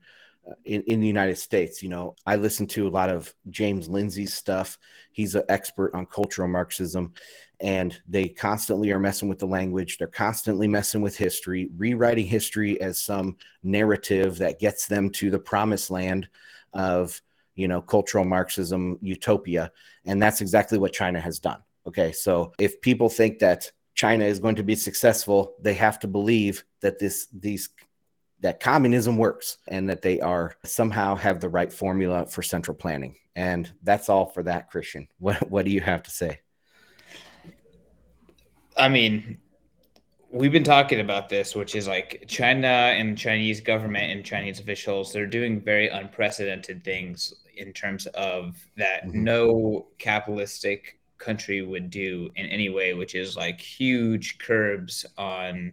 uh, 0.48 0.54
in, 0.66 0.84
in 0.84 1.02
the 1.02 1.08
United 1.08 1.38
States, 1.38 1.84
you 1.84 1.90
know, 1.90 2.16
I 2.26 2.38
listen 2.38 2.66
to 2.68 2.88
a 2.88 2.90
lot 2.90 3.10
of 3.10 3.34
James 3.50 3.90
Lindsay's 3.90 4.34
stuff. 4.34 4.78
He's 5.12 5.36
an 5.36 5.44
expert 5.50 5.94
on 5.94 6.06
cultural 6.06 6.48
Marxism, 6.48 7.14
and 7.60 8.00
they 8.08 8.30
constantly 8.30 8.92
are 8.92 9.00
messing 9.00 9.28
with 9.30 9.40
the 9.40 9.46
language. 9.46 9.98
They're 9.98 10.08
constantly 10.08 10.68
messing 10.68 11.02
with 11.02 11.18
history, 11.18 11.70
rewriting 11.76 12.26
history 12.26 12.80
as 12.82 13.02
some 13.02 13.38
narrative 13.64 14.38
that 14.38 14.60
gets 14.60 14.88
them 14.88 15.10
to 15.12 15.30
the 15.30 15.40
promised 15.40 15.92
land 15.92 16.30
of 16.74 17.22
you 17.56 17.68
know, 17.68 17.82
cultural 17.82 18.26
Marxism 18.26 18.98
utopia. 19.02 19.72
And 20.06 20.22
that's 20.22 20.42
exactly 20.42 20.78
what 20.78 20.94
China 20.94 21.20
has 21.20 21.40
done. 21.40 21.62
Okay. 21.88 22.12
So 22.12 22.54
if 22.60 22.82
people 22.82 23.10
think 23.10 23.40
that 23.40 23.72
China 23.96 24.26
is 24.26 24.40
going 24.40 24.56
to 24.56 24.64
be 24.64 24.76
successful, 24.76 25.56
they 25.62 25.74
have 25.74 26.00
to 26.00 26.08
believe 26.08 26.64
that 26.82 27.00
this, 27.00 27.28
these, 27.34 27.70
that 28.40 28.60
communism 28.60 29.18
works 29.18 29.58
and 29.68 29.90
that 29.90 30.02
they 30.02 30.20
are 30.20 30.56
somehow 30.64 31.16
have 31.16 31.40
the 31.40 31.50
right 31.50 31.72
formula 31.72 32.26
for 32.26 32.42
central 32.42 32.76
planning. 32.76 33.16
And 33.36 33.72
that's 33.84 34.10
all 34.10 34.26
for 34.26 34.44
that, 34.44 34.70
Christian. 34.70 35.08
What, 35.20 35.50
what 35.50 35.66
do 35.66 35.72
you 35.72 35.82
have 35.82 36.04
to 36.04 36.12
say? 36.12 36.40
I 38.78 38.90
mean, 38.90 39.38
we've 40.32 40.52
been 40.52 40.64
talking 40.64 41.02
about 41.02 41.30
this, 41.30 41.56
which 41.56 41.76
is 41.76 41.88
like 41.88 42.24
China 42.28 42.68
and 42.68 43.18
Chinese 43.18 43.62
government 43.62 44.12
and 44.12 44.26
Chinese 44.26 44.60
officials, 44.60 45.12
they're 45.12 45.28
doing 45.28 45.62
very 45.62 45.90
unprecedented 45.90 46.84
things 46.84 47.34
in 47.58 47.74
terms 47.74 48.08
of 48.08 48.56
that 48.78 49.06
mm-hmm. 49.06 49.24
no 49.24 49.88
capitalistic 49.98 51.00
country 51.22 51.62
would 51.62 51.90
do 51.90 52.30
in 52.36 52.46
any 52.48 52.70
way, 52.70 52.94
which 52.94 53.16
is 53.16 53.38
like 53.38 53.62
huge 53.62 54.38
curbs 54.40 55.06
on 55.18 55.72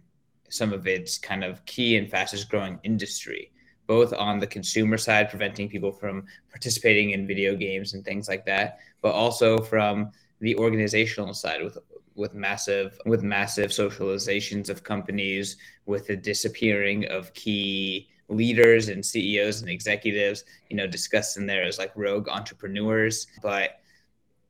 some 0.49 0.71
of 0.71 0.87
its 0.87 1.17
kind 1.17 1.43
of 1.43 1.63
key 1.65 1.97
and 1.97 2.09
fastest 2.09 2.49
growing 2.49 2.79
industry, 2.83 3.51
both 3.87 4.13
on 4.13 4.39
the 4.39 4.47
consumer 4.47 4.97
side, 4.97 5.29
preventing 5.29 5.67
people 5.67 5.91
from 5.91 6.25
participating 6.49 7.11
in 7.11 7.27
video 7.27 7.55
games 7.55 7.93
and 7.93 8.05
things 8.05 8.27
like 8.27 8.45
that, 8.45 8.79
but 9.01 9.13
also 9.13 9.57
from 9.57 10.11
the 10.39 10.55
organizational 10.55 11.33
side 11.33 11.63
with 11.63 11.77
with 12.15 12.33
massive 12.33 12.99
with 13.05 13.23
massive 13.23 13.71
socializations 13.71 14.69
of 14.69 14.83
companies, 14.83 15.57
with 15.85 16.07
the 16.07 16.15
disappearing 16.15 17.05
of 17.05 17.33
key 17.33 18.09
leaders 18.29 18.89
and 18.89 19.05
CEOs 19.05 19.61
and 19.61 19.69
executives, 19.69 20.43
you 20.69 20.77
know, 20.77 20.87
discussed 20.87 21.37
in 21.37 21.45
there 21.45 21.63
as 21.63 21.79
like 21.79 21.91
rogue 21.95 22.29
entrepreneurs. 22.29 23.27
But, 23.41 23.78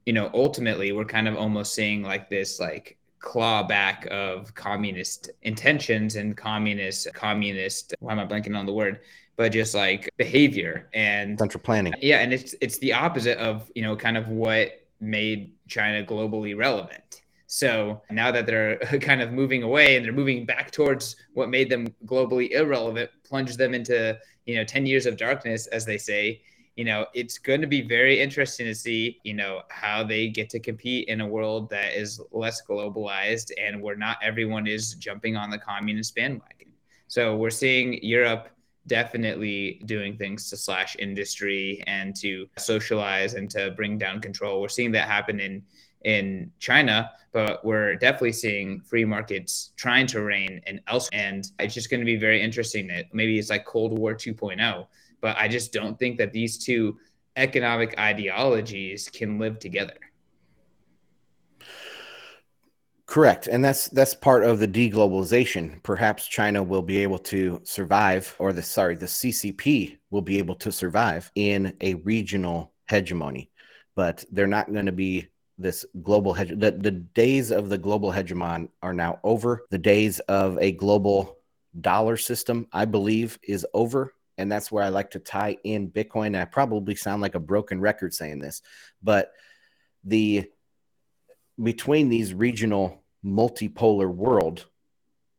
you 0.10 0.14
know, 0.14 0.32
ultimately 0.34 0.92
we're 0.92 1.06
kind 1.06 1.28
of 1.28 1.36
almost 1.38 1.76
seeing 1.76 2.02
like 2.02 2.32
this 2.32 2.60
like 2.60 2.98
clawback 3.20 4.08
of 4.08 4.56
communist 4.56 5.30
intentions 5.44 6.16
and 6.16 6.36
communist 6.36 7.14
communist 7.14 7.94
why 8.00 8.14
am 8.14 8.20
I 8.20 8.26
blanking 8.26 8.58
on 8.58 8.66
the 8.66 8.74
word? 8.74 9.02
but 9.40 9.54
just 9.54 9.74
like 9.74 10.10
behavior 10.18 10.90
and 10.94 11.40
central 11.40 11.62
planning. 11.62 11.94
Yeah, 12.02 12.18
and 12.18 12.34
it's 12.34 12.56
it's 12.60 12.78
the 12.80 12.92
opposite 12.92 13.38
of 13.38 13.72
you 13.74 13.84
know 13.84 13.96
kind 13.96 14.18
of 14.18 14.28
what 14.28 14.86
made 15.00 15.54
China 15.68 16.04
globally 16.04 16.58
relevant. 16.58 17.22
So 17.48 18.02
now 18.12 18.32
that 18.32 18.46
they're 18.46 18.78
kind 19.10 19.22
of 19.22 19.32
moving 19.32 19.64
away 19.64 19.96
and 19.96 20.04
they're 20.04 20.12
moving 20.12 20.46
back 20.46 20.72
towards 20.72 21.16
what 21.36 21.50
made 21.50 21.70
them 21.70 21.88
globally 22.06 22.52
irrelevant, 22.52 23.12
plunge 23.24 23.56
them 23.56 23.74
into 23.74 24.20
you 24.46 24.56
know 24.56 24.66
10 24.66 24.86
years 24.86 25.06
of 25.06 25.16
darkness, 25.16 25.68
as 25.68 25.86
they 25.86 25.98
say. 25.98 26.42
You 26.80 26.86
know, 26.86 27.08
it's 27.14 27.38
going 27.38 27.60
to 27.60 27.68
be 27.68 27.82
very 27.82 28.22
interesting 28.22 28.66
to 28.66 28.74
see, 28.74 29.20
you 29.24 29.34
know, 29.34 29.64
how 29.68 30.02
they 30.02 30.30
get 30.30 30.50
to 30.52 30.62
compete 30.62 31.10
in 31.10 31.20
a 31.20 31.28
world 31.28 31.70
that 31.72 31.92
is 31.94 32.22
less 32.32 32.62
globalized 32.62 33.52
and 33.62 33.82
where 33.82 33.98
not 33.98 34.16
everyone 34.24 34.66
is 34.66 34.94
jumping 34.94 35.36
on 35.36 35.50
the 35.50 35.58
communist 35.58 36.16
bandwagon. 36.16 36.72
So 37.08 37.36
we're 37.36 37.50
seeing 37.50 38.02
Europe 38.02 38.48
definitely 38.88 39.82
doing 39.88 40.16
things 40.16 40.50
to 40.52 40.56
slash 40.56 40.96
industry 41.00 41.84
and 41.86 42.16
to 42.22 42.48
socialize 42.58 43.34
and 43.34 43.50
to 43.50 43.72
bring 43.72 43.98
down 43.98 44.22
control. 44.22 44.62
We're 44.62 44.70
seeing 44.70 44.94
that 44.94 45.10
happen 45.10 45.42
in 45.42 45.64
in 46.06 46.50
China, 46.60 47.12
but 47.34 47.64
we're 47.66 47.96
definitely 47.96 48.32
seeing 48.32 48.80
free 48.80 49.04
markets 49.04 49.72
trying 49.76 50.08
to 50.08 50.22
reign 50.22 50.62
and 50.66 50.80
else. 50.88 51.10
And 51.12 51.46
it's 51.60 51.74
just 51.74 51.90
going 51.90 52.00
to 52.00 52.06
be 52.06 52.16
very 52.16 52.42
interesting 52.42 52.88
that 52.88 53.14
maybe 53.14 53.38
it's 53.38 53.50
like 53.50 53.66
Cold 53.66 54.00
War 54.00 54.16
2.0. 54.16 54.88
But 55.22 55.38
I 55.38 55.48
just 55.48 55.74
don't 55.74 55.98
think 55.98 56.18
that 56.18 56.34
these 56.34 56.58
two 56.58 56.98
economic 57.36 57.98
ideologies 58.00 59.10
can 59.10 59.40
live 59.40 59.60
together. 59.60 59.96
Correct. 63.06 63.48
And 63.48 63.66
that's 63.66 63.88
that's 63.88 64.14
part 64.14 64.44
of 64.44 64.60
the 64.60 64.68
deglobalization. 64.68 65.82
Perhaps 65.82 66.28
China 66.28 66.62
will 66.62 66.84
be 66.84 67.00
able 67.00 67.18
to 67.18 67.60
survive 67.64 68.36
or 68.38 68.54
the 68.54 68.62
sorry, 68.62 68.96
the 68.96 69.08
CCP 69.08 69.98
will 70.12 70.22
be 70.22 70.38
able 70.38 70.54
to 70.56 70.72
survive 70.72 71.32
in 71.34 71.76
a 71.82 71.96
regional 71.96 72.72
hegemony. 72.88 73.50
But 73.96 74.24
they're 74.32 74.46
not 74.46 74.72
going 74.72 74.86
to 74.86 74.92
be 74.92 75.28
this 75.58 75.88
global 76.04 76.34
hedge. 76.34 76.50
The, 76.50 76.70
the 76.72 76.92
days 76.92 77.52
of 77.52 77.70
the 77.70 77.80
global 77.80 78.12
hegemon 78.12 78.70
are 78.84 78.94
now 78.94 79.20
over. 79.24 79.66
The 79.72 79.80
days 79.80 80.20
of 80.22 80.60
a 80.60 80.72
global 80.72 81.40
dollar 81.82 82.16
system, 82.16 82.68
I 82.72 82.86
believe, 82.86 83.40
is 83.42 83.66
over. 83.74 84.14
And 84.40 84.50
that's 84.50 84.72
where 84.72 84.84
I 84.84 84.88
like 84.88 85.12
to 85.12 85.20
tie 85.20 85.58
in 85.66 85.92
Bitcoin. 85.92 86.40
I 86.40 86.46
probably 86.46 86.96
sound 86.96 87.22
like 87.22 87.36
a 87.36 87.42
broken 87.42 87.82
record 87.82 88.14
saying 88.14 88.40
this, 88.40 88.62
but 89.04 89.34
the 90.06 90.50
between 91.62 92.08
these 92.08 92.34
regional 92.34 93.04
multipolar 93.24 94.08
world, 94.08 94.66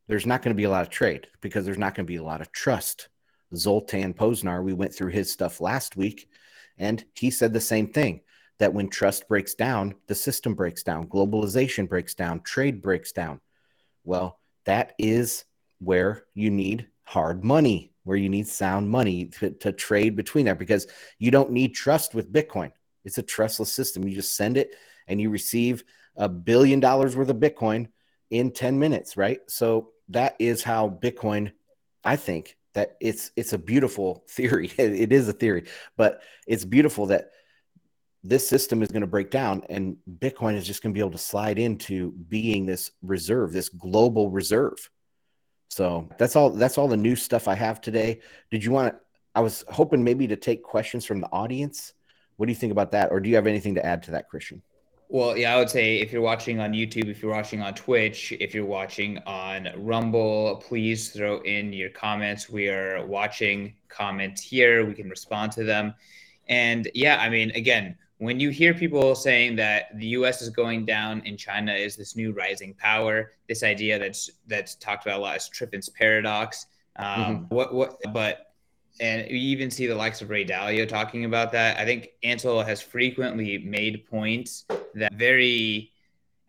there's 0.07 0.27
not 0.27 0.43
going 0.43 0.55
to 0.55 0.57
be 0.57 0.65
a 0.65 0.69
lot 0.69 0.83
of 0.83 0.91
trade 0.91 1.25
because 1.41 1.65
there's 1.65 1.79
not 1.79 1.95
going 1.95 2.05
to 2.05 2.11
be 2.11 2.17
a 2.17 2.23
lot 2.23 2.41
of 2.41 2.51
trust. 2.51 3.09
Zoltan 3.55 4.13
Pozsar, 4.13 4.63
we 4.63 4.73
went 4.73 4.93
through 4.93 5.09
his 5.09 5.31
stuff 5.31 5.59
last 5.59 5.97
week, 5.97 6.29
and 6.77 7.03
he 7.15 7.31
said 7.31 7.53
the 7.53 7.59
same 7.59 7.87
thing 7.87 8.21
that 8.59 8.71
when 8.71 8.87
trust 8.87 9.27
breaks 9.27 9.55
down, 9.55 9.95
the 10.05 10.13
system 10.13 10.53
breaks 10.53 10.83
down, 10.83 11.07
globalization 11.07 11.89
breaks 11.89 12.13
down, 12.13 12.41
trade 12.41 12.83
breaks 12.83 13.11
down. 13.11 13.41
Well, 14.03 14.39
that 14.65 14.93
is 14.99 15.43
where 15.79 16.25
you 16.35 16.51
need 16.51 16.87
hard 17.01 17.43
money, 17.43 17.90
where 18.03 18.17
you 18.17 18.29
need 18.29 18.47
sound 18.47 18.89
money 18.89 19.25
to, 19.25 19.51
to 19.51 19.71
trade 19.71 20.15
between 20.15 20.45
there 20.45 20.55
because 20.55 20.87
you 21.19 21.31
don't 21.31 21.51
need 21.51 21.75
trust 21.75 22.13
with 22.15 22.31
Bitcoin. 22.31 22.71
It's 23.05 23.17
a 23.17 23.23
trustless 23.23 23.71
system. 23.71 24.07
You 24.07 24.15
just 24.15 24.35
send 24.35 24.57
it 24.57 24.75
and 25.07 25.21
you 25.21 25.29
receive 25.29 25.83
a 26.15 26.29
billion 26.29 26.79
dollars 26.79 27.15
worth 27.15 27.29
of 27.29 27.37
Bitcoin 27.37 27.89
in 28.29 28.51
10 28.51 28.79
minutes, 28.79 29.17
right? 29.17 29.39
So 29.47 29.89
that 30.09 30.35
is 30.39 30.63
how 30.63 30.89
Bitcoin, 30.89 31.51
I 32.03 32.15
think 32.15 32.57
that 32.73 32.95
it's 33.01 33.31
it's 33.35 33.53
a 33.53 33.57
beautiful 33.57 34.23
theory. 34.29 34.71
it 34.77 35.11
is 35.11 35.27
a 35.27 35.33
theory, 35.33 35.65
but 35.97 36.21
it's 36.47 36.65
beautiful 36.65 37.07
that 37.07 37.31
this 38.23 38.47
system 38.47 38.83
is 38.83 38.91
going 38.91 39.01
to 39.01 39.07
break 39.07 39.31
down 39.31 39.63
and 39.69 39.97
bitcoin 40.19 40.55
is 40.55 40.65
just 40.65 40.83
going 40.83 40.93
to 40.93 40.97
be 40.97 40.99
able 40.99 41.11
to 41.11 41.17
slide 41.17 41.57
into 41.57 42.11
being 42.11 42.65
this 42.65 42.91
reserve 43.01 43.51
this 43.51 43.69
global 43.69 44.29
reserve 44.29 44.89
so 45.71 46.09
that's 46.17 46.35
all 46.35 46.49
that's 46.49 46.77
all 46.77 46.87
the 46.87 46.97
new 46.97 47.15
stuff 47.15 47.47
i 47.47 47.55
have 47.55 47.79
today 47.79 48.19
did 48.49 48.63
you 48.63 48.71
want 48.71 48.93
to 48.93 48.99
i 49.35 49.39
was 49.39 49.63
hoping 49.69 50.03
maybe 50.03 50.27
to 50.27 50.35
take 50.35 50.61
questions 50.61 51.05
from 51.05 51.21
the 51.21 51.31
audience 51.31 51.93
what 52.35 52.45
do 52.45 52.51
you 52.51 52.57
think 52.57 52.71
about 52.71 52.91
that 52.91 53.09
or 53.09 53.19
do 53.19 53.29
you 53.29 53.35
have 53.35 53.47
anything 53.47 53.75
to 53.75 53.85
add 53.85 54.03
to 54.03 54.11
that 54.11 54.27
christian 54.29 54.61
well, 55.13 55.35
yeah, 55.35 55.53
I 55.53 55.57
would 55.57 55.69
say 55.69 55.97
if 55.99 56.13
you're 56.13 56.21
watching 56.21 56.61
on 56.61 56.71
YouTube, 56.71 57.09
if 57.09 57.21
you're 57.21 57.33
watching 57.33 57.61
on 57.61 57.73
Twitch, 57.73 58.31
if 58.31 58.55
you're 58.55 58.63
watching 58.63 59.17
on 59.27 59.67
Rumble, 59.75 60.63
please 60.65 61.09
throw 61.09 61.41
in 61.41 61.73
your 61.73 61.89
comments. 61.89 62.49
We 62.49 62.69
are 62.69 63.05
watching 63.05 63.73
comments 63.89 64.41
here. 64.41 64.85
We 64.85 64.93
can 64.93 65.09
respond 65.09 65.51
to 65.53 65.65
them. 65.65 65.93
And 66.47 66.89
yeah, 66.93 67.17
I 67.19 67.27
mean, 67.27 67.51
again, 67.51 67.97
when 68.21 68.39
you 68.39 68.51
hear 68.51 68.71
people 68.75 69.15
saying 69.15 69.55
that 69.55 69.97
the 69.97 70.05
U.S. 70.09 70.43
is 70.43 70.49
going 70.49 70.85
down 70.85 71.23
and 71.25 71.39
China 71.39 71.73
is 71.73 71.95
this 71.95 72.15
new 72.15 72.33
rising 72.33 72.75
power, 72.75 73.31
this 73.49 73.63
idea 73.63 73.97
that's 73.97 74.29
that's 74.45 74.75
talked 74.75 75.07
about 75.07 75.17
a 75.17 75.21
lot 75.23 75.37
is 75.37 75.49
Triffin's 75.49 75.89
paradox. 75.89 76.67
Um, 76.97 77.07
mm-hmm. 77.07 77.55
What 77.55 77.73
what? 77.73 77.97
But 78.13 78.53
and 78.99 79.27
you 79.27 79.37
even 79.37 79.71
see 79.71 79.87
the 79.87 79.95
likes 79.95 80.21
of 80.21 80.29
Ray 80.29 80.45
Dalio 80.45 80.87
talking 80.87 81.25
about 81.25 81.51
that. 81.53 81.79
I 81.79 81.85
think 81.85 82.09
Ansel 82.21 82.61
has 82.61 82.79
frequently 82.79 83.57
made 83.57 84.05
points 84.05 84.65
that 84.93 85.13
very 85.13 85.91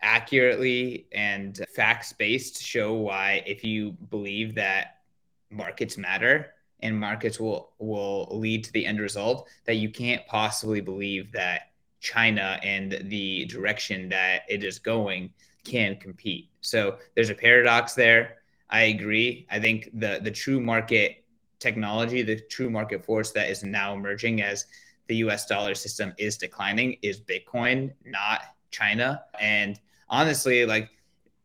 accurately 0.02 1.06
and 1.10 1.58
facts 1.74 2.12
based 2.12 2.62
show 2.62 2.92
why 2.92 3.42
if 3.46 3.64
you 3.64 3.92
believe 4.10 4.56
that 4.56 4.98
markets 5.50 5.96
matter 5.96 6.52
and 6.82 6.98
markets 6.98 7.38
will 7.40 7.72
will 7.78 8.28
lead 8.30 8.64
to 8.64 8.72
the 8.72 8.84
end 8.84 9.00
result 9.00 9.48
that 9.64 9.74
you 9.74 9.90
can't 9.90 10.26
possibly 10.26 10.80
believe 10.80 11.32
that 11.32 11.72
China 12.00 12.58
and 12.62 12.98
the 13.04 13.44
direction 13.46 14.08
that 14.08 14.42
it 14.48 14.64
is 14.64 14.78
going 14.78 15.32
can 15.64 15.96
compete. 15.96 16.50
So 16.60 16.96
there's 17.14 17.30
a 17.30 17.34
paradox 17.34 17.94
there. 17.94 18.38
I 18.68 18.82
agree. 18.82 19.46
I 19.50 19.60
think 19.60 19.90
the 19.94 20.20
the 20.22 20.30
true 20.30 20.60
market 20.60 21.24
technology, 21.60 22.22
the 22.22 22.40
true 22.50 22.68
market 22.68 23.04
force 23.04 23.30
that 23.32 23.48
is 23.48 23.62
now 23.62 23.94
emerging 23.94 24.42
as 24.42 24.66
the 25.06 25.16
US 25.16 25.46
dollar 25.46 25.74
system 25.74 26.12
is 26.18 26.36
declining 26.36 26.96
is 27.02 27.20
Bitcoin, 27.20 27.92
not 28.04 28.40
China. 28.70 29.22
And 29.40 29.78
honestly, 30.08 30.66
like 30.66 30.90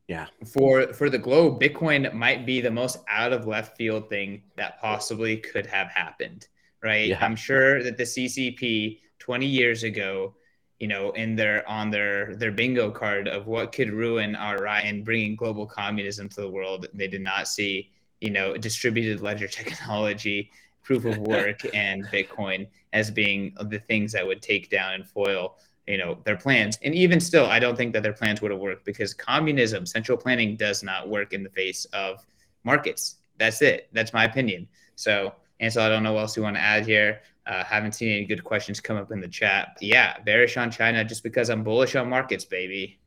yeah. 0.08 0.28
For 0.53 0.93
for 0.93 1.10
the 1.10 1.18
globe, 1.18 1.60
Bitcoin 1.62 2.14
might 2.14 2.45
be 2.45 2.62
the 2.62 2.72
most 2.72 2.99
out 3.10 3.34
of 3.34 3.45
left 3.45 3.76
field 3.76 4.10
thing 4.10 4.41
that 4.55 4.80
possibly 4.80 5.38
could 5.38 5.66
have 5.66 5.89
happened, 5.89 6.47
right? 6.82 7.10
Yeah. 7.10 7.24
I'm 7.24 7.36
sure 7.36 7.84
that 7.84 7.97
the 7.97 8.03
CCP 8.03 8.99
20 9.20 9.45
years 9.45 9.84
ago, 9.84 10.34
you 10.80 10.88
know, 10.88 11.12
in 11.12 11.36
their 11.36 11.68
on 11.68 11.89
their 11.89 12.36
their 12.38 12.53
bingo 12.53 12.89
card 12.89 13.28
of 13.28 13.47
what 13.47 13.74
could 13.74 13.91
ruin 13.91 14.34
our 14.36 14.58
right 14.58 14.86
and 14.86 15.03
bringing 15.03 15.36
global 15.36 15.66
communism 15.66 16.30
to 16.30 16.41
the 16.41 16.49
world, 16.49 16.88
they 16.93 17.08
did 17.08 17.22
not 17.22 17.49
see, 17.49 17.91
you 18.22 18.30
know, 18.30 18.55
distributed 18.55 19.22
ledger 19.22 19.47
technology, 19.60 20.51
proof 20.84 21.03
of 21.03 21.18
work, 21.18 21.60
and 21.74 22.05
Bitcoin 22.05 22.68
as 22.93 23.12
being 23.12 23.53
the 23.60 23.80
things 23.80 24.14
that 24.14 24.26
would 24.26 24.41
take 24.41 24.70
down 24.70 24.93
and 24.93 25.05
foil 25.05 25.58
you 25.88 25.97
know 25.97 26.17
their 26.25 26.38
plans. 26.38 26.77
And 26.83 26.93
even 26.93 27.19
still 27.19 27.45
i 27.45 27.59
don't 27.59 27.75
think 27.75 27.93
that 27.93 28.03
their 28.03 28.13
plans 28.13 28.41
would 28.41 28.51
have 28.51 28.59
worked 28.59 28.85
because 28.85 29.13
communism 29.13 29.85
central 29.85 30.17
planning 30.17 30.55
does 30.55 30.83
not 30.83 31.09
work 31.09 31.33
in 31.33 31.43
the 31.43 31.49
face 31.49 31.85
of 31.85 32.25
markets. 32.63 33.15
That's 33.38 33.61
it. 33.61 33.88
That's 33.93 34.13
my 34.13 34.25
opinion. 34.25 34.67
So 34.95 35.33
ansel 35.59 35.83
i 35.83 35.89
don't 35.89 36.03
know 36.03 36.13
what 36.13 36.21
else 36.21 36.38
you 36.38 36.43
want 36.43 36.55
to 36.55 36.61
add 36.61 36.85
here. 36.85 37.21
Uh, 37.45 37.63
haven't 37.63 37.93
seen 37.93 38.09
any 38.09 38.25
good 38.25 38.43
questions 38.43 38.81
come 38.81 38.97
up 38.97 39.11
in 39.11 39.21
the 39.21 39.27
chat. 39.27 39.77
Yeah 39.81 40.19
bearish 40.25 40.57
on 40.57 40.69
china 40.69 41.03
just 41.03 41.23
because 41.23 41.49
i'm 41.49 41.63
bullish 41.63 41.95
on 41.95 42.09
markets 42.09 42.45
baby. 42.45 42.99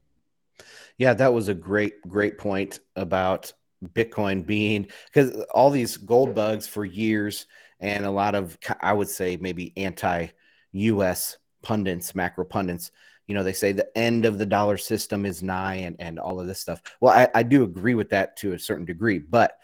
Yeah 0.98 1.14
that 1.14 1.32
was 1.32 1.48
a 1.48 1.54
great 1.54 2.00
great 2.08 2.38
point 2.38 2.80
about 2.96 3.52
bitcoin 3.94 4.44
being 4.44 4.86
because 5.06 5.42
all 5.54 5.70
these 5.70 5.96
gold 5.96 6.34
bugs 6.34 6.66
for 6.66 6.84
years 6.84 7.46
and 7.80 8.04
a 8.04 8.10
lot 8.10 8.34
of 8.34 8.58
i 8.80 8.92
would 8.92 9.08
say 9.08 9.38
maybe 9.40 9.72
anti 9.76 10.28
us 10.74 11.38
pundits, 11.62 12.14
macro 12.14 12.44
pundits, 12.44 12.90
you 13.26 13.34
know, 13.34 13.44
they 13.44 13.52
say 13.52 13.70
the 13.70 13.96
end 13.96 14.24
of 14.24 14.38
the 14.38 14.46
dollar 14.46 14.76
system 14.76 15.24
is 15.24 15.42
nigh 15.42 15.76
and, 15.76 15.94
and 16.00 16.18
all 16.18 16.40
of 16.40 16.48
this 16.48 16.60
stuff. 16.60 16.82
Well, 17.00 17.14
I, 17.14 17.28
I 17.32 17.42
do 17.44 17.62
agree 17.62 17.94
with 17.94 18.10
that 18.10 18.36
to 18.38 18.54
a 18.54 18.58
certain 18.58 18.84
degree, 18.84 19.18
but 19.20 19.56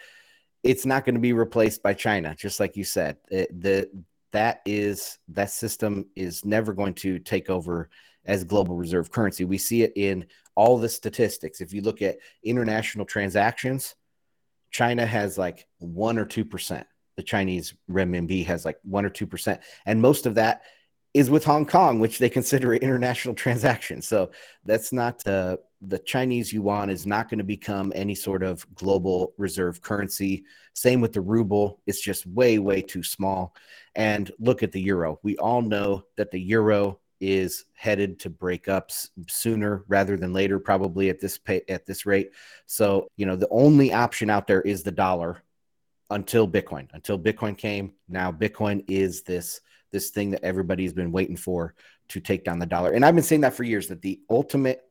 it's 0.63 0.87
not 0.87 1.05
going 1.05 1.17
to 1.17 1.21
be 1.21 1.33
replaced 1.33 1.83
by 1.83 1.95
China, 1.95 2.35
just 2.37 2.61
like 2.61 2.77
you 2.77 2.85
said. 2.85 3.17
It, 3.29 3.61
the 3.61 3.91
that 4.33 4.61
is 4.67 5.19
that 5.29 5.51
system 5.51 6.07
is 6.15 6.45
never 6.45 6.73
going 6.73 6.95
to 6.95 7.19
take 7.19 7.51
over 7.51 7.89
as 8.25 8.45
global 8.45 8.77
reserve 8.77 9.11
currency. 9.11 9.45
We 9.45 9.59
see 9.59 9.83
it 9.83 9.93
in 9.97 10.27
all 10.55 10.79
the 10.79 10.89
statistics. 10.89 11.61
If 11.61 11.73
you 11.73 11.83
look 11.83 12.03
at 12.03 12.19
international 12.45 13.05
transactions, 13.05 13.95
China 14.71 15.07
has 15.07 15.39
like 15.39 15.67
one 15.79 16.19
or 16.19 16.25
two 16.25 16.45
percent. 16.45 16.87
The 17.17 17.23
Chinese 17.23 17.75
renminbi 17.91 18.45
has 18.47 18.65
like 18.65 18.79
one 18.83 19.05
or 19.05 19.11
two 19.11 19.27
percent, 19.27 19.61
and 19.87 20.01
most 20.01 20.27
of 20.27 20.37
that 20.37 20.63
is 21.17 21.31
with 21.31 21.45
Hong 21.45 21.65
Kong, 21.65 21.99
which 21.99 22.19
they 22.19 22.29
consider 22.29 22.75
an 22.75 22.83
international 22.83 23.35
transaction. 23.35 24.03
So 24.03 24.31
that's 24.67 24.93
not 24.93 25.27
uh, 25.27 25.57
the 25.81 25.99
Chinese 25.99 26.53
yuan 26.53 26.91
is 26.91 27.07
not 27.07 27.31
going 27.31 27.39
to 27.39 27.45
become 27.45 27.91
any 27.95 28.15
sort 28.15 28.43
of 28.43 28.67
global 28.75 29.33
reserve 29.39 29.81
currency. 29.81 30.45
Same 30.75 31.01
with 31.01 31.15
the 31.15 31.23
ruble. 31.23 31.81
It's 31.87 32.03
just 32.03 32.27
way, 32.27 32.59
way 32.59 32.83
too 32.83 33.03
small. 33.03 33.55
And 33.95 34.31
look 34.39 34.63
at 34.63 34.73
the 34.73 34.81
euro. 34.81 35.19
We 35.23 35.39
all 35.39 35.63
know 35.63 36.05
that 36.17 36.31
the 36.31 36.41
euro 36.41 37.01
is 37.19 37.65
headed 37.73 38.19
to 38.21 38.29
break 38.29 38.69
up 38.69 38.91
sooner 39.27 39.85
rather 39.89 40.19
than 40.19 40.35
later, 40.35 40.59
probably 40.59 41.09
at 41.09 41.19
this 41.19 41.39
pay, 41.39 41.63
at 41.71 41.87
this 41.87 42.05
rate. 42.05 42.33
So, 42.67 43.09
you 43.17 43.25
know, 43.25 43.37
the 43.37 43.49
only 43.51 43.91
option 43.91 44.29
out 44.29 44.47
there 44.47 44.61
is 44.61 44.83
the 44.83 44.93
dollar 44.93 45.43
until 46.11 46.47
Bitcoin. 46.47 46.89
Until 46.93 47.19
Bitcoin 47.19 47.57
came, 47.57 47.95
now 48.07 48.31
Bitcoin 48.33 48.85
is 48.87 49.23
this 49.23 49.63
this 49.93 50.11
thing 50.11 50.31
that 50.33 50.45
everybody's 50.45 50.93
been 50.93 51.13
waiting 51.13 51.37
for 51.37 51.75
to 52.09 52.21
take 52.21 52.45
down 52.45 52.59
the 52.59 52.67
dollar. 52.67 52.93
And 52.93 53.05
I've 53.05 53.15
been 53.15 53.25
saying 53.25 53.43
that 53.43 53.55
for 53.55 53.65
years 53.65 53.89
that 53.89 54.03
the 54.03 54.21
ultimate 54.31 54.83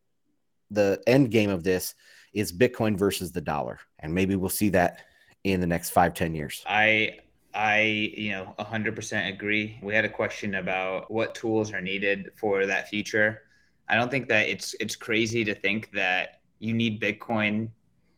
the 0.71 1.01
end 1.07 1.31
game 1.31 1.49
of 1.49 1.63
this 1.63 1.93
is 2.33 2.51
Bitcoin 2.51 2.97
versus 2.97 3.31
the 3.31 3.41
dollar. 3.41 3.79
And 3.99 4.13
maybe 4.13 4.35
we'll 4.35 4.49
see 4.49 4.69
that 4.69 5.01
in 5.43 5.61
the 5.61 5.67
next 5.67 5.91
five, 5.91 6.13
ten 6.13 6.33
years. 6.33 6.63
I 6.67 7.19
I, 7.53 8.11
you 8.17 8.31
know, 8.31 8.53
100% 8.59 9.29
agree. 9.29 9.79
We 9.81 9.95
had 9.95 10.03
a 10.03 10.09
question 10.09 10.55
about 10.55 11.09
what 11.09 11.33
tools 11.33 11.71
are 11.71 11.79
needed 11.79 12.31
for 12.35 12.65
that 12.65 12.89
future. 12.89 13.43
I 13.87 13.95
don't 13.95 14.11
think 14.11 14.27
that 14.27 14.49
it's 14.49 14.75
it's 14.79 14.95
crazy 14.95 15.45
to 15.45 15.55
think 15.55 15.91
that 15.91 16.41
you 16.59 16.73
need 16.73 17.01
Bitcoin, 17.01 17.69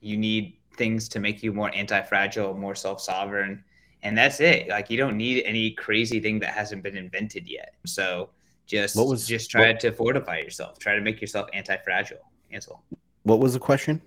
you 0.01 0.17
need 0.17 0.57
things 0.75 1.09
to 1.09 1.19
make 1.19 1.43
you 1.43 1.53
more 1.53 1.73
anti-fragile, 1.75 2.53
more 2.55 2.75
self-sovereign, 2.75 3.63
and 4.03 4.17
that's 4.17 4.39
it. 4.39 4.67
Like 4.69 4.89
you 4.89 4.97
don't 4.97 5.17
need 5.17 5.43
any 5.45 5.71
crazy 5.71 6.19
thing 6.19 6.39
that 6.39 6.53
hasn't 6.53 6.83
been 6.83 6.97
invented 6.97 7.47
yet. 7.47 7.73
So 7.85 8.29
just 8.65 8.95
what 8.95 9.07
was, 9.07 9.27
just 9.27 9.49
try 9.49 9.67
what, 9.67 9.79
to 9.81 9.91
fortify 9.91 10.39
yourself. 10.39 10.79
Try 10.79 10.95
to 10.95 11.01
make 11.01 11.21
yourself 11.21 11.49
anti-fragile. 11.53 12.19
Ansel. 12.51 12.83
What 13.23 13.39
was 13.39 13.53
the 13.53 13.59
question? 13.59 14.01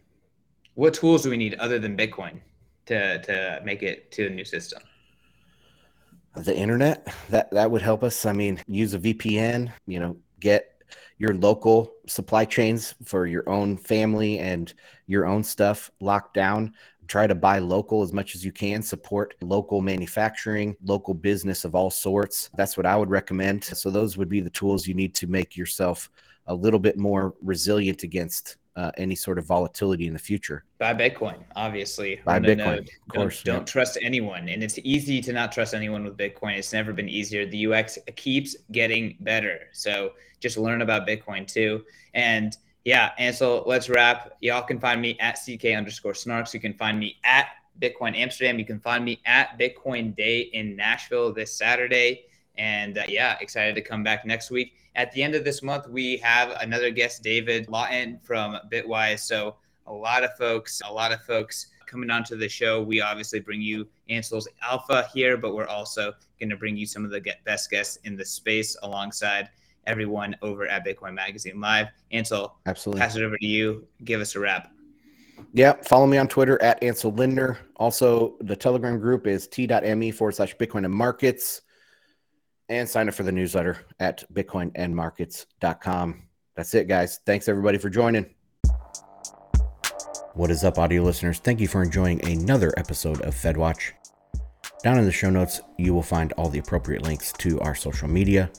What 0.75 0.95
tools 0.95 1.23
do 1.23 1.31
we 1.31 1.37
need 1.37 1.55
other 1.55 1.79
than 1.79 1.97
Bitcoin 1.97 2.41
to 2.87 3.21
to 3.23 3.61
make 3.65 3.83
it 3.83 4.11
to 4.13 4.27
a 4.27 4.31
new 4.31 4.45
system? 4.45 4.83
The 6.37 6.57
internet 6.57 7.13
that 7.29 7.51
that 7.51 7.71
would 7.71 7.83
help 7.83 8.03
us. 8.03 8.25
I 8.25 8.33
mean, 8.33 8.61
use 8.67 8.95
a 8.95 8.99
VPN. 8.99 9.73
You 9.87 10.01
know, 10.01 10.17
get 10.39 10.83
your 11.19 11.35
local 11.35 11.93
supply 12.07 12.47
chains 12.47 12.95
for 13.05 13.27
your 13.27 13.47
own 13.47 13.77
family 13.77 14.39
and 14.39 14.73
your 15.07 15.27
own 15.27 15.43
stuff 15.43 15.91
locked 16.01 16.33
down. 16.33 16.73
Try 17.11 17.27
to 17.27 17.35
buy 17.35 17.59
local 17.59 18.05
as 18.05 18.13
much 18.13 18.37
as 18.37 18.45
you 18.45 18.53
can, 18.53 18.83
support 18.83 19.35
local 19.41 19.81
manufacturing, 19.81 20.77
local 20.85 21.13
business 21.13 21.65
of 21.65 21.75
all 21.75 21.91
sorts. 21.91 22.51
That's 22.57 22.77
what 22.77 22.87
I 22.87 22.97
would 22.97 23.11
recommend. 23.11 23.65
So, 23.65 23.91
those 23.91 24.17
would 24.17 24.29
be 24.29 24.41
the 24.41 24.49
tools 24.49 24.87
you 24.87 24.95
need 24.95 25.13
to 25.17 25.27
make 25.27 25.57
yourself 25.57 26.09
a 26.47 26.55
little 26.55 26.79
bit 26.79 26.97
more 26.97 27.35
resilient 27.43 28.05
against 28.05 28.59
uh, 28.77 28.93
any 28.97 29.17
sort 29.17 29.41
of 29.41 29.45
volatility 29.45 30.07
in 30.07 30.13
the 30.13 30.21
future. 30.21 30.63
Buy 30.79 30.95
Bitcoin, 30.95 31.35
obviously. 31.57 32.21
Buy 32.25 32.39
Bitcoin, 32.39 32.79
of 32.79 32.89
course. 33.13 33.43
Don't, 33.43 33.57
don't 33.57 33.67
trust 33.67 33.99
anyone, 34.01 34.49
and 34.49 34.63
it's 34.63 34.79
easy 34.85 35.21
to 35.21 35.33
not 35.33 35.51
trust 35.51 35.75
anyone 35.75 36.05
with 36.05 36.17
Bitcoin. 36.17 36.57
It's 36.57 36.73
never 36.73 36.93
been 36.93 37.09
easier. 37.09 37.45
The 37.45 37.67
UX 37.67 37.99
keeps 38.15 38.55
getting 38.71 39.17
better, 39.19 39.63
so 39.73 40.13
just 40.39 40.57
learn 40.57 40.81
about 40.83 41.09
Bitcoin 41.09 41.45
too. 41.45 41.85
And 42.15 42.57
yeah, 42.85 43.13
Ansel, 43.19 43.65
let's 43.67 43.89
wrap. 43.89 44.37
Y'all 44.41 44.63
can 44.63 44.81
find 44.81 45.01
me 45.01 45.19
at 45.21 45.39
ck 45.47 45.65
underscore 45.67 46.13
snarks. 46.13 46.55
You 46.55 46.61
can 46.61 46.75
find 46.75 46.99
me 46.99 47.17
at 47.25 47.49
Bitcoin 47.81 48.17
Amsterdam. 48.17 48.59
You 48.59 48.65
can 48.65 48.81
find 48.81 49.05
me 49.05 49.21
at 49.27 49.59
Bitcoin 49.59 50.15
Day 50.15 50.43
in 50.53 50.77
Nashville 50.77 51.33
this 51.33 51.57
Saturday. 51.57 52.25
And 52.57 52.99
uh, 52.99 53.05
yeah, 53.09 53.37
excited 53.41 53.75
to 53.75 53.83
come 53.83 54.03
back 54.03 54.25
next 54.25 54.51
week. 54.51 54.75
At 54.97 55.13
the 55.13 55.23
end 55.23 55.35
of 55.35 55.45
this 55.45 55.63
month, 55.63 55.89
we 55.89 56.17
have 56.19 56.51
another 56.61 56.91
guest, 56.91 57.23
David 57.23 57.69
Lawton 57.69 58.19
from 58.23 58.57
Bitwise. 58.71 59.21
So 59.21 59.57
a 59.87 59.93
lot 59.93 60.25
of 60.25 60.37
folks, 60.37 60.81
a 60.85 60.93
lot 60.93 61.13
of 61.13 61.23
folks 61.23 61.69
coming 61.87 62.11
onto 62.11 62.37
the 62.37 62.49
show. 62.49 62.83
We 62.83 63.01
obviously 63.01 63.41
bring 63.41 63.61
you 63.61 63.89
Ansel's 64.09 64.49
Alpha 64.63 65.09
here, 65.13 65.37
but 65.37 65.55
we're 65.55 65.67
also 65.67 66.13
going 66.39 66.51
to 66.51 66.57
bring 66.57 66.77
you 66.77 66.87
some 66.87 67.05
of 67.05 67.11
the 67.11 67.23
best 67.45 67.71
guests 67.71 67.99
in 68.05 68.17
the 68.17 68.25
space 68.25 68.77
alongside 68.83 69.49
everyone 69.91 70.37
over 70.41 70.67
at 70.67 70.87
Bitcoin 70.87 71.15
Magazine 71.15 71.61
Live. 71.61 71.89
Ansel, 72.13 72.57
absolutely. 72.67 73.01
Pass 73.01 73.17
it 73.17 73.23
over 73.23 73.37
to 73.37 73.47
you. 73.47 73.87
Give 74.05 74.21
us 74.21 74.37
a 74.37 74.41
wrap. 74.41 74.73
Yeah, 75.53 75.75
follow 75.83 76.07
me 76.07 76.17
on 76.17 76.29
Twitter 76.29 76.63
at 76.63 76.83
Ansel 76.83 77.13
Lindner. 77.13 77.59
Also, 77.77 78.37
the 78.41 78.55
Telegram 78.55 79.01
group 79.01 79.27
is 79.27 79.49
t.me 79.49 80.11
forward 80.13 80.37
slash 80.37 80.57
Bitcoin 80.57 80.85
and 80.85 80.95
markets 80.95 81.63
and 82.69 82.89
sign 82.89 83.09
up 83.09 83.15
for 83.15 83.25
the 83.25 83.33
newsletter 83.33 83.85
at 83.99 84.25
bitcoinandmarkets.com. 84.33 86.23
That's 86.55 86.75
it, 86.75 86.87
guys. 86.87 87.19
Thanks 87.27 87.49
everybody 87.49 87.79
for 87.79 87.91
joining. 87.91 88.27
What 90.35 90.53
is 90.53 90.63
up, 90.63 90.79
audio 90.79 91.03
listeners? 91.03 91.41
Thank 91.41 91.59
you 91.59 91.67
for 91.67 91.83
enjoying 91.83 92.25
another 92.25 92.73
episode 92.77 93.21
of 93.23 93.35
FedWatch. 93.35 93.93
Down 94.83 94.99
in 94.99 95.05
the 95.05 95.13
show 95.13 95.29
notes, 95.29 95.61
you 95.77 95.93
will 95.93 96.03
find 96.03 96.33
all 96.35 96.49
the 96.49 96.61
appropriate 96.61 97.03
links 97.03 97.33
to 97.39 97.61
our 97.61 97.75
social 97.75 98.09
media, 98.09 98.51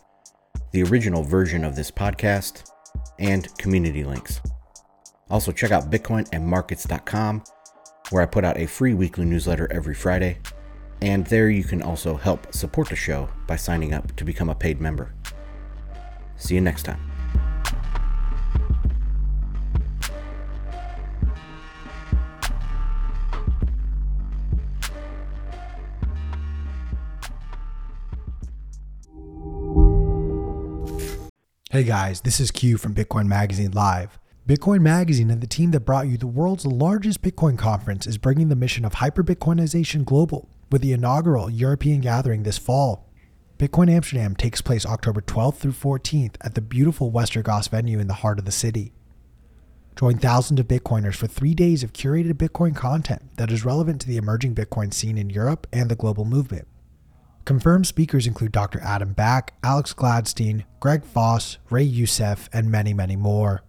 the 0.72 0.84
original 0.84 1.24
version 1.24 1.64
of 1.64 1.76
this 1.76 1.92
podcast, 1.92 2.72
and 3.20 3.56
community 3.58 4.04
links. 4.04 4.42
Also, 5.30 5.52
check 5.52 5.72
out 5.72 5.90
bitcoinandmarkets.com, 5.90 7.44
where 8.10 8.24
I 8.24 8.26
put 8.26 8.44
out 8.44 8.58
a 8.58 8.68
free 8.68 8.94
weekly 8.94 9.26
newsletter 9.26 9.72
every 9.72 9.96
Friday 9.96 10.38
and 11.02 11.26
there 11.28 11.50
you 11.50 11.64
can 11.64 11.82
also 11.82 12.16
help 12.16 12.54
support 12.54 12.90
the 12.90 12.96
show 12.96 13.30
by 13.48 13.56
signing 13.56 13.94
up 13.94 14.16
to 14.16 14.24
become 14.24 14.50
a 14.50 14.56
paid 14.56 14.80
member. 14.80 15.14
See 16.38 16.56
you 16.56 16.62
next 16.62 16.84
time. 16.84 17.11
Hey 31.72 31.86
guys, 31.86 32.20
this 32.20 32.42
is 32.42 32.52
Q 32.52 32.78
from 32.78 32.94
Bitcoin 32.94 33.28
Magazine 33.28 33.72
Live. 33.72 34.20
Bitcoin 34.46 34.82
Magazine 34.82 35.32
and 35.32 35.40
the 35.40 35.48
team 35.48 35.72
that 35.72 35.86
brought 35.86 36.10
you 36.10 36.18
the 36.18 36.28
world's 36.28 36.66
largest 36.66 37.22
Bitcoin 37.22 37.58
conference 37.58 38.06
is 38.06 38.18
bringing 38.18 38.50
the 38.50 38.58
mission 38.58 38.84
of 38.84 38.96
hyper 38.96 39.24
Bitcoinization 39.24 40.04
global 40.04 40.50
with 40.70 40.82
the 40.82 40.92
inaugural 40.92 41.50
European 41.50 42.02
gathering 42.02 42.44
this 42.44 42.58
fall. 42.58 43.10
Bitcoin 43.58 43.90
Amsterdam 43.90 44.36
takes 44.36 44.62
place 44.62 44.86
October 44.86 45.22
12th 45.22 45.60
through 45.60 45.72
14th 45.72 46.36
at 46.42 46.56
the 46.56 46.62
beautiful 46.62 47.10
Westergas 47.10 47.70
venue 47.70 48.00
in 48.00 48.08
the 48.08 48.16
heart 48.16 48.38
of 48.38 48.44
the 48.44 48.52
city. 48.52 48.92
Join 49.96 50.18
thousands 50.18 50.60
of 50.60 50.68
Bitcoiners 50.68 51.16
for 51.16 51.28
three 51.28 51.54
days 51.54 51.84
of 51.84 51.94
curated 51.94 52.34
Bitcoin 52.34 52.76
content 52.76 53.38
that 53.38 53.50
is 53.50 53.64
relevant 53.64 54.02
to 54.02 54.10
the 54.10 54.18
emerging 54.18 54.56
Bitcoin 54.56 54.94
scene 54.94 55.18
in 55.18 55.30
Europe 55.30 55.68
and 55.72 55.90
the 55.90 55.96
global 55.96 56.26
movement. 56.26 56.68
Confirmed 57.46 57.88
speakers 57.88 58.28
include 58.28 58.52
Dr. 58.52 58.80
Adam 58.82 59.14
Back, 59.14 59.56
Alex 59.64 59.94
Gladstein, 59.94 60.64
Greg 60.80 61.04
Foss, 61.04 61.58
Ray 61.70 61.84
Youssef, 61.84 62.50
and 62.54 62.70
many, 62.70 62.94
many 62.94 63.16
more. 63.16 63.64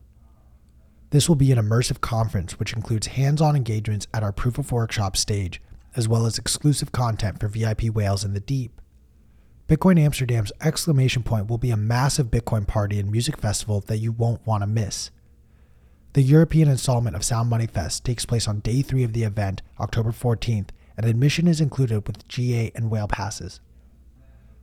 This 1.10 1.28
will 1.28 1.36
be 1.36 1.52
an 1.52 1.58
immersive 1.58 2.00
conference 2.00 2.58
which 2.58 2.72
includes 2.72 3.08
hands 3.08 3.40
on 3.40 3.56
engagements 3.56 4.06
at 4.14 4.22
our 4.22 4.32
Proof 4.32 4.58
of 4.58 4.72
Workshop 4.72 5.16
stage 5.16 5.60
as 5.94 6.08
well 6.08 6.26
as 6.26 6.38
exclusive 6.38 6.92
content 6.92 7.38
for 7.38 7.48
VIP 7.48 7.84
whales 7.84 8.24
in 8.24 8.34
the 8.34 8.40
deep. 8.40 8.80
Bitcoin 9.68 9.98
Amsterdam's 9.98 10.52
exclamation 10.60 11.22
point 11.22 11.48
will 11.48 11.58
be 11.58 11.70
a 11.70 11.76
massive 11.76 12.30
Bitcoin 12.30 12.66
party 12.66 12.98
and 12.98 13.10
music 13.10 13.38
festival 13.38 13.80
that 13.86 13.98
you 13.98 14.12
won't 14.12 14.46
want 14.46 14.62
to 14.62 14.66
miss. 14.66 15.10
The 16.14 16.22
European 16.22 16.68
installment 16.68 17.16
of 17.16 17.24
Sound 17.24 17.48
Money 17.48 17.66
Fest 17.66 18.04
takes 18.04 18.26
place 18.26 18.46
on 18.46 18.60
day 18.60 18.82
three 18.82 19.02
of 19.02 19.14
the 19.14 19.22
event, 19.22 19.62
October 19.80 20.12
14th, 20.12 20.68
and 20.96 21.06
admission 21.06 21.46
is 21.46 21.60
included 21.60 22.06
with 22.06 22.26
GA 22.28 22.70
and 22.74 22.90
whale 22.90 23.08
passes. 23.08 23.60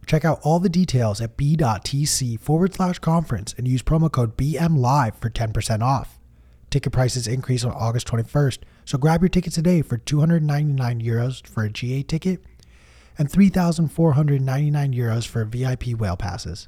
Check 0.05 0.25
out 0.25 0.39
all 0.41 0.59
the 0.59 0.69
details 0.69 1.21
at 1.21 1.37
b.tc 1.37 2.39
forward 2.39 2.73
slash 2.73 2.99
conference 2.99 3.53
and 3.57 3.67
use 3.67 3.83
promo 3.83 4.11
code 4.11 4.35
BMLive 4.35 5.15
for 5.15 5.29
10% 5.29 5.81
off. 5.83 6.19
Ticket 6.69 6.93
prices 6.93 7.27
increase 7.27 7.63
on 7.63 7.71
August 7.71 8.07
21st, 8.07 8.59
so 8.85 8.97
grab 8.97 9.21
your 9.21 9.29
tickets 9.29 9.55
today 9.55 9.81
for 9.81 9.97
299 9.97 11.01
euros 11.01 11.45
for 11.45 11.63
a 11.63 11.69
GA 11.69 12.03
ticket 12.03 12.43
and 13.19 13.31
3,499 13.31 14.93
euros 14.93 15.27
for 15.27 15.45
VIP 15.45 15.89
whale 15.89 16.17
passes. 16.17 16.67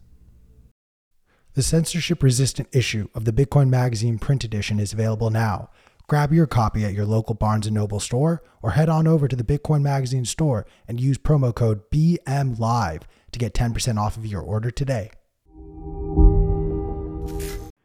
The 1.53 1.63
censorship 1.63 2.23
resistant 2.23 2.69
issue 2.71 3.07
of 3.13 3.25
the 3.25 3.33
Bitcoin 3.33 3.69
Magazine 3.69 4.19
print 4.19 4.43
edition 4.43 4.79
is 4.79 4.93
available 4.93 5.29
now. 5.29 5.69
Grab 6.11 6.33
your 6.33 6.45
copy 6.45 6.83
at 6.83 6.93
your 6.93 7.05
local 7.05 7.35
Barnes 7.35 7.71
& 7.71 7.71
Noble 7.71 8.01
store 8.01 8.43
or 8.61 8.71
head 8.71 8.89
on 8.89 9.07
over 9.07 9.29
to 9.29 9.35
the 9.37 9.45
Bitcoin 9.45 9.81
Magazine 9.81 10.25
store 10.25 10.65
and 10.85 10.99
use 10.99 11.17
promo 11.17 11.55
code 11.55 11.89
BMLive 11.89 13.03
to 13.31 13.39
get 13.39 13.53
10% 13.53 13.97
off 13.97 14.17
of 14.17 14.25
your 14.25 14.41
order 14.41 14.69
today. 14.71 15.11